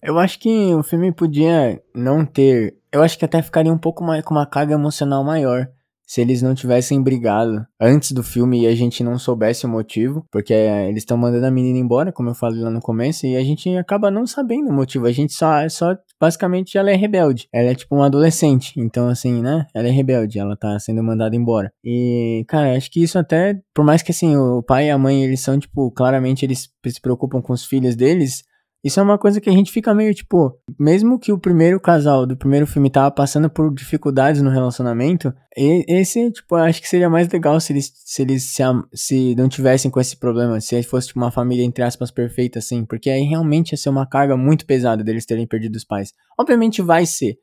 Eu 0.00 0.16
acho 0.16 0.38
que 0.38 0.72
o 0.74 0.82
filme 0.84 1.12
podia 1.12 1.82
não 1.92 2.24
ter. 2.24 2.76
Eu 2.92 3.02
acho 3.02 3.18
que 3.18 3.24
até 3.24 3.42
ficaria 3.42 3.72
um 3.72 3.78
pouco 3.78 4.04
mais 4.04 4.24
com 4.24 4.32
uma 4.32 4.46
carga 4.46 4.74
emocional 4.74 5.24
maior 5.24 5.68
se 6.10 6.20
eles 6.20 6.42
não 6.42 6.56
tivessem 6.56 7.00
brigado 7.00 7.64
antes 7.80 8.10
do 8.10 8.20
filme 8.20 8.62
e 8.62 8.66
a 8.66 8.74
gente 8.74 9.04
não 9.04 9.16
soubesse 9.16 9.64
o 9.64 9.68
motivo, 9.68 10.26
porque 10.28 10.52
eles 10.52 11.02
estão 11.02 11.16
mandando 11.16 11.46
a 11.46 11.52
menina 11.52 11.78
embora, 11.78 12.10
como 12.10 12.30
eu 12.30 12.34
falei 12.34 12.60
lá 12.60 12.68
no 12.68 12.80
começo, 12.80 13.28
e 13.28 13.36
a 13.36 13.44
gente 13.44 13.76
acaba 13.76 14.10
não 14.10 14.26
sabendo 14.26 14.70
o 14.70 14.72
motivo. 14.72 15.06
A 15.06 15.12
gente 15.12 15.32
só, 15.32 15.68
só 15.68 15.96
basicamente 16.20 16.76
ela 16.76 16.90
é 16.90 16.96
rebelde. 16.96 17.46
Ela 17.52 17.70
é 17.70 17.74
tipo 17.76 17.94
uma 17.94 18.06
adolescente, 18.06 18.72
então 18.76 19.06
assim, 19.08 19.40
né? 19.40 19.68
Ela 19.72 19.86
é 19.86 19.92
rebelde, 19.92 20.40
ela 20.40 20.56
tá 20.56 20.76
sendo 20.80 21.00
mandada 21.00 21.36
embora. 21.36 21.72
E, 21.84 22.44
cara, 22.48 22.76
acho 22.76 22.90
que 22.90 23.00
isso 23.00 23.16
até, 23.16 23.60
por 23.72 23.84
mais 23.84 24.02
que 24.02 24.10
assim, 24.10 24.36
o 24.36 24.64
pai 24.64 24.88
e 24.88 24.90
a 24.90 24.98
mãe, 24.98 25.22
eles 25.22 25.38
são 25.38 25.60
tipo, 25.60 25.92
claramente 25.92 26.44
eles 26.44 26.70
se 26.88 27.00
preocupam 27.00 27.40
com 27.40 27.52
os 27.52 27.64
filhos 27.64 27.94
deles, 27.94 28.42
Isso 28.82 28.98
é 28.98 29.02
uma 29.02 29.18
coisa 29.18 29.40
que 29.40 29.50
a 29.50 29.52
gente 29.52 29.70
fica 29.70 29.94
meio 29.94 30.14
tipo, 30.14 30.58
mesmo 30.78 31.18
que 31.18 31.32
o 31.32 31.38
primeiro 31.38 31.78
casal 31.78 32.24
do 32.24 32.34
primeiro 32.34 32.66
filme 32.66 32.88
tava 32.88 33.10
passando 33.10 33.50
por 33.50 33.74
dificuldades 33.74 34.40
no 34.40 34.48
relacionamento, 34.48 35.34
esse, 35.54 36.30
tipo, 36.30 36.54
acho 36.54 36.80
que 36.80 36.88
seria 36.88 37.10
mais 37.10 37.28
legal 37.28 37.60
se 37.60 37.74
eles, 37.74 37.92
se 37.94 38.22
eles 38.22 38.44
se, 38.44 38.62
se 38.94 39.34
não 39.34 39.50
tivessem 39.50 39.90
com 39.90 40.00
esse 40.00 40.16
problema, 40.16 40.58
se 40.62 40.82
fosse 40.82 41.08
tipo, 41.08 41.20
uma 41.20 41.30
família, 41.30 41.62
entre 41.62 41.84
aspas, 41.84 42.10
perfeita, 42.10 42.58
assim, 42.58 42.86
porque 42.86 43.10
aí 43.10 43.22
realmente 43.22 43.72
ia 43.72 43.76
ser 43.76 43.90
uma 43.90 44.06
carga 44.06 44.34
muito 44.34 44.64
pesada 44.64 45.04
deles 45.04 45.26
terem 45.26 45.46
perdido 45.46 45.76
os 45.76 45.84
pais. 45.84 46.14
Obviamente 46.38 46.80
vai 46.80 47.04
ser. 47.04 47.36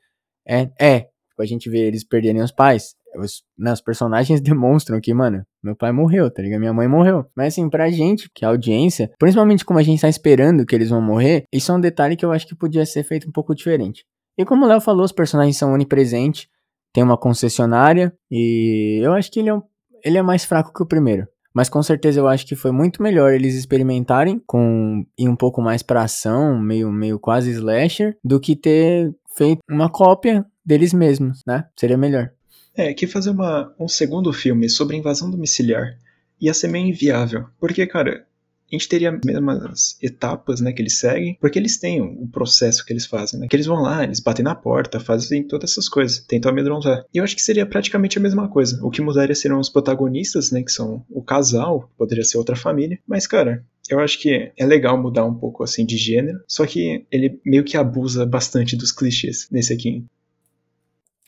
É, 0.47 0.69
é. 0.80 1.00
Tipo, 1.02 1.43
a 1.43 1.45
gente 1.45 1.69
vê 1.69 1.82
eles 1.86 2.04
perderem 2.04 2.41
os 2.41 2.52
pais, 2.52 2.95
os, 3.19 3.43
né, 3.58 3.73
os 3.73 3.82
personagens 3.82 4.39
demonstram 4.41 4.99
que, 5.01 5.13
mano, 5.13 5.43
meu 5.63 5.75
pai 5.75 5.91
morreu, 5.91 6.32
tá 6.32 6.41
ligado? 6.41 6.60
Minha 6.60 6.73
mãe 6.73 6.88
morreu. 6.88 7.25
Mas 7.36 7.53
assim, 7.53 7.69
pra 7.69 7.89
gente, 7.89 8.30
que 8.34 8.45
é 8.45 8.47
a 8.47 8.51
audiência, 8.51 9.12
principalmente 9.19 9.65
como 9.65 9.80
a 9.80 9.84
gente 9.84 10.01
tá 10.01 10.10
esperando 10.10 10.65
que 10.65 10.75
eles 10.75 10.89
vão 10.89 11.01
morrer, 11.01 11.43
isso 11.51 11.71
é 11.71 11.75
um 11.75 11.82
detalhe 11.82 12.15
que 12.15 12.25
eu 12.25 12.32
acho 12.32 12.47
que 12.47 12.56
podia 12.56 12.86
ser 12.86 13.03
feito 13.03 13.27
um 13.27 13.32
pouco 13.32 13.56
diferente. 13.56 14.06
E 14.38 14.45
como 14.45 14.65
o 14.65 14.67
Léo 14.67 14.80
falou, 14.80 15.03
os 15.03 15.12
personagens 15.12 15.58
são 15.58 15.73
onipresentes, 15.73 16.47
tem 16.93 17.03
uma 17.03 17.17
concessionária, 17.17 18.13
e 18.30 18.99
eu 19.03 19.13
acho 19.13 19.32
que 19.32 19.39
ele 19.39 19.49
é, 19.49 19.53
um, 19.53 19.62
ele 20.03 20.17
é 20.17 20.21
mais 20.21 20.45
fraco 20.45 20.73
que 20.73 20.84
o 20.84 20.88
primeiro. 20.88 21.27
Mas 21.53 21.69
com 21.69 21.82
certeza 21.82 22.19
eu 22.19 22.27
acho 22.27 22.45
que 22.45 22.56
foi 22.56 22.71
muito 22.71 23.01
melhor 23.01 23.34
eles 23.34 23.56
experimentarem 23.56 24.39
com 24.45 25.03
ir 25.17 25.27
um 25.27 25.36
pouco 25.36 25.60
mais 25.60 25.82
pra 25.82 26.03
ação, 26.03 26.60
meio, 26.60 26.91
meio 26.91 27.19
quase 27.19 27.49
slasher, 27.49 28.15
do 28.23 28.39
que 28.39 28.56
ter 28.56 29.12
feito 29.36 29.60
uma 29.67 29.89
cópia 29.89 30.45
deles 30.63 30.93
mesmos, 30.93 31.41
né? 31.47 31.65
Seria 31.75 31.97
melhor. 31.97 32.30
É, 32.78 32.94
que 32.94 33.08
fazer 33.08 33.32
uma, 33.32 33.74
um 33.80 33.88
segundo 33.88 34.32
filme 34.32 34.70
sobre 34.70 34.96
invasão 34.96 35.32
domiciliar 35.32 35.98
ia 36.40 36.54
ser 36.54 36.68
meio 36.68 36.86
inviável. 36.86 37.48
Porque, 37.60 37.86
cara, 37.88 38.28
a 38.72 38.76
gente 38.76 38.88
teria 38.90 39.12
as 39.12 39.20
mesmas 39.26 39.98
etapas 40.02 40.60
né, 40.60 40.74
que 40.74 40.82
eles 40.82 41.00
seguem, 41.00 41.38
porque 41.40 41.58
eles 41.58 41.80
têm 41.80 42.02
o 42.02 42.28
processo 42.28 42.86
que 42.86 42.92
eles 42.92 43.06
fazem, 43.06 43.40
né? 43.40 43.48
Que 43.48 43.56
eles 43.56 43.66
vão 43.66 43.82
lá, 43.82 44.04
eles 44.04 44.20
batem 44.20 44.44
na 44.44 44.54
porta, 44.54 45.00
fazem 45.00 45.48
todas 45.48 45.72
essas 45.72 45.88
coisas, 45.88 46.20
tentam 46.20 46.52
amedrontar. 46.52 47.06
E 47.13 47.18
eu 47.18 47.24
acho 47.24 47.36
que 47.36 47.42
seria 47.42 47.66
praticamente 47.66 48.18
a 48.18 48.22
mesma 48.22 48.50
coisa. 48.50 48.80
O 48.84 48.92
que 48.92 49.02
mudaria 49.02 49.34
seriam 49.34 49.60
os 49.60 49.70
protagonistas, 49.70 50.52
né? 50.52 50.62
Que 50.62 50.72
são 50.72 51.04
o 51.10 51.24
casal, 51.24 51.90
poderia 51.98 52.26
ser 52.26 52.38
outra 52.38 52.56
família. 52.56 53.00
Mas, 53.08 53.26
cara, 53.26 53.66
eu 53.90 54.00
acho 54.00 54.20
que 54.20 54.52
é 54.58 54.66
legal 54.66 55.02
mudar 55.02 55.26
um 55.26 55.34
pouco 55.34 55.63
assim 55.63 55.86
de 55.86 55.96
gênero, 55.96 56.40
só 56.46 56.66
que 56.66 57.06
ele 57.10 57.40
meio 57.46 57.63
que 57.63 57.78
abusa 57.78 58.26
bastante 58.26 58.76
dos 58.76 58.92
clichês 58.92 59.48
nesse 59.50 59.72
aqui. 59.72 60.04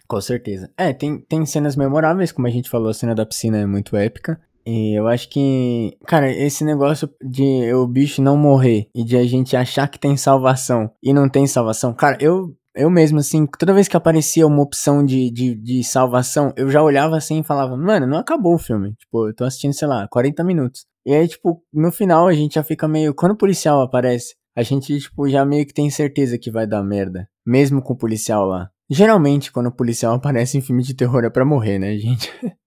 Com 0.09 0.19
certeza. 0.19 0.71
É, 0.75 0.91
tem, 0.91 1.19
tem 1.19 1.45
cenas 1.45 1.75
memoráveis, 1.75 2.31
como 2.31 2.47
a 2.47 2.49
gente 2.49 2.67
falou, 2.67 2.89
a 2.89 2.93
cena 2.95 3.13
da 3.13 3.27
piscina 3.27 3.59
é 3.59 3.65
muito 3.67 3.95
épica. 3.95 4.41
E 4.65 4.97
eu 4.97 5.07
acho 5.07 5.29
que, 5.29 5.95
cara, 6.07 6.31
esse 6.31 6.65
negócio 6.65 7.07
de 7.21 7.71
o 7.73 7.87
bicho 7.87 8.19
não 8.19 8.35
morrer 8.35 8.89
e 8.93 9.03
de 9.03 9.15
a 9.15 9.23
gente 9.23 9.55
achar 9.55 9.87
que 9.87 9.99
tem 9.99 10.17
salvação 10.17 10.91
e 11.01 11.13
não 11.13 11.29
tem 11.29 11.45
salvação, 11.45 11.93
cara, 11.93 12.17
eu, 12.19 12.55
eu 12.75 12.89
mesmo, 12.89 13.19
assim, 13.19 13.45
toda 13.45 13.73
vez 13.73 13.87
que 13.87 13.95
aparecia 13.95 14.47
uma 14.47 14.63
opção 14.63 15.05
de, 15.05 15.29
de, 15.29 15.53
de 15.53 15.83
salvação, 15.83 16.51
eu 16.57 16.71
já 16.71 16.81
olhava 16.81 17.15
assim 17.15 17.41
e 17.41 17.43
falava, 17.43 17.77
mano, 17.77 18.07
não 18.07 18.17
acabou 18.17 18.55
o 18.55 18.59
filme. 18.59 18.95
Tipo, 18.95 19.27
eu 19.27 19.35
tô 19.35 19.43
assistindo, 19.43 19.73
sei 19.73 19.87
lá, 19.87 20.07
40 20.07 20.43
minutos. 20.43 20.87
E 21.05 21.13
aí, 21.13 21.27
tipo, 21.27 21.63
no 21.71 21.91
final 21.91 22.27
a 22.27 22.33
gente 22.33 22.55
já 22.55 22.63
fica 22.63 22.87
meio. 22.87 23.13
Quando 23.13 23.33
o 23.33 23.37
policial 23.37 23.79
aparece, 23.81 24.35
a 24.55 24.63
gente, 24.63 24.99
tipo, 24.99 25.29
já 25.29 25.45
meio 25.45 25.67
que 25.67 25.73
tem 25.73 25.89
certeza 25.91 26.37
que 26.39 26.49
vai 26.49 26.65
dar 26.65 26.83
merda. 26.83 27.29
Mesmo 27.45 27.81
com 27.81 27.93
o 27.93 27.97
policial 27.97 28.45
lá. 28.45 28.69
Geralmente, 28.89 29.51
quando 29.51 29.67
o 29.67 29.71
policial 29.71 30.15
aparece 30.15 30.57
em 30.57 30.61
filme 30.61 30.81
de 30.81 30.95
terror 30.95 31.23
é 31.23 31.29
pra 31.29 31.45
morrer, 31.45 31.77
né, 31.77 31.95
gente? 31.97 32.31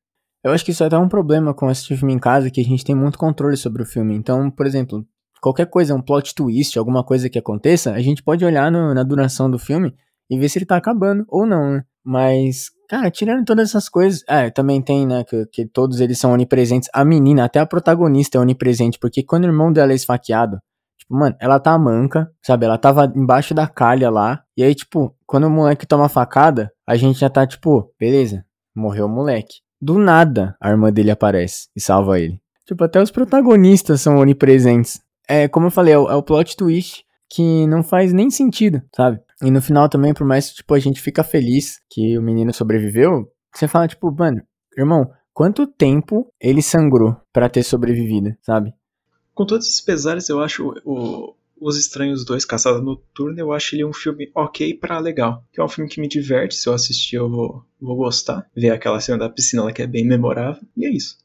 Eu 0.45 0.53
acho 0.53 0.65
que 0.65 0.73
isso 0.73 0.83
é 0.83 0.87
até 0.87 0.99
um 0.99 1.09
problema 1.09 1.55
com 1.55 1.69
assistir 1.69 1.97
filme 1.97 2.13
em 2.13 2.19
casa, 2.19 2.51
que 2.51 2.61
a 2.61 2.65
gente 2.65 2.85
tem 2.85 2.95
muito 2.95 3.19
controle 3.19 3.57
sobre 3.57 3.83
o 3.83 3.87
filme. 3.87 4.15
Então, 4.15 4.51
por 4.51 4.67
exemplo, 4.67 5.07
qualquer 5.41 5.67
coisa, 5.67 5.95
um 5.95 6.03
plot 6.03 6.35
twist, 6.35 6.79
alguma 6.79 7.05
coisa 7.05 7.29
que 7.29 7.39
aconteça, 7.39 7.93
a 7.93 8.01
gente 8.01 8.23
pode 8.23 8.45
olhar 8.45 8.71
no, 8.71 8.93
na 8.93 9.03
duração 9.05 9.51
do 9.51 9.59
filme 9.59 9.95
e 10.29 10.39
ver 10.39 10.49
se 10.49 10.59
ele 10.59 10.67
tá 10.67 10.77
acabando 10.77 11.25
ou 11.29 11.47
não, 11.47 11.75
né? 11.75 11.85
Mas, 12.05 12.71
cara, 12.89 13.11
tirando 13.11 13.45
todas 13.45 13.69
essas 13.69 13.89
coisas. 13.89 14.25
É, 14.29 14.51
também 14.51 14.83
tem, 14.83 15.07
né, 15.07 15.23
que, 15.25 15.47
que 15.47 15.67
todos 15.67 16.01
eles 16.01 16.19
são 16.19 16.33
onipresentes. 16.33 16.89
A 16.93 17.05
menina, 17.05 17.45
até 17.45 17.61
a 17.61 17.67
protagonista 17.67 18.39
é 18.39 18.41
onipresente, 18.41 18.99
porque 18.99 19.23
quando 19.23 19.45
o 19.45 19.49
irmão 19.49 19.73
dela 19.73 19.93
é 19.93 19.95
esfaqueado, 19.95 20.59
Tipo, 21.03 21.17
mano, 21.17 21.37
ela 21.41 21.59
tá 21.59 21.77
manca, 21.79 22.31
sabe? 22.43 22.65
Ela 22.65 22.79
tava 22.79 23.13
embaixo 23.15 23.53
da 23.53 23.67
calha 23.67 24.09
lá. 24.09 24.43
E 24.57 24.63
aí, 24.63 24.75
tipo, 24.75 25.15
quando 25.27 25.45
o 25.45 25.51
moleque 25.51 25.87
toma 25.87 26.09
facada, 26.09 26.73
a 26.87 26.97
gente 26.97 27.19
já 27.19 27.29
tá, 27.29 27.47
tipo, 27.47 27.93
beleza, 27.99 28.45
morreu 28.75 29.07
o 29.07 29.09
moleque. 29.09 29.57
Do 29.81 29.99
nada, 29.99 30.57
a 30.61 30.71
irmã 30.71 30.93
dele 30.93 31.11
aparece 31.11 31.69
e 31.75 31.81
salva 31.81 32.21
ele. 32.21 32.41
Tipo, 32.67 32.85
até 32.85 33.03
os 33.03 33.11
protagonistas 33.11 34.01
são 34.01 34.17
onipresentes. 34.17 35.01
É, 35.29 35.49
como 35.49 35.67
eu 35.67 35.71
falei, 35.71 35.95
é 35.95 35.99
o, 35.99 36.09
é 36.09 36.15
o 36.15 36.23
plot 36.23 36.57
twist 36.57 37.05
que 37.29 37.67
não 37.67 37.83
faz 37.83 38.13
nem 38.13 38.31
sentido, 38.31 38.83
sabe? 38.95 39.19
E 39.43 39.51
no 39.51 39.61
final 39.61 39.89
também, 39.89 40.15
por 40.15 40.27
mais 40.27 40.51
que, 40.51 40.57
tipo, 40.57 40.75
a 40.75 40.79
gente 40.79 41.01
fica 41.01 41.25
feliz 41.25 41.81
que 41.91 42.17
o 42.17 42.23
menino 42.23 42.53
sobreviveu, 42.53 43.27
você 43.53 43.67
fala, 43.67 43.89
tipo, 43.89 44.13
mano, 44.13 44.43
irmão, 44.77 45.11
quanto 45.33 45.67
tempo 45.67 46.31
ele 46.41 46.63
sangrou 46.63 47.17
para 47.33 47.49
ter 47.49 47.63
sobrevivido, 47.63 48.37
sabe? 48.43 48.73
Com 49.35 49.47
todos 49.47 49.67
esses 49.67 49.81
pesares, 49.81 50.29
eu 50.29 50.41
acho 50.41 50.75
o, 50.85 51.35
Os 51.61 51.79
Estranhos 51.79 52.25
2, 52.25 52.45
Caçada 52.45 52.81
Noturna, 52.81 53.41
eu 53.41 53.53
acho 53.53 53.75
ele 53.75 53.85
um 53.85 53.93
filme 53.93 54.31
ok 54.35 54.75
para 54.75 54.99
legal. 54.99 55.45
Que 55.53 55.61
é 55.61 55.65
um 55.65 55.69
filme 55.69 55.89
que 55.89 56.01
me 56.01 56.09
diverte, 56.09 56.55
se 56.55 56.69
eu 56.69 56.75
assistir 56.75 57.17
eu 57.17 57.31
vou, 57.31 57.65
vou 57.81 57.97
gostar. 57.97 58.47
Ver 58.55 58.71
aquela 58.71 59.01
cena 59.01 59.19
da 59.19 59.29
piscina 59.29 59.65
lá 59.65 59.73
que 59.73 59.83
é 59.83 59.87
bem 59.87 60.07
memorável. 60.07 60.63
E 60.77 60.87
é 60.87 60.91
isso. 60.91 61.17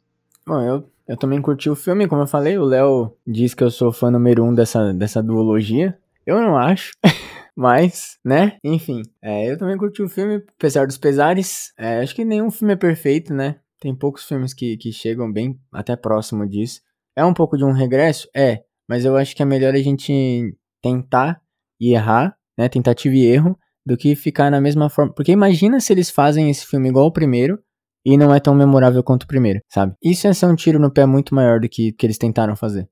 Bom, 0.46 0.62
eu, 0.62 0.90
eu 1.08 1.18
também 1.18 1.42
curti 1.42 1.70
o 1.70 1.76
filme, 1.76 2.08
como 2.08 2.22
eu 2.22 2.28
falei, 2.28 2.58
o 2.58 2.64
Léo 2.64 3.14
diz 3.26 3.54
que 3.54 3.64
eu 3.64 3.70
sou 3.70 3.92
fã 3.92 4.10
número 4.10 4.44
um 4.44 4.54
dessa, 4.54 4.94
dessa 4.94 5.22
duologia. 5.22 5.98
Eu 6.26 6.40
não 6.42 6.58
acho. 6.58 6.92
Mas, 7.56 8.20
né? 8.24 8.58
Enfim, 8.64 9.02
é, 9.22 9.52
eu 9.52 9.58
também 9.58 9.78
curti 9.78 10.04
o 10.04 10.08
filme, 10.08 10.44
apesar 10.56 10.86
dos 10.86 10.98
pesares. 10.98 11.74
É, 11.76 12.00
acho 12.02 12.14
que 12.14 12.24
nenhum 12.24 12.52
filme 12.52 12.74
é 12.74 12.78
perfeito, 12.78 13.34
né? 13.34 13.56
Tem 13.80 13.96
poucos 13.96 14.26
filmes 14.26 14.54
que, 14.54 14.78
que 14.78 14.92
chegam 14.92 15.32
bem 15.32 15.60
até 15.72 15.96
próximo 15.96 16.48
disso. 16.48 16.82
É 17.18 17.26
um 17.26 17.34
pouco 17.34 17.58
de 17.58 17.66
um 17.66 17.72
regresso? 17.72 18.30
É, 18.36 18.62
mas 18.88 19.04
eu 19.04 19.18
acho 19.18 19.36
que 19.36 19.42
é 19.42 19.46
melhor 19.46 19.74
a 19.74 19.82
gente 19.82 20.56
tentar 20.84 21.42
e 21.82 21.94
errar, 21.96 22.38
né? 22.56 22.70
Tentativa 22.70 23.16
e 23.16 23.26
erro, 23.26 23.58
do 23.84 23.98
que 23.98 24.16
ficar 24.16 24.52
na 24.52 24.62
mesma 24.62 24.88
forma. 24.88 25.12
Porque 25.14 25.32
imagina 25.32 25.80
se 25.80 25.92
eles 25.92 26.12
fazem 26.12 26.52
esse 26.52 26.68
filme 26.68 26.90
igual 26.90 27.08
o 27.08 27.12
primeiro 27.12 27.58
e 28.06 28.16
não 28.18 28.34
é 28.36 28.40
tão 28.40 28.54
memorável 28.54 29.02
quanto 29.02 29.24
o 29.24 29.28
primeiro, 29.28 29.60
sabe? 29.68 29.96
Isso 30.02 30.28
é 30.28 30.34
ser 30.34 30.46
um 30.46 30.56
tiro 30.56 30.80
no 30.80 30.92
pé 30.92 31.08
muito 31.08 31.34
maior 31.34 31.60
do 31.60 31.68
que, 31.68 31.92
que 31.92 32.06
eles 32.06 32.20
tentaram 32.20 32.56
fazer. 32.56 32.88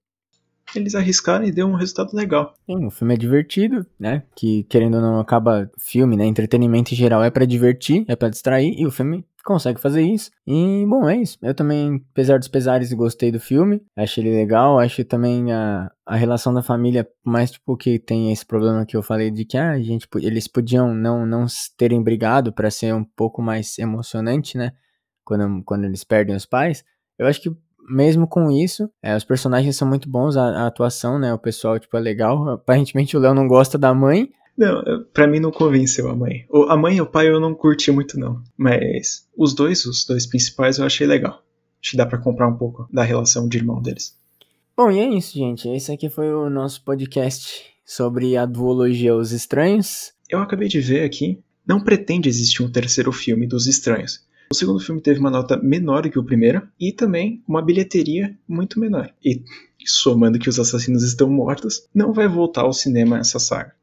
Eles 0.76 0.96
arriscaram 0.96 1.46
e 1.46 1.52
deu 1.52 1.68
um 1.68 1.76
resultado 1.76 2.16
legal. 2.16 2.56
Sim, 2.66 2.84
o 2.84 2.90
filme 2.90 3.14
é 3.14 3.18
divertido, 3.18 3.86
né? 4.00 4.24
Que 4.36 4.64
querendo 4.64 4.96
ou 4.96 5.02
não 5.02 5.20
acaba 5.20 5.70
filme, 5.80 6.18
né? 6.18 6.26
Entretenimento 6.26 6.94
em 6.94 6.98
geral 6.98 7.24
é 7.24 7.30
para 7.30 7.46
divertir, 7.46 8.04
é 8.08 8.16
para 8.16 8.30
distrair 8.30 8.74
e 8.76 8.88
o 8.88 8.92
filme 8.92 9.24
consegue 9.46 9.80
fazer 9.80 10.02
isso. 10.02 10.32
E, 10.46 10.86
bom, 10.88 11.08
é 11.08 11.18
isso. 11.18 11.38
Eu 11.42 11.54
também, 11.54 12.04
apesar 12.12 12.40
dos 12.40 12.48
pesares, 12.48 12.92
gostei 12.92 13.32
do 13.32 13.40
filme. 13.40 13.82
Achei 13.96 14.24
ele 14.24 14.36
legal. 14.36 14.80
Acho 14.80 15.06
também 15.06 15.54
a, 15.54 15.90
a 16.06 16.16
relação 16.16 16.54
da 16.54 16.64
família, 16.64 17.08
mais 17.24 17.52
tipo 17.52 17.78
que 17.78 18.00
tem 18.00 18.32
esse 18.32 18.46
problema 18.46 18.86
que 18.86 18.98
eu 18.98 19.04
falei 19.04 19.30
de 19.30 19.46
que 19.46 19.58
ah, 19.58 19.72
a 19.72 19.82
gente, 19.82 20.08
eles 20.16 20.48
podiam 20.48 20.94
não, 20.94 21.26
não 21.26 21.46
terem 21.78 22.02
brigado 22.02 22.52
para 22.52 22.72
ser 22.72 22.94
um 22.94 23.04
pouco 23.04 23.42
mais 23.42 23.78
emocionante, 23.78 24.58
né? 24.58 24.72
Quando, 25.24 25.64
quando 25.64 25.86
eles 25.86 26.04
perdem 26.04 26.36
os 26.36 26.46
pais. 26.46 26.84
Eu 27.18 27.28
acho 27.28 27.42
que 27.42 27.56
mesmo 27.88 28.28
com 28.28 28.50
isso, 28.50 28.90
é, 29.02 29.16
os 29.16 29.24
personagens 29.24 29.76
são 29.76 29.88
muito 29.88 30.10
bons, 30.10 30.36
a, 30.36 30.64
a, 30.64 30.68
atuação, 30.68 31.20
né? 31.20 31.34
O 31.34 31.38
pessoal, 31.38 31.80
tipo, 31.80 31.96
é 31.96 32.00
legal. 32.00 32.50
Aparentemente 32.50 33.16
o 33.16 33.20
Léo 33.20 33.34
não 33.34 33.48
gosta 33.48 33.78
da 33.78 33.94
mãe, 33.94 34.30
não, 34.58 35.06
pra 35.14 35.28
mim 35.28 35.40
não 35.40 35.52
convenceu 35.52 36.10
a 36.10 36.16
mãe. 36.16 36.46
A 36.70 36.78
mãe 36.78 36.98
e 36.98 37.02
o 37.02 37.06
pai 37.06 37.30
eu 37.30 37.40
não 37.40 37.54
curti 37.54 37.92
muito, 37.92 38.20
não. 38.20 38.42
Mas 38.58 39.28
os 39.38 39.54
dois, 39.54 39.86
os 39.86 40.06
dois 40.06 40.26
principais, 40.26 40.78
eu 40.78 40.86
achei 40.86 41.06
legal. 41.06 41.44
Acho 41.82 41.92
que 41.92 41.98
dá 41.98 42.06
pra 42.06 42.18
comprar 42.18 42.48
um 42.48 42.58
pouco 42.58 42.88
da 42.92 43.04
relação 43.04 43.48
de 43.48 43.58
irmão 43.58 43.82
deles. 43.82 44.18
Bom, 44.76 44.92
e 44.92 45.00
é 45.00 45.10
isso, 45.10 45.38
gente. 45.38 45.68
Esse 45.70 45.92
aqui 45.92 46.10
foi 46.10 46.34
o 46.34 46.50
nosso 46.50 46.84
podcast 46.84 47.64
sobre 47.86 48.36
a 48.36 48.46
duologia 48.46 49.16
Os 49.16 49.32
Estranhos. 49.32 50.14
Eu 50.30 50.40
acabei 50.40 50.68
de 50.68 50.80
ver 50.80 51.04
aqui, 51.04 51.40
não 51.66 51.80
pretende 51.80 52.28
existir 52.28 52.64
um 52.64 52.72
terceiro 52.72 53.12
filme 53.12 53.46
dos 53.46 53.68
Estranhos. 53.68 54.26
O 54.52 54.56
segundo 54.56 54.80
filme 54.80 55.02
teve 55.02 55.20
uma 55.20 55.30
nota 55.30 55.58
menor 55.58 56.10
que 56.10 56.20
o 56.20 56.24
primeiro 56.24 56.68
e 56.80 56.92
também 56.92 57.44
uma 57.48 57.62
bilheteria 57.62 58.38
muito 58.48 58.80
menor. 58.80 59.12
E 59.24 59.44
somando 59.86 60.40
que 60.40 60.50
os 60.50 60.60
assassinos 60.60 61.04
estão 61.04 61.30
mortos, 61.30 61.88
não 61.94 62.12
vai 62.12 62.28
voltar 62.28 62.62
ao 62.62 62.74
cinema 62.74 63.20
essa 63.20 63.40
saga. 63.40 63.74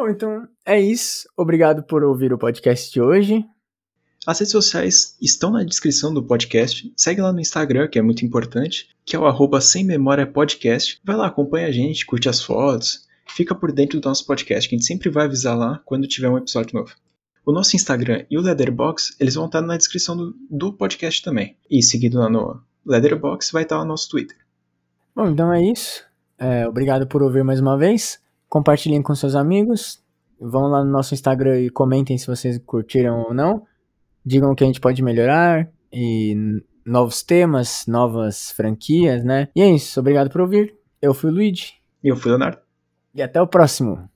Bom, 0.00 0.08
então 0.08 0.48
é 0.64 0.80
isso. 0.80 1.28
Obrigado 1.36 1.82
por 1.82 2.02
ouvir 2.02 2.32
o 2.32 2.38
podcast 2.38 2.90
de 2.90 3.02
hoje. 3.02 3.44
As 4.26 4.38
redes 4.38 4.50
sociais 4.50 5.14
estão 5.20 5.50
na 5.50 5.62
descrição 5.62 6.14
do 6.14 6.24
podcast. 6.24 6.90
Segue 6.96 7.20
lá 7.20 7.30
no 7.34 7.38
Instagram, 7.38 7.86
que 7.86 7.98
é 7.98 8.02
muito 8.02 8.24
importante, 8.24 8.88
que 9.04 9.14
é 9.14 9.18
o 9.18 9.26
arroba 9.26 9.60
sem 9.60 9.84
memória 9.84 10.26
podcast. 10.26 10.98
Vai 11.04 11.16
lá, 11.16 11.26
acompanha 11.26 11.66
a 11.66 11.70
gente, 11.70 12.06
curte 12.06 12.30
as 12.30 12.42
fotos, 12.42 13.06
fica 13.28 13.54
por 13.54 13.72
dentro 13.72 14.00
do 14.00 14.08
nosso 14.08 14.24
podcast, 14.24 14.66
que 14.66 14.74
a 14.74 14.78
gente 14.78 14.86
sempre 14.86 15.10
vai 15.10 15.26
avisar 15.26 15.54
lá 15.54 15.82
quando 15.84 16.08
tiver 16.08 16.30
um 16.30 16.38
episódio 16.38 16.78
novo. 16.78 16.94
O 17.44 17.52
nosso 17.52 17.76
Instagram 17.76 18.24
e 18.30 18.38
o 18.38 18.40
Leatherbox, 18.40 19.14
eles 19.20 19.34
vão 19.34 19.44
estar 19.44 19.60
na 19.60 19.76
descrição 19.76 20.16
do, 20.16 20.34
do 20.50 20.72
podcast 20.72 21.22
também. 21.22 21.58
E 21.70 21.82
seguido 21.82 22.20
lá 22.20 22.30
no 22.30 22.58
Leatherbox 22.86 23.50
vai 23.50 23.64
estar 23.64 23.78
o 23.78 23.84
nosso 23.84 24.08
Twitter. 24.08 24.38
Bom, 25.14 25.28
então 25.28 25.52
é 25.52 25.62
isso. 25.62 26.02
É, 26.38 26.66
obrigado 26.66 27.06
por 27.06 27.22
ouvir 27.22 27.44
mais 27.44 27.60
uma 27.60 27.76
vez. 27.76 28.18
Compartilhem 28.50 29.00
com 29.00 29.14
seus 29.14 29.34
amigos. 29.34 30.02
Vão 30.38 30.64
lá 30.64 30.84
no 30.84 30.90
nosso 30.90 31.14
Instagram 31.14 31.60
e 31.60 31.70
comentem 31.70 32.18
se 32.18 32.26
vocês 32.26 32.58
curtiram 32.58 33.22
ou 33.22 33.32
não. 33.32 33.62
Digam 34.26 34.50
o 34.50 34.54
que 34.54 34.64
a 34.64 34.66
gente 34.66 34.80
pode 34.80 35.02
melhorar 35.02 35.70
e 35.92 36.34
novos 36.84 37.22
temas, 37.22 37.86
novas 37.86 38.50
franquias, 38.50 39.24
né? 39.24 39.48
E 39.54 39.62
é 39.62 39.70
isso. 39.70 40.00
Obrigado 40.00 40.28
por 40.28 40.40
ouvir. 40.40 40.74
Eu 41.00 41.14
fui 41.14 41.30
o 41.30 41.32
Luigi. 41.32 41.74
E 42.02 42.08
eu 42.08 42.16
fui 42.16 42.30
o 42.30 42.34
Leonardo. 42.34 42.58
E 43.14 43.22
até 43.22 43.40
o 43.40 43.46
próximo. 43.46 44.09